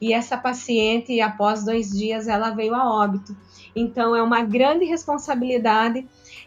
E 0.00 0.12
essa 0.12 0.36
paciente, 0.36 1.20
após 1.20 1.64
dois 1.64 1.90
dias, 1.90 2.26
ela 2.26 2.50
veio 2.50 2.74
a 2.74 2.88
óbito. 2.88 3.36
Então, 3.76 4.14
é 4.14 4.22
uma 4.22 4.42
grande 4.42 4.84
responsabilidade. 4.84 6.06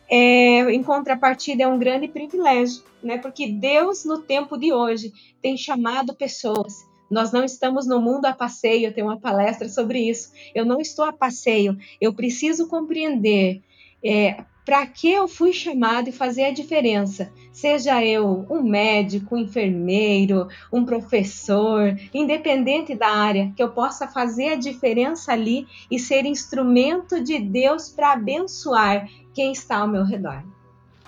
É, 0.09 0.71
em 0.71 0.83
contrapartida, 0.83 1.63
é 1.63 1.67
um 1.67 1.79
grande 1.79 2.07
privilégio, 2.07 2.83
né? 3.03 3.17
Porque 3.17 3.47
Deus, 3.47 4.05
no 4.05 4.19
tempo 4.19 4.57
de 4.57 4.71
hoje, 4.71 5.11
tem 5.41 5.57
chamado 5.57 6.13
pessoas 6.13 6.85
nós 7.09 7.31
não 7.31 7.43
estamos 7.43 7.87
no 7.87 8.01
mundo 8.01 8.25
a 8.25 8.33
passeio, 8.33 8.93
tenho 8.93 9.07
uma 9.07 9.19
palestra 9.19 9.69
sobre 9.69 10.09
isso. 10.09 10.31
Eu 10.53 10.65
não 10.65 10.79
estou 10.79 11.05
a 11.05 11.13
passeio, 11.13 11.77
eu 11.99 12.13
preciso 12.13 12.67
compreender 12.67 13.61
é, 14.03 14.43
para 14.67 14.85
que 14.85 15.09
eu 15.09 15.29
fui 15.29 15.53
chamado 15.53 16.09
e 16.09 16.11
fazer 16.11 16.43
a 16.43 16.51
diferença. 16.51 17.31
Seja 17.53 18.03
eu 18.03 18.45
um 18.49 18.61
médico, 18.61 19.35
um 19.35 19.39
enfermeiro, 19.39 20.49
um 20.73 20.83
professor, 20.83 21.97
independente 22.13 22.93
da 22.93 23.07
área, 23.07 23.49
que 23.55 23.63
eu 23.63 23.69
possa 23.69 24.09
fazer 24.09 24.49
a 24.49 24.55
diferença 24.55 25.31
ali 25.31 25.65
e 25.89 25.97
ser 25.97 26.25
instrumento 26.25 27.23
de 27.23 27.39
Deus 27.39 27.87
para 27.87 28.11
abençoar 28.11 29.07
quem 29.33 29.53
está 29.53 29.77
ao 29.77 29.87
meu 29.87 30.03
redor. 30.03 30.43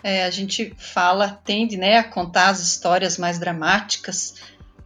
É, 0.02 0.24
a 0.24 0.30
gente 0.30 0.74
fala, 0.78 1.28
tende 1.44 1.76
né, 1.76 1.98
a 1.98 2.04
contar 2.06 2.48
as 2.48 2.62
histórias 2.62 3.18
mais 3.18 3.38
dramáticas, 3.38 4.36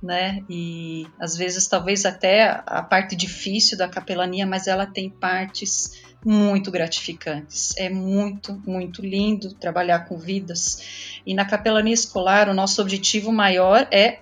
né? 0.04 0.44
E 0.50 1.08
às 1.18 1.38
vezes 1.38 1.66
talvez 1.66 2.06
até 2.06 2.62
a 2.66 2.84
parte 2.84 3.16
difícil 3.16 3.78
da 3.78 3.88
capelania, 3.88 4.46
mas 4.46 4.68
ela 4.68 4.86
tem 4.86 5.10
partes 5.10 6.04
muito 6.26 6.70
gratificantes. 6.70 7.76
É 7.78 7.90
muito, 7.90 8.62
muito 8.66 9.02
lindo 9.02 9.54
trabalhar 9.54 10.06
com 10.06 10.18
vidas. 10.18 11.20
E 11.26 11.34
na 11.34 11.46
capelania 11.46 11.94
escolar, 11.94 12.50
o 12.50 12.54
nosso 12.54 12.82
objetivo 12.82 13.32
maior 13.32 13.88
é 13.92 14.20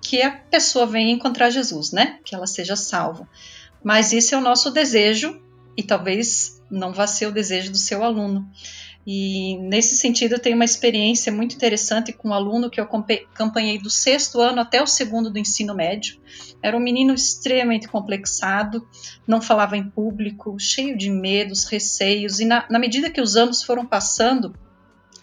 que 0.00 0.22
a 0.22 0.32
pessoa 0.32 0.86
venha 0.86 1.12
encontrar 1.12 1.50
Jesus, 1.50 1.92
né? 1.92 2.18
Que 2.24 2.34
ela 2.34 2.46
seja 2.46 2.74
salva. 2.74 3.28
Mas 3.84 4.12
esse 4.12 4.34
é 4.34 4.38
o 4.38 4.42
nosso 4.42 4.70
desejo 4.70 5.40
e 5.76 5.82
talvez 5.82 6.60
não 6.70 6.92
vá 6.92 7.06
ser 7.06 7.26
o 7.26 7.32
desejo 7.32 7.70
do 7.70 7.78
seu 7.78 8.02
aluno. 8.02 8.48
E 9.06 9.56
nesse 9.58 9.96
sentido, 9.96 10.34
eu 10.34 10.38
tenho 10.38 10.54
uma 10.54 10.64
experiência 10.64 11.32
muito 11.32 11.56
interessante 11.56 12.12
com 12.12 12.28
um 12.28 12.34
aluno 12.34 12.70
que 12.70 12.80
eu 12.80 12.84
acompanhei 12.84 13.78
do 13.78 13.90
sexto 13.90 14.40
ano 14.40 14.60
até 14.60 14.80
o 14.80 14.86
segundo 14.86 15.30
do 15.30 15.38
ensino 15.38 15.74
médio. 15.74 16.20
Era 16.62 16.76
um 16.76 16.80
menino 16.80 17.12
extremamente 17.12 17.88
complexado, 17.88 18.86
não 19.26 19.42
falava 19.42 19.76
em 19.76 19.88
público, 19.88 20.56
cheio 20.58 20.96
de 20.96 21.10
medos, 21.10 21.64
receios, 21.64 22.38
e 22.38 22.44
na, 22.44 22.64
na 22.70 22.78
medida 22.78 23.10
que 23.10 23.20
os 23.20 23.36
anos 23.36 23.62
foram 23.64 23.84
passando, 23.84 24.54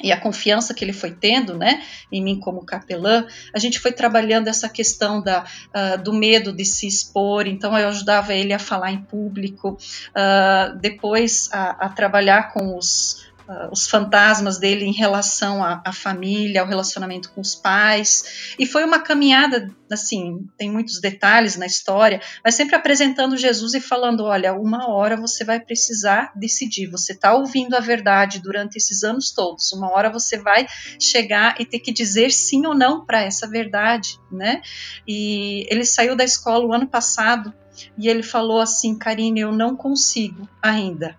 e 0.02 0.12
a 0.12 0.20
confiança 0.20 0.74
que 0.74 0.84
ele 0.84 0.94
foi 0.94 1.12
tendo, 1.12 1.58
né, 1.58 1.84
em 2.12 2.24
mim 2.24 2.40
como 2.40 2.66
capelã, 2.66 3.26
a 3.54 3.60
gente 3.60 3.80
foi 3.80 3.92
trabalhando 3.92 4.48
essa 4.48 4.70
questão 4.70 5.22
da, 5.22 5.44
uh, 5.44 6.02
do 6.02 6.14
medo 6.14 6.54
de 6.54 6.64
se 6.64 6.88
expor, 6.88 7.48
então 7.48 7.78
eu 7.78 7.90
ajudava 7.90 8.34
ele 8.34 8.54
a 8.54 8.60
falar 8.60 8.92
em 8.92 9.02
público, 9.02 9.78
uh, 10.12 10.78
depois 10.80 11.50
a, 11.52 11.86
a, 11.86 11.90
trabalhar 11.90 12.54
com 12.54 12.78
os, 12.78 13.29
uh, 13.50 13.72
os 13.72 13.88
fantasmas 13.88 14.60
dele 14.60 14.86
em 14.86 14.94
relação 14.94 15.64
à, 15.64 15.82
à, 15.84 15.92
família, 15.92 16.62
ao 16.62 16.68
relacionamento 16.68 17.32
com 17.32 17.42
os 17.42 17.56
pais. 17.56 18.54
E 18.60 18.66
foi 18.66 18.86
uma 18.86 19.00
caminhada, 19.00 19.70
assim, 19.92 20.48
tem 20.56 20.70
muitos 20.70 21.02
detalhes 21.02 21.56
na 21.56 21.66
história, 21.66 22.22
mas 22.46 22.56
sempre 22.56 22.76
apresentando 22.76 23.36
Jesus 23.36 23.74
e 23.74 23.82
falando: 23.82 24.24
olha, 24.24 24.54
uma 24.54 24.90
hora 24.90 25.18
você 25.18 25.44
vai 25.44 25.60
precisar 25.60 26.32
decidir. 26.36 26.88
Você 26.92 27.14
está 27.14 27.34
ouvindo 27.34 27.76
a 27.76 27.80
verdade 27.80 28.40
durante 28.40 28.78
esses 28.78 29.04
anos 29.04 29.32
todos. 29.32 29.72
Uma 29.74 29.92
hora 29.92 30.12
você 30.12 30.38
vai 30.38 30.68
chegar 31.00 31.60
e 31.60 31.66
ter 31.66 31.80
que 31.80 31.92
dizer 31.92 32.32
sim 32.32 32.66
ou 32.68 32.76
não 32.76 33.06
para 33.06 33.24
essa 33.24 33.48
verdade, 33.48 34.20
né? 34.32 34.62
E 35.08 35.66
ele 35.70 35.84
saiu 35.84 36.16
da 36.16 36.24
escola 36.24 36.66
o 36.66 36.74
ano 36.74 36.88
passado. 36.88 37.54
E 37.98 38.10
ele 38.10 38.24
falou 38.24 38.60
assim, 38.60 38.98
Karine, 38.98 39.40
eu 39.40 39.54
não 39.54 39.74
consigo 39.74 40.50
ainda 40.62 41.16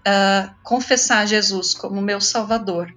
uh, 0.00 0.54
confessar 0.62 1.26
Jesus 1.26 1.74
como 1.74 2.00
meu 2.00 2.20
Salvador, 2.20 2.94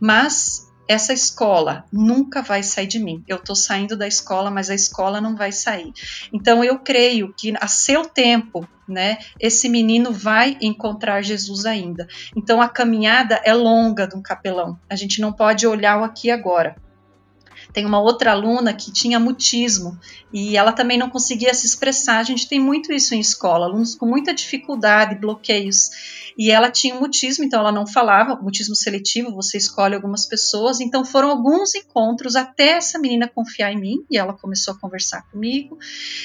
mas 0.00 0.70
essa 0.90 1.12
escola 1.12 1.84
nunca 1.92 2.42
vai 2.42 2.64
sair 2.64 2.88
de 2.88 2.98
mim. 2.98 3.22
Eu 3.28 3.36
estou 3.36 3.54
saindo 3.54 3.96
da 3.96 4.08
escola, 4.08 4.50
mas 4.50 4.70
a 4.70 4.74
escola 4.74 5.20
não 5.20 5.36
vai 5.36 5.52
sair. 5.52 5.92
Então 6.32 6.64
eu 6.64 6.80
creio 6.80 7.32
que 7.32 7.54
a 7.60 7.68
seu 7.68 8.04
tempo, 8.04 8.68
né, 8.88 9.18
esse 9.38 9.68
menino 9.68 10.12
vai 10.12 10.58
encontrar 10.60 11.22
Jesus 11.22 11.64
ainda. 11.64 12.08
Então 12.36 12.60
a 12.60 12.68
caminhada 12.68 13.40
é 13.44 13.54
longa 13.54 14.04
de 14.08 14.16
um 14.16 14.22
capelão. 14.22 14.76
A 14.88 14.96
gente 14.96 15.20
não 15.20 15.32
pode 15.32 15.64
olhar 15.64 16.00
o 16.00 16.02
aqui 16.02 16.28
agora. 16.28 16.74
Tem 17.72 17.86
uma 17.86 18.00
outra 18.00 18.32
aluna 18.32 18.74
que 18.74 18.92
tinha 18.92 19.20
mutismo 19.20 19.96
e 20.32 20.56
ela 20.56 20.72
também 20.72 20.98
não 20.98 21.08
conseguia 21.08 21.54
se 21.54 21.66
expressar. 21.66 22.18
A 22.18 22.24
gente 22.24 22.48
tem 22.48 22.58
muito 22.58 22.92
isso 22.92 23.14
em 23.14 23.20
escola, 23.20 23.66
alunos 23.66 23.94
com 23.94 24.06
muita 24.06 24.34
dificuldade, 24.34 25.14
bloqueios. 25.14 25.90
E 26.38 26.50
ela 26.50 26.70
tinha 26.70 26.94
mutismo, 26.94 27.44
então 27.44 27.60
ela 27.60 27.72
não 27.72 27.86
falava, 27.86 28.36
mutismo 28.36 28.74
seletivo, 28.74 29.34
você 29.34 29.58
escolhe 29.58 29.94
algumas 29.94 30.26
pessoas. 30.26 30.80
Então 30.80 31.04
foram 31.04 31.30
alguns 31.30 31.74
encontros 31.74 32.36
até 32.36 32.70
essa 32.72 32.98
menina 32.98 33.28
confiar 33.28 33.72
em 33.72 33.80
mim 33.80 34.04
e 34.10 34.16
ela 34.16 34.32
começou 34.32 34.74
a 34.74 34.78
conversar 34.78 35.22
comigo. 35.30 35.78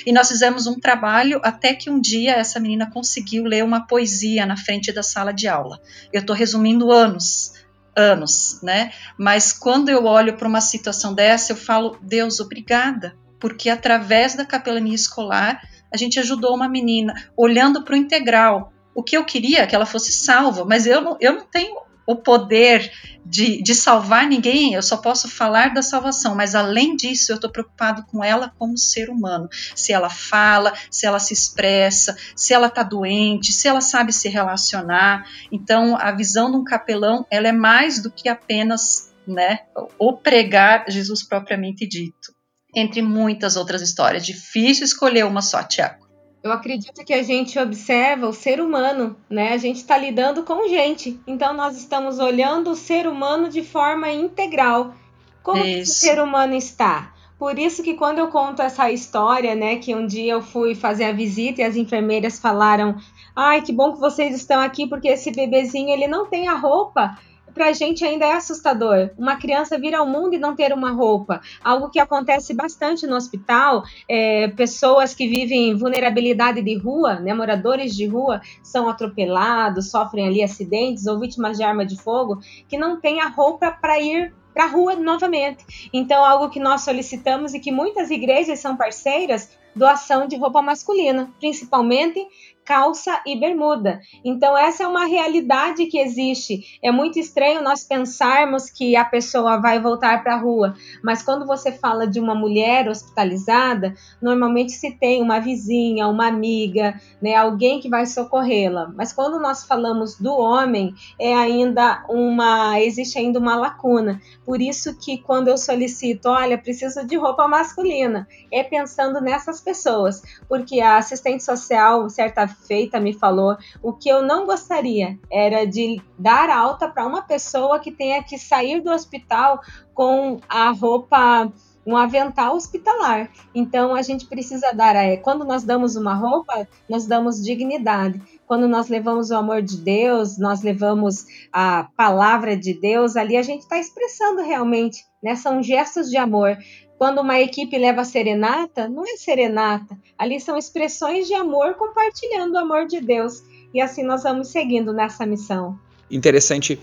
E 0.05 0.11
nós 0.11 0.29
fizemos 0.29 0.67
um 0.67 0.79
trabalho 0.79 1.39
até 1.43 1.73
que 1.73 1.89
um 1.89 1.99
dia 1.99 2.33
essa 2.33 2.59
menina 2.59 2.89
conseguiu 2.89 3.43
ler 3.43 3.63
uma 3.63 3.87
poesia 3.87 4.45
na 4.45 4.57
frente 4.57 4.91
da 4.91 5.03
sala 5.03 5.31
de 5.31 5.47
aula. 5.47 5.81
Eu 6.11 6.21
estou 6.21 6.35
resumindo 6.35 6.91
anos 6.91 7.53
anos, 7.95 8.59
né? 8.61 8.91
Mas 9.17 9.53
quando 9.53 9.89
eu 9.89 10.05
olho 10.05 10.35
para 10.35 10.47
uma 10.47 10.59
situação 10.59 11.13
dessa, 11.13 11.53
eu 11.53 11.55
falo, 11.55 11.97
Deus, 12.01 12.41
obrigada, 12.41 13.15
porque 13.39 13.69
através 13.69 14.35
da 14.35 14.45
capelania 14.45 14.93
escolar 14.93 15.61
a 15.91 15.97
gente 15.97 16.19
ajudou 16.19 16.53
uma 16.53 16.67
menina 16.67 17.13
olhando 17.37 17.83
para 17.83 17.93
o 17.93 17.97
integral. 17.97 18.73
O 18.95 19.03
que 19.03 19.15
eu 19.15 19.25
queria 19.25 19.61
é 19.61 19.67
que 19.67 19.75
ela 19.75 19.85
fosse 19.85 20.11
salva, 20.11 20.65
mas 20.65 20.87
eu 20.87 21.01
não, 21.01 21.17
eu 21.19 21.33
não 21.33 21.45
tenho 21.45 21.75
o 22.07 22.15
poder 22.15 22.91
de, 23.25 23.61
de 23.63 23.73
salvar 23.73 24.27
ninguém, 24.27 24.73
eu 24.73 24.83
só 24.83 24.97
posso 24.97 25.27
falar 25.27 25.73
da 25.73 25.81
salvação, 25.81 26.35
mas 26.35 26.53
além 26.53 26.95
disso, 26.95 27.31
eu 27.31 27.35
estou 27.35 27.49
preocupado 27.49 28.05
com 28.05 28.23
ela 28.23 28.53
como 28.59 28.77
ser 28.77 29.09
humano. 29.09 29.49
Se 29.75 29.91
ela 29.91 30.09
fala, 30.09 30.73
se 30.91 31.05
ela 31.05 31.19
se 31.19 31.33
expressa, 31.33 32.15
se 32.35 32.53
ela 32.53 32.67
está 32.67 32.83
doente, 32.83 33.51
se 33.51 33.67
ela 33.67 33.81
sabe 33.81 34.13
se 34.13 34.29
relacionar. 34.29 35.27
Então, 35.51 35.97
a 35.99 36.11
visão 36.11 36.51
de 36.51 36.57
um 36.57 36.63
capelão, 36.63 37.25
ela 37.31 37.47
é 37.47 37.51
mais 37.51 38.01
do 38.01 38.11
que 38.11 38.29
apenas 38.29 39.11
né, 39.27 39.61
o 39.97 40.13
pregar 40.13 40.85
Jesus 40.87 41.23
propriamente 41.23 41.87
dito. 41.87 42.33
Entre 42.75 43.01
muitas 43.01 43.55
outras 43.55 43.81
histórias. 43.81 44.25
Difícil 44.25 44.83
escolher 44.83 45.25
uma 45.25 45.41
só, 45.41 45.63
Tiago. 45.63 46.04
Eu 46.45 46.51
acredito 46.51 47.03
que 47.03 47.11
a 47.11 47.23
gente 47.23 47.57
observa 47.57 48.27
o 48.27 48.31
ser 48.31 48.61
humano, 48.61 49.15
né? 49.27 49.53
A 49.53 49.57
gente 49.57 49.77
está 49.77 49.97
lidando 49.97 50.43
com 50.43 50.69
gente. 50.69 51.19
Então 51.25 51.55
nós 51.55 51.75
estamos 51.75 52.19
olhando 52.19 52.69
o 52.69 52.75
ser 52.75 53.07
humano 53.07 53.49
de 53.49 53.63
forma 53.63 54.11
integral. 54.11 54.93
Como 55.41 55.59
o 55.59 55.85
ser 55.87 56.21
humano 56.21 56.53
está? 56.53 57.11
Por 57.39 57.57
isso 57.57 57.81
que 57.81 57.95
quando 57.95 58.19
eu 58.19 58.27
conto 58.27 58.61
essa 58.61 58.91
história, 58.91 59.55
né, 59.55 59.77
que 59.77 59.95
um 59.95 60.05
dia 60.05 60.33
eu 60.33 60.41
fui 60.43 60.75
fazer 60.75 61.05
a 61.05 61.11
visita 61.11 61.61
e 61.61 61.63
as 61.63 61.75
enfermeiras 61.75 62.37
falaram: 62.37 62.95
"Ai, 63.35 63.63
que 63.63 63.73
bom 63.73 63.93
que 63.93 63.99
vocês 63.99 64.35
estão 64.35 64.61
aqui 64.61 64.85
porque 64.85 65.07
esse 65.07 65.31
bebezinho 65.31 65.89
ele 65.89 66.07
não 66.07 66.27
tem 66.27 66.47
a 66.47 66.53
roupa 66.53 67.17
para 67.55 67.69
a 67.69 67.73
gente 67.73 68.03
ainda 68.03 68.25
é 68.25 68.33
assustador. 68.33 69.09
Uma 69.17 69.37
criança 69.37 69.79
vir 69.79 69.95
ao 69.95 70.05
mundo 70.05 70.35
e 70.35 70.37
não 70.37 70.55
ter 70.55 70.73
uma 70.73 70.91
roupa. 70.91 71.41
Algo 71.63 71.89
que 71.89 71.99
acontece 71.99 72.53
bastante 72.53 73.07
no 73.07 73.15
hospital. 73.15 73.83
É, 74.07 74.49
pessoas 74.49 75.15
que 75.15 75.27
vivem 75.27 75.75
vulnerabilidade 75.75 76.61
de 76.61 76.77
rua, 76.77 77.15
né, 77.15 77.33
moradores 77.33 77.95
de 77.95 78.05
rua, 78.05 78.41
são 78.61 78.89
atropelados, 78.89 79.89
sofrem 79.89 80.27
ali 80.27 80.43
acidentes 80.43 81.07
ou 81.07 81.17
vítimas 81.17 81.57
de 81.57 81.63
arma 81.63 81.85
de 81.85 81.95
fogo, 81.95 82.39
que 82.67 82.77
não 82.77 82.99
têm 82.99 83.21
a 83.21 83.29
roupa 83.29 83.71
para 83.71 83.99
ir 83.99 84.33
para 84.53 84.65
a 84.65 84.67
rua 84.67 84.95
novamente. 84.95 85.89
Então, 85.93 86.23
algo 86.23 86.49
que 86.49 86.59
nós 86.59 86.81
solicitamos 86.81 87.53
e 87.53 87.59
que 87.59 87.71
muitas 87.71 88.09
igrejas 88.09 88.59
são 88.59 88.75
parceiras, 88.75 89.49
doação 89.75 90.27
de 90.27 90.37
roupa 90.37 90.61
masculina, 90.61 91.29
principalmente 91.39 92.25
calça 92.65 93.21
e 93.25 93.39
bermuda. 93.39 94.01
Então, 94.23 94.57
essa 94.57 94.83
é 94.83 94.87
uma 94.87 95.05
realidade 95.05 95.85
que 95.85 95.99
existe. 95.99 96.79
É 96.81 96.91
muito 96.91 97.19
estranho 97.19 97.61
nós 97.61 97.83
pensarmos 97.83 98.69
que 98.69 98.95
a 98.95 99.05
pessoa 99.05 99.61
vai 99.61 99.79
voltar 99.79 100.23
para 100.23 100.33
a 100.33 100.39
rua, 100.39 100.75
mas 101.03 101.21
quando 101.21 101.45
você 101.45 101.71
fala 101.71 102.07
de 102.07 102.19
uma 102.19 102.33
mulher 102.33 102.89
hospitalizada, 102.89 103.93
normalmente 104.21 104.71
se 104.71 104.91
tem 104.91 105.21
uma 105.21 105.39
vizinha, 105.39 106.07
uma 106.07 106.27
amiga, 106.27 106.99
né, 107.21 107.35
alguém 107.35 107.79
que 107.79 107.89
vai 107.89 108.05
socorrê-la. 108.05 108.91
Mas 108.95 109.13
quando 109.13 109.39
nós 109.39 109.63
falamos 109.63 110.17
do 110.17 110.33
homem, 110.33 110.93
é 111.19 111.35
ainda 111.35 112.03
uma 112.09 112.79
existe 112.79 113.19
ainda 113.19 113.39
uma 113.39 113.55
lacuna. 113.55 114.19
Por 114.43 114.59
isso 114.61 114.97
que 114.97 115.19
quando 115.19 115.49
eu 115.49 115.57
solicito, 115.57 116.27
olha, 116.27 116.57
preciso 116.57 117.05
de 117.05 117.15
roupa 117.15 117.47
masculina, 117.47 118.27
é 118.51 118.63
pensando 118.63 119.21
nessas 119.21 119.61
pessoas, 119.61 120.23
porque 120.49 120.79
a 120.81 120.97
assistente 120.97 121.43
social 121.43 122.09
certa 122.09 122.54
feita 122.67 122.99
me 122.99 123.13
falou, 123.13 123.57
o 123.81 123.93
que 123.93 124.09
eu 124.09 124.21
não 124.21 124.45
gostaria 124.45 125.19
era 125.31 125.65
de 125.65 126.01
dar 126.17 126.49
alta 126.49 126.87
para 126.87 127.05
uma 127.05 127.21
pessoa 127.21 127.79
que 127.79 127.91
tenha 127.91 128.23
que 128.23 128.37
sair 128.37 128.81
do 128.81 128.91
hospital 128.91 129.61
com 129.93 130.39
a 130.49 130.71
roupa 130.71 131.51
um 131.85 131.95
avental 131.95 132.55
hospitalar. 132.55 133.29
Então 133.53 133.93
a 133.93 134.01
gente 134.01 134.25
precisa 134.25 134.71
dar, 134.73 134.95
é, 134.95 135.17
quando 135.17 135.45
nós 135.45 135.63
damos 135.63 135.95
uma 135.95 136.15
roupa, 136.15 136.67
nós 136.89 137.05
damos 137.05 137.43
dignidade. 137.43 138.19
Quando 138.47 138.67
nós 138.67 138.89
levamos 138.89 139.29
o 139.29 139.35
amor 139.35 139.61
de 139.61 139.77
Deus, 139.77 140.37
nós 140.37 140.63
levamos 140.63 141.25
a 141.53 141.87
palavra 141.95 142.57
de 142.57 142.73
Deus, 142.73 143.15
ali 143.15 143.37
a 143.37 143.43
gente 143.43 143.61
está 143.61 143.77
expressando 143.77 144.41
realmente, 144.41 145.05
né? 145.21 145.35
São 145.35 145.61
gestos 145.61 146.09
de 146.09 146.17
amor. 146.17 146.57
Quando 146.97 147.19
uma 147.19 147.39
equipe 147.39 147.77
leva 147.77 148.05
serenata, 148.05 148.87
não 148.87 149.03
é 149.03 149.17
serenata, 149.17 149.97
ali 150.17 150.39
são 150.39 150.57
expressões 150.57 151.27
de 151.27 151.33
amor 151.33 151.73
compartilhando 151.73 152.53
o 152.53 152.57
amor 152.57 152.87
de 152.87 153.01
Deus. 153.01 153.43
E 153.73 153.81
assim 153.81 154.03
nós 154.03 154.23
vamos 154.23 154.47
seguindo 154.47 154.93
nessa 154.93 155.25
missão. 155.25 155.77
Interessante, 156.09 156.79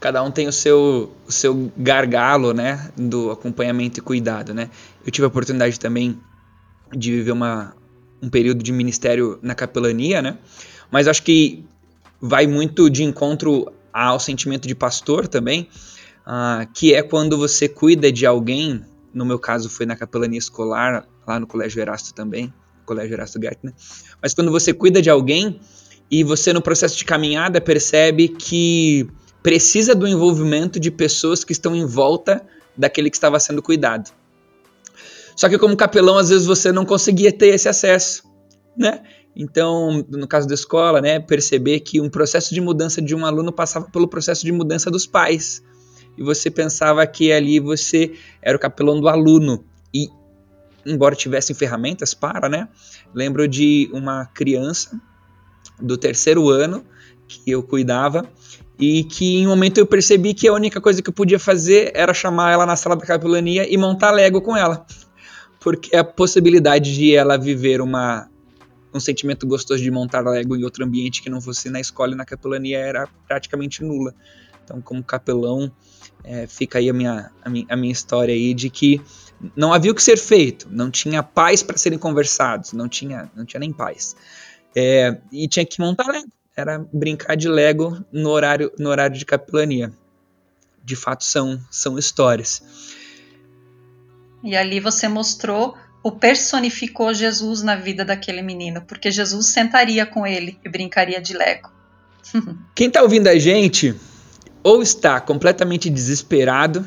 cada 0.00 0.22
um 0.22 0.30
tem 0.30 0.46
o 0.46 0.52
seu, 0.52 1.10
o 1.26 1.32
seu 1.32 1.72
gargalo, 1.76 2.52
né, 2.52 2.90
do 2.96 3.30
acompanhamento 3.30 4.00
e 4.00 4.02
cuidado, 4.02 4.52
né. 4.52 4.68
Eu 5.06 5.10
tive 5.10 5.24
a 5.24 5.28
oportunidade 5.28 5.78
também 5.80 6.18
de 6.92 7.12
viver 7.12 7.32
uma, 7.32 7.74
um 8.20 8.28
período 8.28 8.62
de 8.62 8.72
ministério 8.72 9.38
na 9.40 9.54
capelania, 9.54 10.20
né, 10.20 10.36
mas 10.90 11.08
acho 11.08 11.22
que 11.22 11.64
vai 12.20 12.46
muito 12.46 12.90
de 12.90 13.04
encontro 13.04 13.72
ao 13.92 14.18
sentimento 14.18 14.66
de 14.66 14.74
pastor 14.74 15.28
também, 15.28 15.68
uh, 16.26 16.66
que 16.74 16.92
é 16.92 17.02
quando 17.02 17.38
você 17.38 17.68
cuida 17.68 18.10
de 18.10 18.26
alguém 18.26 18.84
no 19.14 19.24
meu 19.24 19.38
caso 19.38 19.70
foi 19.70 19.86
na 19.86 19.96
capelania 19.96 20.38
escolar, 20.38 21.06
lá 21.26 21.38
no 21.38 21.46
Colégio 21.46 21.80
Erasto 21.80 22.12
também, 22.12 22.52
Colégio 22.84 23.14
Erasto 23.14 23.40
Gertner. 23.40 23.72
Mas 24.20 24.34
quando 24.34 24.50
você 24.50 24.74
cuida 24.74 25.00
de 25.00 25.08
alguém 25.08 25.60
e 26.10 26.22
você 26.24 26.52
no 26.52 26.60
processo 26.60 26.96
de 26.96 27.04
caminhada 27.04 27.60
percebe 27.60 28.28
que 28.28 29.08
precisa 29.42 29.94
do 29.94 30.06
envolvimento 30.06 30.80
de 30.80 30.90
pessoas 30.90 31.44
que 31.44 31.52
estão 31.52 31.74
em 31.74 31.86
volta 31.86 32.44
daquele 32.76 33.10
que 33.10 33.16
estava 33.16 33.38
sendo 33.38 33.62
cuidado. 33.62 34.10
Só 35.36 35.48
que 35.48 35.58
como 35.58 35.76
capelão, 35.76 36.16
às 36.16 36.28
vezes 36.28 36.46
você 36.46 36.72
não 36.72 36.84
conseguia 36.84 37.32
ter 37.32 37.48
esse 37.48 37.68
acesso, 37.68 38.22
né? 38.76 39.02
Então, 39.36 40.04
no 40.08 40.28
caso 40.28 40.46
da 40.46 40.54
escola, 40.54 41.00
né, 41.00 41.18
perceber 41.18 41.80
que 41.80 42.00
um 42.00 42.08
processo 42.08 42.54
de 42.54 42.60
mudança 42.60 43.02
de 43.02 43.14
um 43.14 43.26
aluno 43.26 43.52
passava 43.52 43.90
pelo 43.90 44.06
processo 44.06 44.44
de 44.44 44.52
mudança 44.52 44.90
dos 44.90 45.06
pais. 45.06 45.62
E 46.16 46.22
você 46.22 46.50
pensava 46.50 47.06
que 47.06 47.32
ali 47.32 47.58
você 47.58 48.12
era 48.40 48.56
o 48.56 48.60
capelão 48.60 49.00
do 49.00 49.08
aluno. 49.08 49.64
E, 49.92 50.08
embora 50.86 51.14
tivessem 51.14 51.54
ferramentas 51.54 52.14
para, 52.14 52.48
né? 52.48 52.68
Lembro 53.14 53.48
de 53.48 53.90
uma 53.92 54.26
criança 54.26 55.00
do 55.80 55.96
terceiro 55.96 56.48
ano 56.48 56.84
que 57.26 57.50
eu 57.50 57.62
cuidava 57.62 58.28
e 58.78 59.04
que 59.04 59.38
em 59.38 59.46
um 59.46 59.50
momento 59.50 59.78
eu 59.78 59.86
percebi 59.86 60.34
que 60.34 60.48
a 60.48 60.52
única 60.52 60.80
coisa 60.80 61.00
que 61.02 61.08
eu 61.08 61.14
podia 61.14 61.38
fazer 61.38 61.92
era 61.94 62.12
chamar 62.12 62.52
ela 62.52 62.66
na 62.66 62.76
sala 62.76 62.96
da 62.96 63.06
capelania 63.06 63.72
e 63.72 63.76
montar 63.76 64.10
Lego 64.10 64.40
com 64.40 64.56
ela. 64.56 64.84
Porque 65.60 65.96
a 65.96 66.04
possibilidade 66.04 66.94
de 66.94 67.14
ela 67.14 67.36
viver 67.36 67.80
uma 67.80 68.28
um 68.92 69.00
sentimento 69.00 69.44
gostoso 69.44 69.82
de 69.82 69.90
montar 69.90 70.20
Lego 70.20 70.54
em 70.56 70.62
outro 70.62 70.84
ambiente 70.84 71.20
que 71.20 71.28
não 71.28 71.40
fosse 71.40 71.68
na 71.68 71.80
escola 71.80 72.12
e 72.12 72.16
na 72.16 72.24
capelania 72.24 72.78
era 72.78 73.08
praticamente 73.26 73.82
nula. 73.82 74.14
Então, 74.62 74.80
como 74.80 75.02
capelão, 75.02 75.70
é, 76.24 76.46
fica 76.46 76.78
aí 76.78 76.88
a 76.88 76.92
minha, 76.92 77.30
a 77.42 77.50
minha, 77.50 77.66
a, 77.68 77.76
minha, 77.76 77.92
história 77.92 78.34
aí 78.34 78.54
de 78.54 78.70
que 78.70 79.00
não 79.54 79.72
havia 79.72 79.92
o 79.92 79.94
que 79.94 80.02
ser 80.02 80.16
feito, 80.16 80.66
não 80.70 80.90
tinha 80.90 81.22
pais 81.22 81.62
para 81.62 81.76
serem 81.76 81.98
conversados, 81.98 82.72
não 82.72 82.88
tinha, 82.88 83.30
não 83.36 83.44
tinha 83.44 83.60
nem 83.60 83.72
pais. 83.72 84.16
É, 84.74 85.18
e 85.30 85.46
tinha 85.46 85.64
que 85.66 85.80
montar 85.80 86.06
Lego, 86.06 86.28
era 86.56 86.78
brincar 86.92 87.36
de 87.36 87.48
Lego 87.48 88.02
no 88.10 88.30
horário, 88.30 88.72
no 88.78 88.88
horário 88.88 89.16
de 89.16 89.24
capelania. 89.24 89.92
De 90.82 90.96
fato, 90.96 91.24
são, 91.24 91.60
são 91.70 91.98
histórias. 91.98 92.62
E 94.42 94.56
ali 94.56 94.80
você 94.80 95.08
mostrou 95.08 95.76
o 96.02 96.12
personificou 96.12 97.14
Jesus 97.14 97.62
na 97.62 97.76
vida 97.76 98.04
daquele 98.04 98.42
menino, 98.42 98.82
porque 98.82 99.10
Jesus 99.10 99.46
sentaria 99.46 100.04
com 100.04 100.26
ele 100.26 100.58
e 100.62 100.68
brincaria 100.68 101.20
de 101.20 101.32
Lego. 101.32 101.70
Quem 102.74 102.88
está 102.88 103.02
ouvindo 103.02 103.28
a 103.28 103.38
gente 103.38 103.94
ou 104.64 104.82
está 104.82 105.20
completamente 105.20 105.90
desesperado 105.90 106.86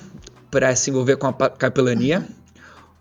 para 0.50 0.76
se 0.76 0.90
envolver 0.90 1.18
com 1.18 1.28
a 1.28 1.34
capelania, 1.50 2.28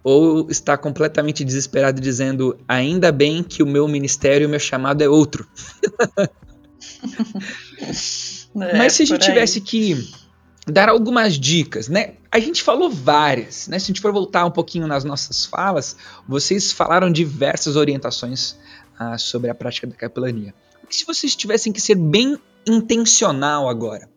ou 0.05 0.49
está 0.51 0.77
completamente 0.77 1.43
desesperado 1.43 2.01
dizendo: 2.01 2.57
ainda 2.68 3.11
bem 3.11 3.43
que 3.43 3.62
o 3.62 3.66
meu 3.66 3.89
ministério, 3.89 4.47
o 4.47 4.51
meu 4.51 4.61
chamado 4.61 5.03
é 5.03 5.09
outro. 5.09 5.49
é, 8.61 8.77
Mas 8.77 8.93
se 8.93 9.03
a 9.03 9.07
gente 9.07 9.24
tivesse 9.24 9.61
que 9.61 10.09
dar 10.66 10.91
algumas 10.91 11.35
dicas, 11.35 11.89
né? 11.89 12.14
A 12.31 12.39
gente 12.39 12.62
falou 12.62 12.91
várias, 12.91 13.66
né? 13.68 13.79
Se 13.79 13.85
a 13.85 13.89
gente 13.89 14.01
for 14.03 14.12
voltar 14.12 14.45
um 14.45 14.51
pouquinho 14.51 14.87
nas 14.87 15.05
nossas 15.05 15.47
falas, 15.47 15.97
vocês 16.29 16.70
falaram 16.70 17.11
diversas 17.11 17.77
orientações 17.77 18.57
ah, 18.99 19.16
sobre 19.16 19.49
a 19.49 19.55
prática 19.55 19.87
da 19.87 19.95
capelania. 19.97 20.55
E 20.89 20.95
se 20.95 21.07
vocês 21.07 21.35
tivessem 21.35 21.72
que 21.72 21.81
ser 21.81 21.95
bem 21.95 22.39
intencional 22.66 23.68
agora, 23.68 24.09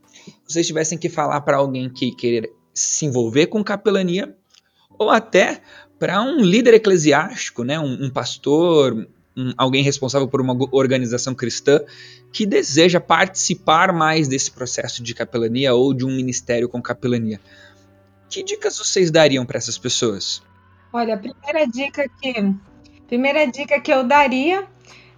vocês 0.50 0.66
tivessem 0.66 0.97
que 0.97 1.08
falar 1.08 1.41
para 1.41 1.58
alguém 1.58 1.88
que 1.89 2.12
querer 2.12 2.52
se 2.74 3.06
envolver 3.06 3.47
com 3.47 3.64
capelania, 3.64 4.36
ou 4.97 5.12
até 5.12 5.62
para 6.00 6.22
um 6.22 6.41
líder 6.41 6.74
eclesiástico, 6.74 7.64
né? 7.64 7.80
um, 7.80 8.06
um 8.06 8.10
pastor, 8.10 9.08
um, 9.38 9.54
alguém 9.56 9.84
responsável 9.84 10.28
por 10.28 10.41
uma 10.41 10.58
organização 10.72 11.36
cristã 11.36 11.80
que 12.32 12.45
deseja 12.45 13.00
participar 13.00 13.93
mais 13.93 14.28
desse 14.28 14.50
processo 14.50 15.04
de 15.04 15.14
capelania 15.14 15.76
ou 15.76 15.93
de 15.93 16.04
um 16.04 16.12
ministério 16.12 16.68
com 16.68 16.82
capelania. 16.82 17.39
Que 18.28 18.43
dicas 18.43 18.78
vocês 18.78 19.12
dariam 19.12 19.45
para 19.45 19.58
essas 19.58 19.78
pessoas? 19.78 20.41
Olha, 20.91 21.14
a 21.14 21.18
primeira 21.18 21.68
dica 21.68 22.10
que 22.22 22.56
primeira 23.08 23.45
dica 23.45 23.80
que 23.80 23.91
eu 23.91 24.04
daria 24.04 24.68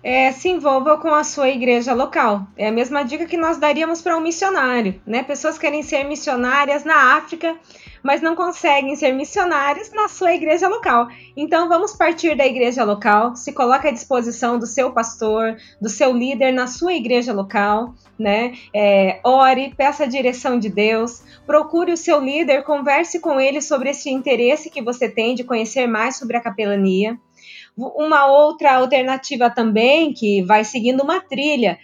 é, 0.03 0.31
se 0.31 0.49
envolva 0.49 0.97
com 0.97 1.13
a 1.13 1.23
sua 1.23 1.49
igreja 1.49 1.93
local. 1.93 2.47
É 2.57 2.67
a 2.67 2.71
mesma 2.71 3.03
dica 3.03 3.25
que 3.25 3.37
nós 3.37 3.57
daríamos 3.57 4.01
para 4.01 4.17
um 4.17 4.21
missionário, 4.21 5.01
né? 5.05 5.23
Pessoas 5.23 5.57
querem 5.57 5.83
ser 5.83 6.03
missionárias 6.03 6.83
na 6.83 7.15
África, 7.15 7.55
mas 8.03 8.21
não 8.21 8.35
conseguem 8.35 8.95
ser 8.95 9.11
missionários 9.11 9.91
na 9.91 10.07
sua 10.07 10.33
igreja 10.33 10.67
local. 10.67 11.07
Então 11.37 11.69
vamos 11.69 11.93
partir 11.93 12.35
da 12.35 12.45
igreja 12.45 12.83
local, 12.83 13.35
se 13.35 13.53
coloque 13.53 13.87
à 13.87 13.91
disposição 13.91 14.57
do 14.57 14.65
seu 14.65 14.91
pastor, 14.91 15.55
do 15.79 15.89
seu 15.89 16.11
líder 16.11 16.51
na 16.51 16.67
sua 16.67 16.93
igreja 16.93 17.31
local, 17.31 17.93
né? 18.17 18.53
É, 18.73 19.19
ore, 19.23 19.73
peça 19.75 20.03
a 20.03 20.07
direção 20.07 20.57
de 20.57 20.69
Deus, 20.69 21.23
procure 21.45 21.91
o 21.91 21.97
seu 21.97 22.19
líder, 22.19 22.63
converse 22.63 23.19
com 23.19 23.39
ele 23.39 23.61
sobre 23.61 23.89
esse 23.91 24.09
interesse 24.09 24.69
que 24.69 24.81
você 24.81 25.07
tem 25.07 25.35
de 25.35 25.43
conhecer 25.43 25.87
mais 25.87 26.17
sobre 26.17 26.37
a 26.37 26.41
capelania. 26.41 27.19
Uma 27.77 28.27
outra 28.27 28.75
alternativa 28.75 29.49
também, 29.49 30.13
que 30.13 30.43
vai 30.43 30.63
seguindo 30.63 31.01
uma 31.01 31.21
trilha, 31.21 31.79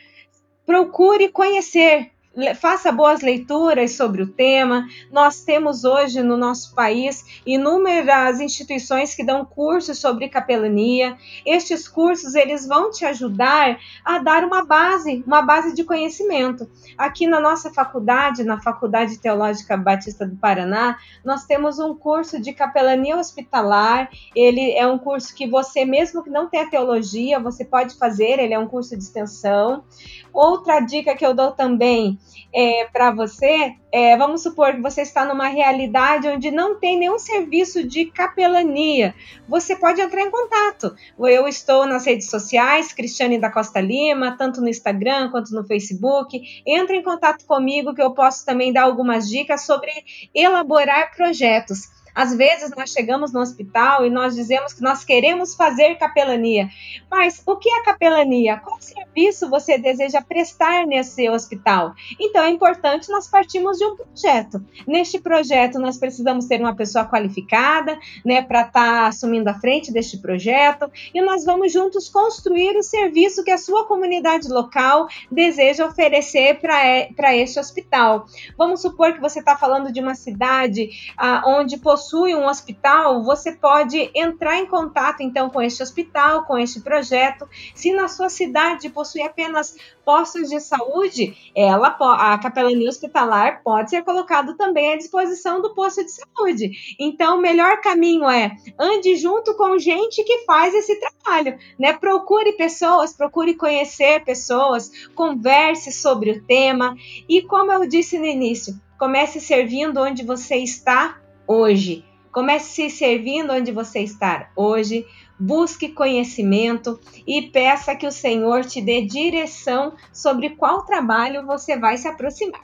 procure 0.66 1.30
conhecer 1.30 2.12
faça 2.56 2.92
boas 2.92 3.22
leituras 3.22 3.94
sobre 3.94 4.22
o 4.22 4.28
tema. 4.28 4.88
Nós 5.12 5.44
temos 5.44 5.84
hoje 5.84 6.22
no 6.22 6.38
nosso 6.38 6.76
país 6.76 7.42
inúmeras 7.46 8.40
instituições 8.40 9.16
que 9.16 9.24
dão 9.24 9.44
cursos 9.44 9.98
sobre 9.98 10.30
capelania. 10.30 11.18
Estes 11.46 11.88
cursos 11.88 12.36
eles 12.36 12.68
vão 12.68 12.92
te 12.92 13.06
ajudar 13.06 13.80
a 14.06 14.20
dar 14.20 14.44
uma 14.44 14.64
base, 14.64 15.24
uma 15.26 15.42
base 15.42 15.74
de 15.74 15.84
conhecimento. 15.84 16.70
Aqui 16.98 17.26
na 17.26 17.40
nossa 17.40 17.72
faculdade, 17.72 18.44
na 18.44 18.62
Faculdade 18.62 19.18
Teológica 19.18 19.76
Batista 19.76 20.26
do 20.26 20.36
Paraná, 20.36 20.98
nós 21.26 21.46
temos 21.46 21.80
um 21.80 21.96
curso 21.96 22.40
de 22.40 22.54
capelania 22.54 23.18
hospitalar. 23.18 24.10
Ele 24.36 24.74
é 24.74 24.86
um 24.86 25.00
curso 25.00 25.34
que 25.34 25.48
você 25.48 25.86
mesmo 25.86 26.24
que 26.24 26.30
não 26.30 26.48
tenha 26.48 26.70
teologia, 26.70 27.40
você 27.40 27.66
pode 27.66 27.96
fazer, 27.98 28.40
ele 28.40 28.54
é 28.54 28.60
um 28.60 28.68
curso 28.68 28.96
de 28.96 29.04
extensão. 29.04 29.84
Outra 30.32 30.80
dica 30.80 31.16
que 31.16 31.26
eu 31.26 31.34
dou 31.34 31.52
também 31.52 32.20
é, 32.54 32.86
para 32.92 33.12
você, 33.12 33.76
é, 33.92 34.18
vamos 34.18 34.44
supor 34.44 34.74
que 34.74 34.82
você 34.82 35.02
está 35.02 35.26
numa 35.26 35.48
realidade 35.48 36.28
onde 36.28 36.50
não 36.52 36.80
tem 36.80 36.98
nenhum 36.98 37.20
serviço 37.20 37.88
de 37.88 38.06
capelania. 38.06 39.14
Você 39.48 39.76
pode 39.76 40.02
entrar 40.02 40.22
em 40.22 40.32
contato. 40.32 40.96
Eu 41.20 41.48
estou 41.48 41.86
nas 41.86 42.06
redes 42.06 42.30
sociais, 42.30 42.94
Cristiane 42.94 43.40
da 43.40 43.52
Costa 43.52 43.80
Lima, 43.80 44.36
tanto 44.38 44.62
no 44.62 44.70
Instagram 44.70 45.30
quanto 45.30 45.54
no 45.54 45.66
Facebook. 45.66 46.42
Entre 46.66 46.98
em 46.98 47.04
contato 47.04 47.46
comigo 47.46 47.94
que 47.94 48.02
eu 48.02 48.14
posso 48.14 48.46
também 48.46 48.72
dar 48.74 48.84
algumas 48.84 49.30
dicas 49.30 49.66
sobre 49.66 49.92
elaborar 50.34 51.16
projetos. 51.16 51.97
Às 52.18 52.36
vezes 52.36 52.72
nós 52.76 52.90
chegamos 52.90 53.32
no 53.32 53.40
hospital 53.40 54.04
e 54.04 54.10
nós 54.10 54.34
dizemos 54.34 54.74
que 54.74 54.82
nós 54.82 55.06
queremos 55.06 55.54
fazer 55.54 56.00
capelania. 56.00 56.68
Mas 57.12 57.44
o 57.46 57.56
que 57.56 57.70
é 57.70 57.84
capelania? 57.84 58.58
Qual 58.58 58.82
serviço 58.82 59.48
você 59.48 59.78
deseja 59.78 60.20
prestar 60.20 60.88
nesse 60.88 61.30
hospital? 61.30 61.94
Então 62.20 62.44
é 62.44 62.50
importante 62.50 63.12
nós 63.12 63.28
partirmos 63.28 63.78
de 63.78 63.86
um 63.86 63.96
projeto. 63.96 64.66
Neste 64.88 65.20
projeto 65.20 65.78
nós 65.78 66.00
precisamos 66.00 66.48
ter 66.48 66.60
uma 66.60 66.76
pessoa 66.76 67.06
qualificada, 67.06 68.00
né, 68.26 68.42
para 68.42 68.62
estar 68.62 68.72
tá 68.72 69.08
assumindo 69.10 69.48
a 69.52 69.54
frente 69.54 69.94
deste 69.94 70.18
projeto 70.18 70.92
e 71.14 71.22
nós 71.22 71.46
vamos 71.46 71.72
juntos 71.72 72.10
construir 72.10 72.76
o 72.78 72.82
serviço 72.82 73.44
que 73.44 73.52
a 73.52 73.60
sua 73.60 73.86
comunidade 73.86 74.48
local 74.48 75.08
deseja 75.32 75.86
oferecer 75.86 76.60
para 76.60 77.36
este 77.36 77.60
hospital. 77.60 78.26
Vamos 78.58 78.82
supor 78.82 79.14
que 79.14 79.22
você 79.22 79.38
está 79.38 79.56
falando 79.56 79.92
de 79.92 80.00
uma 80.00 80.16
cidade 80.16 80.90
ah, 81.16 81.44
onde 81.46 81.78
possui 81.78 82.07
possui 82.08 82.34
um 82.34 82.48
hospital, 82.48 83.22
você 83.22 83.52
pode 83.52 84.10
entrar 84.16 84.58
em 84.58 84.66
contato 84.66 85.22
então 85.22 85.50
com 85.50 85.62
este 85.62 85.84
hospital, 85.84 86.46
com 86.46 86.58
este 86.58 86.80
projeto. 86.80 87.46
Se 87.76 87.92
na 87.92 88.08
sua 88.08 88.30
cidade 88.30 88.90
possui 88.90 89.22
apenas 89.22 89.76
postos 90.06 90.48
de 90.48 90.62
saúde, 90.62 91.36
ela 91.54 91.90
a 92.00 92.38
capelania 92.38 92.88
hospitalar 92.88 93.62
pode 93.62 93.90
ser 93.90 94.06
colocado 94.06 94.56
também 94.56 94.94
à 94.94 94.98
disposição 94.98 95.62
do 95.62 95.74
posto 95.74 96.02
de 96.02 96.12
saúde. 96.12 96.72
Então, 96.98 97.38
o 97.38 97.42
melhor 97.42 97.82
caminho 97.82 98.30
é 98.30 98.56
ande 98.80 99.18
junto 99.18 99.54
com 99.56 99.78
gente 99.78 100.24
que 100.24 100.46
faz 100.46 100.74
esse 100.74 100.98
trabalho, 100.98 101.58
né? 101.78 101.92
Procure 101.92 102.54
pessoas, 102.54 103.12
procure 103.12 103.54
conhecer 103.54 104.24
pessoas, 104.24 104.90
converse 105.14 105.92
sobre 105.92 106.32
o 106.32 106.44
tema 106.46 106.96
e 107.28 107.42
como 107.42 107.70
eu 107.74 107.86
disse 107.86 108.18
no 108.18 108.26
início, 108.26 108.80
comece 108.98 109.42
servindo 109.42 110.00
onde 110.00 110.24
você 110.24 110.56
está 110.56 111.20
hoje. 111.48 112.04
Comece 112.32 112.70
se 112.70 112.90
servindo 112.90 113.54
onde 113.54 113.72
você 113.72 114.00
está 114.00 114.50
hoje. 114.56 115.06
Busque 115.40 115.90
conhecimento 115.90 117.00
e 117.26 117.44
peça 117.44 117.96
que 117.96 118.06
o 118.06 118.12
Senhor 118.12 118.66
te 118.66 118.82
dê 118.82 119.04
direção 119.04 119.94
sobre 120.12 120.52
qual 120.52 120.84
trabalho 120.84 121.46
você 121.46 121.78
vai 121.78 121.98
se 121.98 122.08
aproximar. 122.08 122.62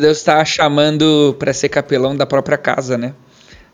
Deus 0.00 0.18
está 0.18 0.44
chamando 0.44 1.34
para 1.38 1.52
ser 1.52 1.68
capelão 1.68 2.16
da 2.16 2.26
própria 2.26 2.58
casa, 2.58 2.98
né? 2.98 3.14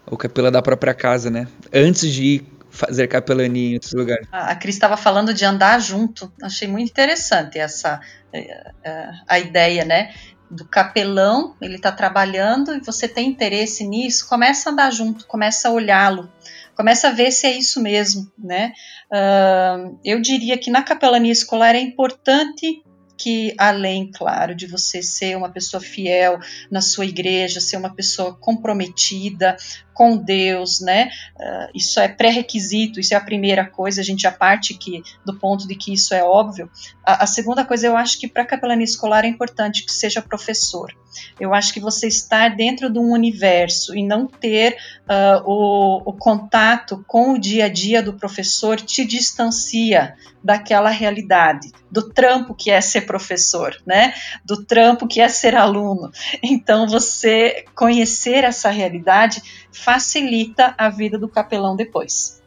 Ou 0.07 0.17
capelã 0.17 0.53
da 0.53 0.63
própria 0.63 0.95
casa, 0.95 1.31
né? 1.31 1.49
Antes 1.73 2.13
de 2.13 2.45
fazer 2.71 3.09
capelania 3.09 3.71
em 3.71 3.75
outros 3.75 3.93
lugares. 3.95 4.29
A 4.31 4.55
Cris 4.55 4.75
estava 4.75 4.97
falando 4.97 5.33
de 5.33 5.45
andar 5.45 5.81
junto, 5.81 6.31
achei 6.43 6.69
muito 6.69 6.91
interessante 6.91 7.59
essa 7.59 8.01
eh, 8.33 8.73
eh, 8.85 9.11
a 9.27 9.39
ideia, 9.39 9.85
né? 9.85 10.13
Do 10.51 10.65
capelão, 10.65 11.57
ele 11.61 11.77
está 11.77 11.91
trabalhando 11.91 12.75
e 12.75 12.81
você 12.81 13.09
tem 13.09 13.29
interesse 13.29 13.87
nisso, 13.87 14.29
começa 14.29 14.69
a 14.69 14.73
andar 14.73 14.93
junto, 14.93 15.27
começa 15.27 15.69
a 15.69 15.73
olhá-lo, 15.73 16.31
começa 16.75 17.09
a 17.09 17.13
ver 17.13 17.33
se 17.33 17.47
é 17.47 17.57
isso 17.57 17.83
mesmo, 17.83 18.31
né? 18.39 18.73
Uh, 19.11 19.99
eu 20.05 20.21
diria 20.21 20.57
que 20.57 20.71
na 20.71 20.83
capelania 20.83 21.33
escolar 21.33 21.75
é 21.75 21.81
importante 21.81 22.83
que 23.17 23.55
além, 23.57 24.11
claro, 24.13 24.55
de 24.55 24.67
você 24.67 25.03
ser 25.03 25.37
uma 25.37 25.49
pessoa 25.51 25.81
fiel 25.81 26.39
na 26.71 26.81
sua 26.81 27.07
igreja, 27.07 27.61
ser 27.61 27.77
uma 27.77 27.95
pessoa 27.95 28.37
comprometida 28.37 29.57
com 29.97 30.15
Deus, 30.15 30.79
né? 30.81 31.09
Uh, 31.37 31.71
isso 31.75 31.99
é 31.99 32.07
pré-requisito, 32.07 33.01
isso 33.01 33.15
é 33.15 33.17
a 33.17 33.21
primeira 33.21 33.65
coisa, 33.65 34.03
a 34.03 34.05
gente 34.05 34.21
já 34.23 34.31
parte 34.31 34.75
que, 34.75 35.03
do 35.25 35.35
ponto 35.35 35.67
de 35.67 35.75
que 35.75 35.95
isso 35.95 36.15
é 36.15 36.23
óbvio. 36.23 36.71
A, 37.03 37.25
a 37.25 37.27
segunda 37.27 37.65
coisa, 37.65 37.87
eu 37.87 37.97
acho 37.97 38.21
que 38.21 38.29
para 38.29 38.43
a 38.43 38.47
capelania 38.47 38.85
escolar 38.85 39.25
é 39.25 39.29
importante 39.29 39.85
que 39.85 39.93
seja 39.93 40.21
professor. 40.21 40.95
Eu 41.41 41.55
acho 41.55 41.73
que 41.73 41.81
você 41.81 42.07
estar 42.07 42.55
dentro 42.55 42.91
de 42.93 42.99
um 42.99 43.11
universo 43.13 43.97
e 43.97 44.07
não 44.07 44.27
ter 44.27 44.77
uh, 45.09 45.43
o, 45.47 46.11
o 46.11 46.13
contato 46.13 47.03
com 47.07 47.33
o 47.33 47.39
dia 47.39 47.65
a 47.65 47.69
dia 47.69 48.03
do 48.03 48.13
professor 48.13 48.79
te 48.79 49.03
distancia 49.03 50.15
daquela 50.47 50.91
realidade, 50.91 51.73
do 51.91 52.09
trampo 52.11 52.55
que 52.55 52.71
é 52.71 52.81
ser 52.81 53.01
professor, 53.01 53.77
né? 53.85 54.15
Do 54.45 54.65
trampo 54.65 55.09
que 55.09 55.21
é 55.21 55.29
ser 55.29 55.57
aluno. 55.57 56.13
Então, 56.41 56.87
você 56.87 57.65
conhecer 57.75 58.45
essa 58.45 58.71
realidade 58.71 59.66
facilita 59.77 60.74
a 60.77 60.89
vida 60.89 61.18
do 61.18 61.29
capelão 61.29 61.77
depois. 61.77 62.43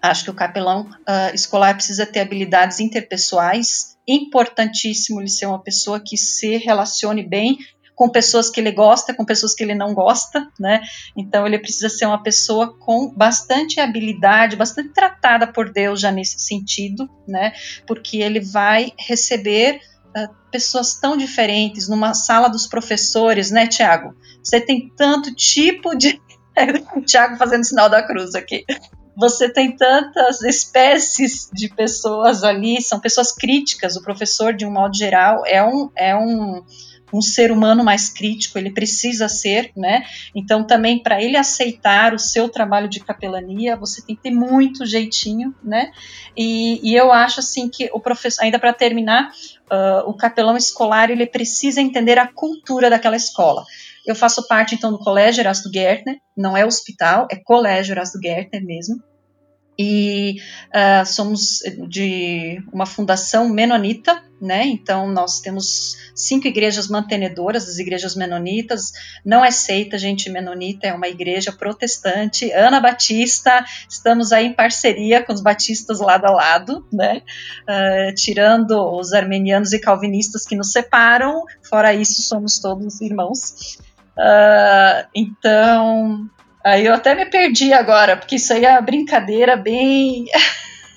Acho 0.00 0.24
que 0.24 0.30
o 0.30 0.34
capelão 0.34 0.82
uh, 0.82 1.34
escolar 1.34 1.74
precisa 1.74 2.06
ter 2.06 2.20
habilidades 2.20 2.80
interpessoais. 2.80 3.96
Importantíssimo 4.06 5.20
ele 5.20 5.28
ser 5.28 5.46
uma 5.46 5.58
pessoa 5.62 6.00
que 6.00 6.16
se 6.16 6.58
relacione 6.58 7.22
bem 7.22 7.58
com 7.96 8.10
pessoas 8.10 8.50
que 8.50 8.60
ele 8.60 8.70
gosta, 8.70 9.14
com 9.14 9.24
pessoas 9.24 9.54
que 9.54 9.64
ele 9.64 9.74
não 9.74 9.94
gosta, 9.94 10.46
né? 10.60 10.82
Então 11.16 11.46
ele 11.46 11.58
precisa 11.58 11.88
ser 11.88 12.04
uma 12.04 12.22
pessoa 12.22 12.76
com 12.78 13.10
bastante 13.10 13.80
habilidade, 13.80 14.54
bastante 14.54 14.90
tratada 14.90 15.46
por 15.46 15.72
Deus 15.72 15.98
já 16.02 16.12
nesse 16.12 16.38
sentido, 16.38 17.08
né? 17.26 17.54
Porque 17.86 18.18
ele 18.18 18.38
vai 18.38 18.92
receber 18.98 19.80
uh, 20.14 20.28
pessoas 20.52 21.00
tão 21.00 21.16
diferentes 21.16 21.88
numa 21.88 22.12
sala 22.12 22.48
dos 22.48 22.66
professores, 22.66 23.50
né, 23.50 23.66
Tiago? 23.66 24.14
Você 24.44 24.60
tem 24.60 24.92
tanto 24.94 25.34
tipo 25.34 25.96
de 25.96 26.20
o 26.94 27.02
Thiago 27.04 27.36
fazendo 27.36 27.64
sinal 27.64 27.88
da 27.88 28.02
cruz 28.02 28.34
aqui. 28.34 28.64
Você 29.16 29.48
tem 29.48 29.74
tantas 29.74 30.42
espécies 30.42 31.48
de 31.52 31.68
pessoas 31.68 32.44
ali, 32.44 32.82
são 32.82 33.00
pessoas 33.00 33.32
críticas. 33.32 33.96
O 33.96 34.02
professor, 34.02 34.52
de 34.52 34.66
um 34.66 34.70
modo 34.70 34.94
geral, 34.94 35.42
é 35.46 35.64
um, 35.64 35.90
é 35.96 36.14
um, 36.14 36.62
um 37.12 37.22
ser 37.22 37.50
humano 37.50 37.84
mais 37.84 38.08
crítico, 38.10 38.58
ele 38.58 38.70
precisa 38.70 39.28
ser, 39.28 39.70
né? 39.76 40.04
Então, 40.34 40.64
também 40.64 41.02
para 41.02 41.22
ele 41.22 41.36
aceitar 41.36 42.12
o 42.12 42.18
seu 42.18 42.48
trabalho 42.48 42.88
de 42.88 43.00
capelania, 43.00 43.76
você 43.76 44.02
tem 44.02 44.14
que 44.16 44.22
ter 44.22 44.30
muito 44.30 44.84
jeitinho, 44.84 45.54
né? 45.62 45.90
E, 46.36 46.80
e 46.82 46.94
eu 46.94 47.12
acho 47.12 47.40
assim 47.40 47.68
que 47.68 47.88
o 47.94 48.00
professor, 48.00 48.44
ainda 48.44 48.58
para 48.58 48.72
terminar, 48.72 49.30
uh, 49.70 50.08
o 50.08 50.14
capelão 50.14 50.56
escolar 50.56 51.10
ele 51.10 51.26
precisa 51.26 51.80
entender 51.80 52.18
a 52.18 52.26
cultura 52.26 52.90
daquela 52.90 53.16
escola. 53.16 53.64
Eu 54.06 54.14
faço 54.14 54.46
parte, 54.46 54.74
então, 54.74 54.92
do 54.92 54.98
Colégio 54.98 55.40
Erasto 55.40 55.70
Gärtner, 55.72 56.16
não 56.36 56.56
é 56.56 56.64
hospital, 56.64 57.26
é 57.30 57.36
Colégio 57.36 57.92
Erasto 57.92 58.18
Gärtner 58.22 58.64
mesmo. 58.64 59.02
E 59.78 60.36
uh, 60.68 61.04
somos 61.04 61.58
de 61.88 62.62
uma 62.72 62.86
fundação 62.86 63.48
menonita, 63.48 64.22
né? 64.40 64.64
Então, 64.64 65.06
nós 65.10 65.40
temos 65.40 65.96
cinco 66.14 66.46
igrejas 66.46 66.88
mantenedoras, 66.88 67.68
as 67.68 67.78
igrejas 67.78 68.16
menonitas. 68.16 68.92
Não 69.24 69.44
é 69.44 69.50
seita, 69.50 69.98
gente, 69.98 70.30
menonita 70.30 70.86
é 70.86 70.94
uma 70.94 71.08
igreja 71.08 71.52
protestante. 71.52 72.50
Ana 72.52 72.80
Batista, 72.80 73.64
estamos 73.88 74.32
aí 74.32 74.46
em 74.46 74.54
parceria 74.54 75.22
com 75.22 75.34
os 75.34 75.42
batistas 75.42 76.00
lado 76.00 76.24
a 76.24 76.30
lado, 76.30 76.86
né? 76.90 77.20
Uh, 77.68 78.14
tirando 78.14 78.72
os 78.98 79.12
armenianos 79.12 79.74
e 79.74 79.78
calvinistas 79.78 80.46
que 80.46 80.56
nos 80.56 80.72
separam, 80.72 81.44
fora 81.62 81.92
isso, 81.92 82.22
somos 82.22 82.58
todos 82.58 83.00
irmãos. 83.02 83.76
Uh, 84.18 85.06
então, 85.14 86.28
aí 86.64 86.86
eu 86.86 86.94
até 86.94 87.14
me 87.14 87.26
perdi 87.26 87.72
agora, 87.72 88.16
porque 88.16 88.36
isso 88.36 88.52
aí 88.52 88.64
é 88.64 88.70
uma 88.70 88.80
brincadeira 88.80 89.56
bem, 89.56 90.26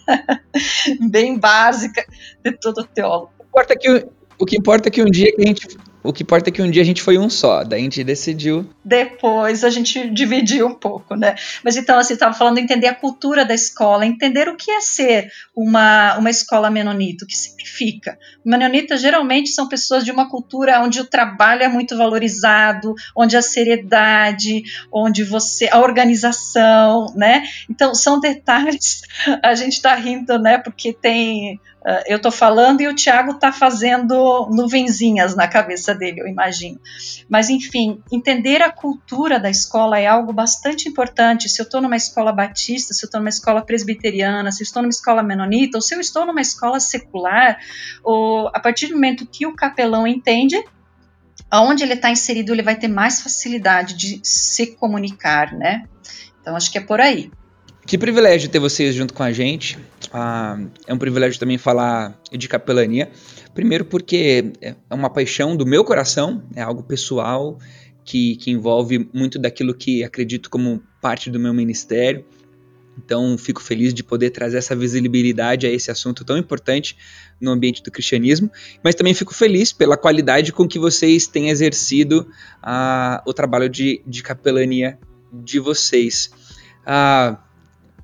bem 1.10 1.38
básica 1.38 2.06
de 2.44 2.52
todo 2.54 2.86
teólogo. 2.86 3.32
O 3.40 3.44
que 3.44 3.46
importa 3.46 3.74
é 3.74 3.78
que, 3.78 4.08
o 4.40 4.46
que, 4.46 4.58
importa 4.58 4.88
é 4.88 4.92
que 4.92 5.02
um 5.02 5.10
dia 5.12 5.36
que 5.36 5.42
a 5.42 5.46
gente 5.46 5.78
o 6.02 6.14
que 6.14 6.24
importa 6.24 6.50
é 6.50 6.52
que 6.52 6.62
um 6.62 6.72
dia 6.72 6.82
a 6.82 6.86
gente 6.86 7.02
foi 7.02 7.18
um 7.18 7.30
só, 7.30 7.64
daí 7.64 7.82
a 7.82 7.84
gente 7.84 8.04
decidiu. 8.04 8.70
Depois 8.84 9.64
a 9.64 9.70
gente 9.70 10.10
dividiu 10.10 10.68
um 10.68 10.74
pouco, 10.74 11.16
né? 11.16 11.36
Mas 11.64 11.76
então, 11.76 12.00
assim, 12.00 12.14
estava 12.14 12.34
falando 12.34 12.56
de 12.56 12.62
entender 12.62 12.88
a 12.88 12.96
cultura 12.96 13.44
da 13.44 13.54
escola, 13.54 14.06
entender 14.06 14.48
o 14.48 14.56
que 14.56 14.72
é 14.72 14.80
ser 14.80 15.30
uma, 15.56 16.18
uma 16.18 16.30
escola 16.30 16.70
menonita, 16.70 17.26
o 17.26 17.28
que 17.28 17.36
significa. 17.36 18.18
Menonitas 18.46 19.02
geralmente 19.02 19.50
são 19.50 19.68
pessoas 19.68 20.06
de 20.06 20.12
uma 20.12 20.30
cultura 20.30 20.82
onde 20.82 21.02
o 21.02 21.06
trabalho 21.06 21.64
é 21.64 21.68
muito 21.68 21.98
valorizado, 21.98 22.94
onde 23.16 23.36
a 23.36 23.42
seriedade, 23.42 24.64
onde 24.92 25.24
você. 25.24 25.68
a 25.70 25.80
organização, 25.80 27.08
né? 27.16 27.44
Então, 27.70 27.94
são 27.94 28.20
detalhes. 28.20 29.02
A 29.44 29.54
gente 29.56 29.74
está 29.74 29.96
rindo, 29.96 30.38
né? 30.40 30.58
Porque 30.58 30.94
tem 30.94 31.60
eu 32.06 32.18
estou 32.18 32.32
falando 32.32 32.82
e 32.82 32.88
o 32.88 32.94
Tiago 32.94 33.32
está 33.32 33.54
fazendo 33.54 34.50
nuvenzinhas 34.52 35.36
na 35.36 35.48
cabeça 35.48 35.96
dele, 35.96 36.20
eu 36.20 36.28
imagino. 36.28 36.80
Mas, 37.30 37.50
enfim, 37.50 38.02
entender 38.12 38.62
a 38.62 38.72
cultura 38.72 39.40
da 39.40 39.50
escola 39.50 39.98
é 39.98 40.06
algo 40.06 40.34
bastante 40.34 40.90
importante. 40.90 41.48
Se 41.48 41.62
eu 41.62 41.64
estou 41.64 41.82
numa 41.82 41.96
escola 41.96 42.34
batista, 42.34 42.94
se 42.94 43.06
eu 43.06 43.08
estou 43.08 43.22
numa 43.22 43.30
escola 43.30 43.62
presbiteriana, 43.62 44.52
se 44.52 44.62
eu 44.62 44.66
estou 44.66 44.82
numa 44.82 44.90
escola 44.90 45.24
menonita, 45.24 45.78
ou 45.78 45.82
se 45.82 45.96
eu 45.96 46.02
estou 46.02 46.26
numa 46.26 46.42
escola 46.42 46.80
secular, 46.80 47.58
ou, 48.04 48.50
a 48.50 48.60
partir 48.60 48.88
do 48.88 48.96
momento 48.96 49.26
que 49.26 49.48
o 49.48 49.56
capelão 49.56 50.06
entende, 50.06 50.62
aonde 51.50 51.84
ele 51.84 51.94
está 51.94 52.12
inserido, 52.12 52.54
ele 52.54 52.62
vai 52.62 52.76
ter 52.76 52.90
mais 52.90 53.22
facilidade 53.22 53.96
de 53.96 54.20
se 54.22 54.76
comunicar, 54.76 55.54
né? 55.54 55.86
Então, 56.42 56.56
acho 56.56 56.72
que 56.72 56.78
é 56.78 56.82
por 56.82 57.00
aí. 57.00 57.32
Que 57.86 57.98
privilégio 57.98 58.50
ter 58.50 58.60
vocês 58.60 58.94
junto 58.94 59.14
com 59.14 59.24
a 59.24 59.32
gente. 59.32 59.78
Ah, 60.12 60.60
é 60.88 60.94
um 60.94 60.98
privilégio 60.98 61.40
também 61.40 61.58
falar 61.58 62.20
de 62.32 62.48
capelania. 62.48 63.12
Primeiro, 63.54 63.86
porque 63.86 64.54
é 64.62 64.76
uma 64.92 65.10
paixão 65.10 65.56
do 65.56 65.66
meu 65.66 65.84
coração, 65.84 66.44
é 66.56 66.62
algo 66.62 66.84
pessoal 66.84 67.60
que, 68.04 68.36
que 68.38 68.50
envolve 68.50 69.10
muito 69.14 69.38
daquilo 69.38 69.74
que 69.74 70.04
acredito 70.04 70.50
como 70.50 70.82
parte 71.02 71.30
do 71.30 71.40
meu 71.40 71.54
ministério. 71.54 72.26
Então, 72.98 73.38
fico 73.38 73.62
feliz 73.62 73.94
de 73.94 74.04
poder 74.04 74.32
trazer 74.32 74.58
essa 74.58 74.76
visibilidade 74.76 75.66
a 75.66 75.70
esse 75.70 75.90
assunto 75.90 76.26
tão 76.26 76.38
importante 76.38 76.98
no 77.40 77.52
ambiente 77.52 77.82
do 77.82 77.90
cristianismo, 77.92 78.52
mas 78.84 78.94
também 78.94 79.14
fico 79.14 79.34
feliz 79.34 79.72
pela 79.72 79.96
qualidade 79.96 80.52
com 80.52 80.68
que 80.68 80.78
vocês 80.78 81.26
têm 81.26 81.50
exercido 81.50 82.28
ah, 82.62 83.24
o 83.26 83.34
trabalho 83.34 83.70
de, 83.70 84.02
de 84.06 84.22
capelania 84.22 85.00
de 85.32 85.60
vocês. 85.60 86.30
Ah, 86.86 87.40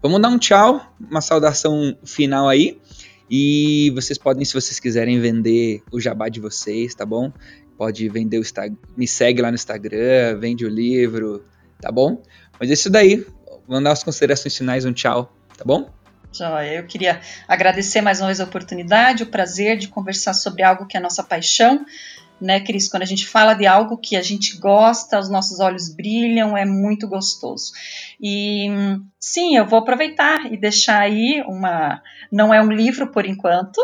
Vamos 0.06 0.22
dar 0.22 0.30
um 0.30 0.38
tchau, 0.38 0.86
uma 1.10 1.20
saudação 1.20 1.98
final 2.06 2.48
aí. 2.48 2.80
E 3.28 3.92
vocês 3.96 4.20
podem, 4.20 4.46
se 4.46 4.54
vocês 4.54 4.80
quiserem 4.80 5.20
vender 5.20 5.82
o 5.92 6.00
jabá 6.00 6.30
de 6.30 6.40
vocês, 6.40 6.94
tá 6.94 7.04
bom? 7.04 7.34
Pode 7.76 8.08
vender 8.10 8.38
o 8.38 8.42
Instagram, 8.42 8.78
me 8.96 9.08
segue 9.08 9.42
lá 9.42 9.50
no 9.50 9.56
Instagram, 9.56 10.38
vende 10.40 10.64
o 10.64 10.70
livro, 10.70 11.44
tá 11.82 11.92
bom? 11.92 12.22
Mas 12.60 12.70
é 12.70 12.74
isso 12.74 12.88
daí. 12.88 13.26
Vou 13.68 13.82
dar 13.82 13.94
as 13.94 14.04
considerações 14.04 14.56
finais, 14.56 14.86
um 14.86 14.94
tchau, 14.94 15.36
tá 15.58 15.66
bom? 15.66 15.90
Joia, 16.32 16.76
eu 16.76 16.86
queria 16.86 17.20
agradecer 17.48 18.02
mais 18.02 18.20
uma 18.20 18.28
vez 18.28 18.40
a 18.40 18.44
oportunidade, 18.44 19.24
o 19.24 19.28
prazer 19.28 19.76
de 19.76 19.88
conversar 19.88 20.36
sobre 20.36 20.62
algo 20.62 20.86
que 20.86 20.96
é 20.96 21.00
a 21.00 21.04
nossa 21.04 21.24
paixão, 21.24 21.84
né, 22.40 22.60
Cris? 22.60 22.88
Quando 22.88 23.04
a 23.04 23.08
gente 23.08 23.26
fala 23.28 23.54
de 23.54 23.66
algo 23.66 23.98
que 23.98 24.16
a 24.16 24.22
gente 24.22 24.58
gosta, 24.58 25.20
os 25.20 25.30
nossos 25.30 25.60
olhos 25.60 25.94
brilham, 25.94 26.58
é 26.58 26.66
muito 26.66 27.08
gostoso. 27.08 27.72
E 28.22 28.68
sim, 29.20 29.56
eu 29.56 29.66
vou 29.66 29.80
aproveitar 29.80 30.52
e 30.52 30.58
deixar 30.58 31.00
aí 31.00 31.44
uma. 31.48 32.02
Não 32.32 32.54
é 32.54 32.62
um 32.62 32.72
livro 32.72 33.12
por 33.12 33.26
enquanto, 33.26 33.80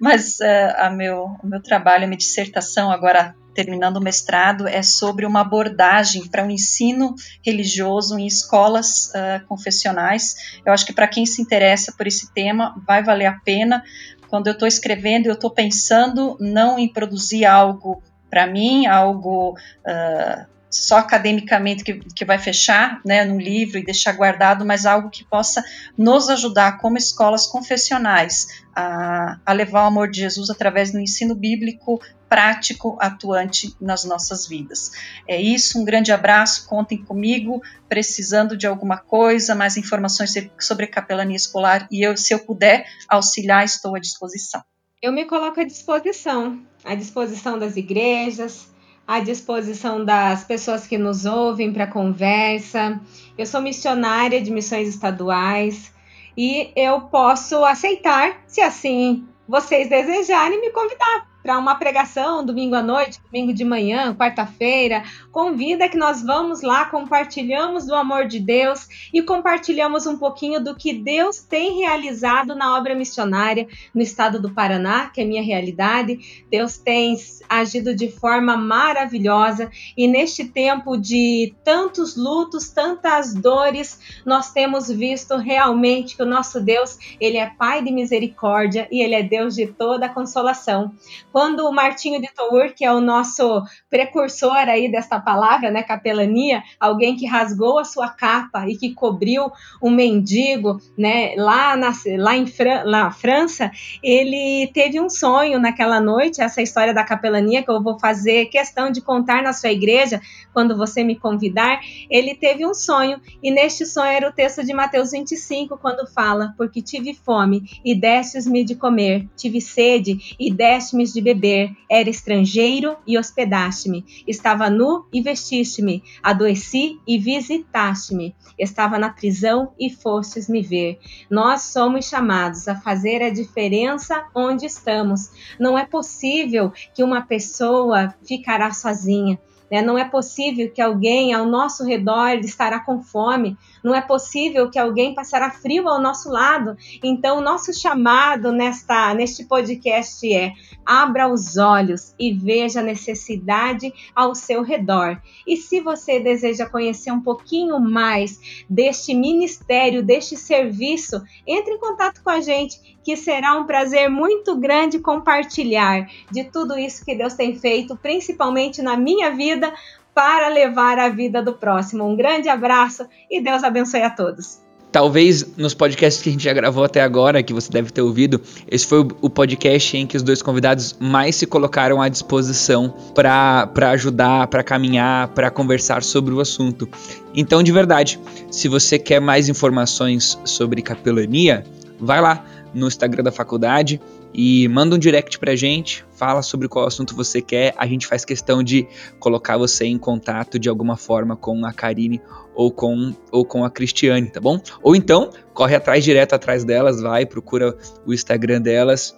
mas 0.00 0.38
uh, 0.40 0.94
meu, 0.94 1.24
o 1.42 1.46
meu 1.46 1.62
trabalho, 1.62 2.04
a 2.04 2.06
minha 2.06 2.18
dissertação, 2.18 2.90
agora 2.90 3.34
terminando 3.56 3.96
o 3.96 4.02
mestrado, 4.02 4.68
é 4.68 4.82
sobre 4.82 5.24
uma 5.24 5.40
abordagem 5.40 6.28
para 6.28 6.44
o 6.44 6.46
um 6.46 6.50
ensino 6.50 7.14
religioso 7.42 8.18
em 8.18 8.26
escolas 8.26 9.08
uh, 9.08 9.44
confessionais. 9.46 10.60
Eu 10.64 10.74
acho 10.74 10.84
que 10.84 10.92
para 10.92 11.08
quem 11.08 11.24
se 11.24 11.40
interessa 11.40 11.92
por 11.96 12.06
esse 12.06 12.32
tema, 12.34 12.74
vai 12.86 13.02
valer 13.02 13.24
a 13.24 13.40
pena, 13.40 13.82
quando 14.28 14.46
eu 14.48 14.52
estou 14.52 14.66
escrevendo, 14.66 15.26
eu 15.26 15.34
estou 15.34 15.50
pensando 15.50 16.36
não 16.40 16.78
em 16.78 16.88
produzir 16.88 17.44
algo 17.44 18.02
para 18.28 18.46
mim, 18.46 18.86
algo 18.86 19.52
uh, 19.52 20.46
só 20.70 20.98
academicamente 20.98 21.84
que, 21.84 21.94
que 21.94 22.24
vai 22.24 22.38
fechar 22.38 23.00
né, 23.04 23.24
num 23.24 23.38
livro 23.38 23.78
e 23.78 23.84
deixar 23.84 24.12
guardado, 24.12 24.64
mas 24.64 24.84
algo 24.84 25.10
que 25.10 25.24
possa 25.24 25.64
nos 25.96 26.28
ajudar 26.28 26.78
como 26.78 26.98
escolas 26.98 27.46
confessionais 27.46 28.64
a, 28.74 29.38
a 29.44 29.52
levar 29.52 29.84
o 29.84 29.86
amor 29.86 30.10
de 30.10 30.20
Jesus 30.20 30.50
através 30.50 30.92
do 30.92 31.00
ensino 31.00 31.34
bíblico 31.34 32.00
prático, 32.28 32.96
atuante 33.00 33.74
nas 33.80 34.04
nossas 34.04 34.48
vidas. 34.48 34.90
É 35.28 35.40
isso, 35.40 35.80
um 35.80 35.84
grande 35.84 36.10
abraço, 36.10 36.66
contem 36.68 37.02
comigo, 37.02 37.62
precisando 37.88 38.56
de 38.56 38.66
alguma 38.66 38.98
coisa, 38.98 39.54
mais 39.54 39.76
informações 39.76 40.34
sobre 40.58 40.88
capelania 40.88 41.36
escolar 41.36 41.86
e 41.90 42.02
eu, 42.04 42.16
se 42.16 42.34
eu 42.34 42.40
puder 42.40 42.84
auxiliar, 43.08 43.64
estou 43.64 43.94
à 43.94 44.00
disposição. 44.00 44.62
Eu 45.00 45.12
me 45.12 45.24
coloco 45.24 45.60
à 45.60 45.64
disposição, 45.64 46.60
à 46.84 46.94
disposição 46.94 47.58
das 47.58 47.76
igrejas, 47.76 48.68
à 49.06 49.20
disposição 49.20 50.04
das 50.04 50.44
pessoas 50.44 50.86
que 50.86 50.98
nos 50.98 51.24
ouvem 51.24 51.72
para 51.72 51.86
conversa. 51.86 53.00
Eu 53.38 53.46
sou 53.46 53.60
missionária 53.60 54.40
de 54.40 54.50
missões 54.50 54.88
estaduais 54.88 55.92
e 56.36 56.72
eu 56.74 57.02
posso 57.02 57.64
aceitar, 57.64 58.42
se 58.46 58.60
assim 58.60 59.26
vocês 59.48 59.88
desejarem, 59.88 60.60
me 60.60 60.70
convidar 60.70 61.35
para 61.46 61.60
uma 61.60 61.76
pregação 61.76 62.44
domingo 62.44 62.74
à 62.74 62.82
noite, 62.82 63.20
domingo 63.30 63.54
de 63.54 63.64
manhã, 63.64 64.12
quarta-feira. 64.12 65.04
Convida 65.30 65.88
que 65.88 65.96
nós 65.96 66.20
vamos 66.20 66.60
lá, 66.60 66.86
compartilhamos 66.86 67.86
do 67.86 67.94
amor 67.94 68.26
de 68.26 68.40
Deus 68.40 68.88
e 69.14 69.22
compartilhamos 69.22 70.08
um 70.08 70.18
pouquinho 70.18 70.58
do 70.60 70.74
que 70.74 70.92
Deus 70.92 71.38
tem 71.38 71.78
realizado 71.78 72.56
na 72.56 72.76
obra 72.76 72.96
missionária 72.96 73.68
no 73.94 74.02
estado 74.02 74.42
do 74.42 74.50
Paraná, 74.50 75.08
que 75.08 75.20
é 75.20 75.24
minha 75.24 75.40
realidade. 75.40 76.44
Deus 76.50 76.78
tem 76.78 77.16
agido 77.48 77.94
de 77.94 78.10
forma 78.10 78.56
maravilhosa 78.56 79.70
e 79.96 80.08
neste 80.08 80.46
tempo 80.46 80.96
de 80.96 81.54
tantos 81.62 82.16
lutos, 82.16 82.70
tantas 82.70 83.32
dores, 83.32 84.20
nós 84.26 84.52
temos 84.52 84.88
visto 84.88 85.36
realmente 85.36 86.16
que 86.16 86.24
o 86.24 86.26
nosso 86.26 86.60
Deus, 86.60 86.98
ele 87.20 87.36
é 87.36 87.46
Pai 87.46 87.84
de 87.84 87.92
misericórdia 87.92 88.88
e 88.90 89.00
ele 89.00 89.14
é 89.14 89.22
Deus 89.22 89.54
de 89.54 89.68
toda 89.68 90.08
consolação 90.08 90.92
quando 91.36 91.68
o 91.68 91.70
Martinho 91.70 92.18
de 92.18 92.28
Tour, 92.34 92.72
que 92.74 92.82
é 92.82 92.90
o 92.90 92.98
nosso 92.98 93.62
precursor 93.90 94.56
aí 94.56 94.90
desta 94.90 95.20
palavra, 95.20 95.70
né, 95.70 95.82
capelania, 95.82 96.62
alguém 96.80 97.14
que 97.14 97.26
rasgou 97.26 97.78
a 97.78 97.84
sua 97.84 98.08
capa 98.08 98.66
e 98.66 98.74
que 98.74 98.94
cobriu 98.94 99.52
um 99.82 99.90
mendigo, 99.90 100.80
né, 100.96 101.34
lá 101.36 101.76
na, 101.76 101.92
lá 102.16 102.34
em 102.34 102.46
Fran 102.46 102.84
na 102.84 103.10
França, 103.10 103.70
ele 104.02 104.70
teve 104.72 104.98
um 104.98 105.10
sonho 105.10 105.58
naquela 105.58 106.00
noite, 106.00 106.40
essa 106.40 106.62
história 106.62 106.94
da 106.94 107.04
capelania 107.04 107.62
que 107.62 107.70
eu 107.70 107.82
vou 107.82 107.98
fazer 107.98 108.46
questão 108.46 108.90
de 108.90 109.02
contar 109.02 109.42
na 109.42 109.52
sua 109.52 109.70
igreja 109.70 110.22
quando 110.54 110.74
você 110.74 111.04
me 111.04 111.16
convidar, 111.16 111.80
ele 112.08 112.34
teve 112.34 112.64
um 112.64 112.72
sonho 112.72 113.20
e 113.42 113.50
neste 113.50 113.84
sonho 113.84 114.08
era 114.08 114.26
o 114.26 114.32
texto 114.32 114.64
de 114.64 114.72
Mateus 114.72 115.10
25 115.10 115.76
quando 115.76 116.10
fala: 116.10 116.54
"Porque 116.56 116.80
tive 116.80 117.12
fome 117.12 117.62
e 117.84 117.94
destes-me 117.94 118.64
de 118.64 118.74
comer, 118.74 119.28
tive 119.36 119.60
sede 119.60 120.34
e 120.40 120.50
deste-me 120.50 121.04
de 121.04 121.25
beber, 121.26 121.76
era 121.90 122.08
estrangeiro 122.08 122.96
e 123.04 123.18
hospedaste-me, 123.18 124.04
estava 124.28 124.70
nu 124.70 125.06
e 125.12 125.20
vestiste-me, 125.20 126.04
adoeci 126.22 127.00
e 127.04 127.18
visitaste-me, 127.18 128.32
estava 128.56 128.96
na 128.96 129.10
prisão 129.10 129.72
e 129.76 129.90
fostes 129.90 130.48
me 130.48 130.62
ver. 130.62 131.00
Nós 131.28 131.62
somos 131.62 132.08
chamados 132.08 132.68
a 132.68 132.76
fazer 132.76 133.22
a 133.22 133.30
diferença 133.30 134.24
onde 134.32 134.66
estamos. 134.66 135.32
Não 135.58 135.76
é 135.76 135.84
possível 135.84 136.72
que 136.94 137.02
uma 137.02 137.22
pessoa 137.22 138.14
ficará 138.24 138.70
sozinha. 138.72 139.36
Né? 139.70 139.82
Não 139.82 139.98
é 139.98 140.04
possível 140.04 140.70
que 140.70 140.80
alguém 140.80 141.34
ao 141.34 141.44
nosso 141.44 141.84
redor 141.84 142.38
estará 142.38 142.78
com 142.78 143.02
fome, 143.02 143.56
não 143.86 143.94
é 143.94 144.00
possível 144.00 144.68
que 144.68 144.80
alguém 144.80 145.14
passará 145.14 145.48
frio 145.48 145.88
ao 145.88 146.02
nosso 146.02 146.28
lado. 146.28 146.76
Então, 147.04 147.38
o 147.38 147.40
nosso 147.40 147.72
chamado 147.72 148.50
nesta, 148.50 149.14
neste 149.14 149.44
podcast 149.44 150.26
é: 150.32 150.52
abra 150.84 151.28
os 151.28 151.56
olhos 151.56 152.12
e 152.18 152.32
veja 152.32 152.80
a 152.80 152.82
necessidade 152.82 153.94
ao 154.12 154.34
seu 154.34 154.64
redor. 154.64 155.22
E 155.46 155.56
se 155.56 155.78
você 155.78 156.18
deseja 156.18 156.66
conhecer 156.68 157.12
um 157.12 157.20
pouquinho 157.20 157.78
mais 157.78 158.64
deste 158.68 159.14
ministério, 159.14 160.02
deste 160.02 160.36
serviço, 160.36 161.22
entre 161.46 161.74
em 161.74 161.78
contato 161.78 162.20
com 162.24 162.30
a 162.30 162.40
gente, 162.40 162.98
que 163.04 163.16
será 163.16 163.56
um 163.56 163.66
prazer 163.66 164.10
muito 164.10 164.56
grande 164.56 164.98
compartilhar 164.98 166.10
de 166.28 166.42
tudo 166.42 166.76
isso 166.76 167.04
que 167.04 167.14
Deus 167.14 167.34
tem 167.34 167.54
feito, 167.56 167.96
principalmente 167.96 168.82
na 168.82 168.96
minha 168.96 169.30
vida, 169.30 169.72
para 170.16 170.48
levar 170.48 170.98
a 170.98 171.10
vida 171.10 171.42
do 171.42 171.52
próximo. 171.52 172.02
Um 172.02 172.16
grande 172.16 172.48
abraço 172.48 173.06
e 173.30 173.38
Deus 173.38 173.62
abençoe 173.62 174.00
a 174.00 174.08
todos. 174.08 174.64
Talvez 174.90 175.54
nos 175.58 175.74
podcasts 175.74 176.22
que 176.22 176.30
a 176.30 176.32
gente 176.32 176.44
já 176.44 176.54
gravou 176.54 176.84
até 176.84 177.02
agora, 177.02 177.42
que 177.42 177.52
você 177.52 177.70
deve 177.70 177.90
ter 177.90 178.00
ouvido, 178.00 178.40
esse 178.70 178.86
foi 178.86 179.00
o 179.00 179.28
podcast 179.28 179.94
em 179.94 180.06
que 180.06 180.16
os 180.16 180.22
dois 180.22 180.40
convidados 180.40 180.96
mais 180.98 181.36
se 181.36 181.46
colocaram 181.46 182.00
à 182.00 182.08
disposição 182.08 182.94
para 183.14 183.90
ajudar, 183.90 184.46
para 184.46 184.62
caminhar, 184.62 185.28
para 185.34 185.50
conversar 185.50 186.02
sobre 186.02 186.32
o 186.32 186.40
assunto. 186.40 186.88
Então, 187.34 187.62
de 187.62 187.70
verdade, 187.70 188.18
se 188.50 188.68
você 188.68 188.98
quer 188.98 189.20
mais 189.20 189.50
informações 189.50 190.40
sobre 190.46 190.80
capelania, 190.80 191.62
vai 192.00 192.22
lá 192.22 192.42
no 192.72 192.86
Instagram 192.86 193.22
da 193.22 193.32
faculdade 193.32 194.00
e 194.38 194.68
manda 194.68 194.94
um 194.94 194.98
direct 194.98 195.38
pra 195.38 195.56
gente, 195.56 196.04
fala 196.14 196.42
sobre 196.42 196.68
qual 196.68 196.86
assunto 196.86 197.16
você 197.16 197.40
quer, 197.40 197.72
a 197.74 197.86
gente 197.86 198.06
faz 198.06 198.22
questão 198.22 198.62
de 198.62 198.86
colocar 199.18 199.56
você 199.56 199.86
em 199.86 199.96
contato 199.96 200.58
de 200.58 200.68
alguma 200.68 200.94
forma 200.94 201.34
com 201.34 201.64
a 201.64 201.72
Karine 201.72 202.20
ou 202.54 202.70
com, 202.70 203.14
ou 203.32 203.46
com 203.46 203.64
a 203.64 203.70
Cristiane, 203.70 204.28
tá 204.28 204.38
bom? 204.38 204.60
Ou 204.82 204.94
então, 204.94 205.30
corre 205.54 205.74
atrás 205.74 206.04
direto 206.04 206.34
atrás 206.34 206.66
delas, 206.66 207.00
vai, 207.00 207.24
procura 207.24 207.74
o 208.04 208.12
Instagram 208.12 208.60
delas 208.60 209.16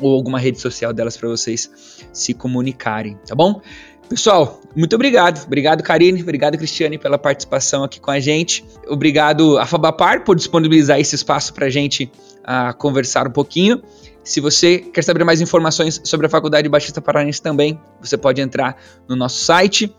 ou 0.00 0.12
alguma 0.12 0.40
rede 0.40 0.60
social 0.60 0.92
delas 0.92 1.16
para 1.16 1.28
vocês 1.28 1.70
se 2.12 2.34
comunicarem, 2.34 3.16
tá 3.24 3.36
bom? 3.36 3.60
Pessoal, 4.08 4.60
muito 4.74 4.96
obrigado. 4.96 5.46
Obrigado, 5.46 5.84
Karine. 5.84 6.20
Obrigado, 6.20 6.58
Cristiane, 6.58 6.98
pela 6.98 7.16
participação 7.16 7.84
aqui 7.84 8.00
com 8.00 8.10
a 8.10 8.18
gente. 8.18 8.64
Obrigado 8.88 9.56
a 9.58 9.64
Fabapar 9.64 10.24
por 10.24 10.34
disponibilizar 10.34 10.98
esse 10.98 11.14
espaço 11.14 11.54
para 11.54 11.66
a 11.66 11.70
gente 11.70 12.10
uh, 12.40 12.76
conversar 12.76 13.28
um 13.28 13.30
pouquinho. 13.30 13.80
Se 14.22 14.40
você 14.40 14.78
quer 14.78 15.02
saber 15.02 15.24
mais 15.24 15.40
informações 15.40 16.00
sobre 16.04 16.26
a 16.26 16.28
Faculdade 16.28 16.68
Batista 16.68 17.00
Paranense 17.00 17.40
também, 17.40 17.80
você 18.00 18.16
pode 18.16 18.40
entrar 18.40 18.76
no 19.08 19.16
nosso 19.16 19.42
site, 19.44 19.94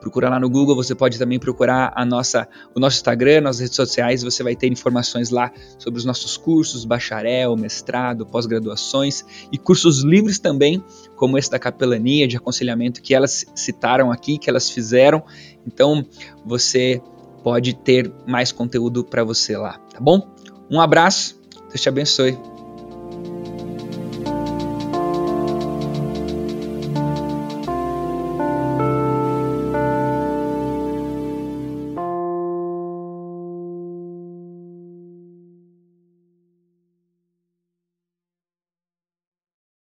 procura 0.00 0.28
lá 0.28 0.38
no 0.38 0.48
Google, 0.48 0.76
você 0.76 0.94
pode 0.94 1.18
também 1.18 1.38
procurar 1.38 1.92
a 1.94 2.04
nossa, 2.04 2.48
o 2.74 2.80
nosso 2.80 2.96
Instagram, 2.96 3.42
nossas 3.42 3.60
redes 3.60 3.76
sociais, 3.76 4.22
você 4.22 4.42
vai 4.42 4.54
ter 4.54 4.70
informações 4.70 5.30
lá 5.30 5.50
sobre 5.78 5.98
os 5.98 6.04
nossos 6.04 6.36
cursos, 6.36 6.84
bacharel, 6.84 7.56
mestrado, 7.56 8.26
pós-graduações 8.26 9.24
e 9.50 9.58
cursos 9.58 10.02
livres 10.02 10.38
também, 10.38 10.82
como 11.16 11.36
esse 11.38 11.50
da 11.50 11.58
capelania, 11.58 12.28
de 12.28 12.36
aconselhamento 12.36 13.02
que 13.02 13.14
elas 13.14 13.46
citaram 13.54 14.10
aqui, 14.12 14.38
que 14.38 14.48
elas 14.48 14.70
fizeram. 14.70 15.22
Então, 15.66 16.04
você 16.44 17.02
pode 17.42 17.74
ter 17.74 18.12
mais 18.26 18.52
conteúdo 18.52 19.04
para 19.04 19.24
você 19.24 19.56
lá, 19.56 19.78
tá 19.92 20.00
bom? 20.00 20.28
Um 20.70 20.80
abraço, 20.80 21.40
Deus 21.68 21.80
te 21.80 21.88
abençoe. 21.88 22.57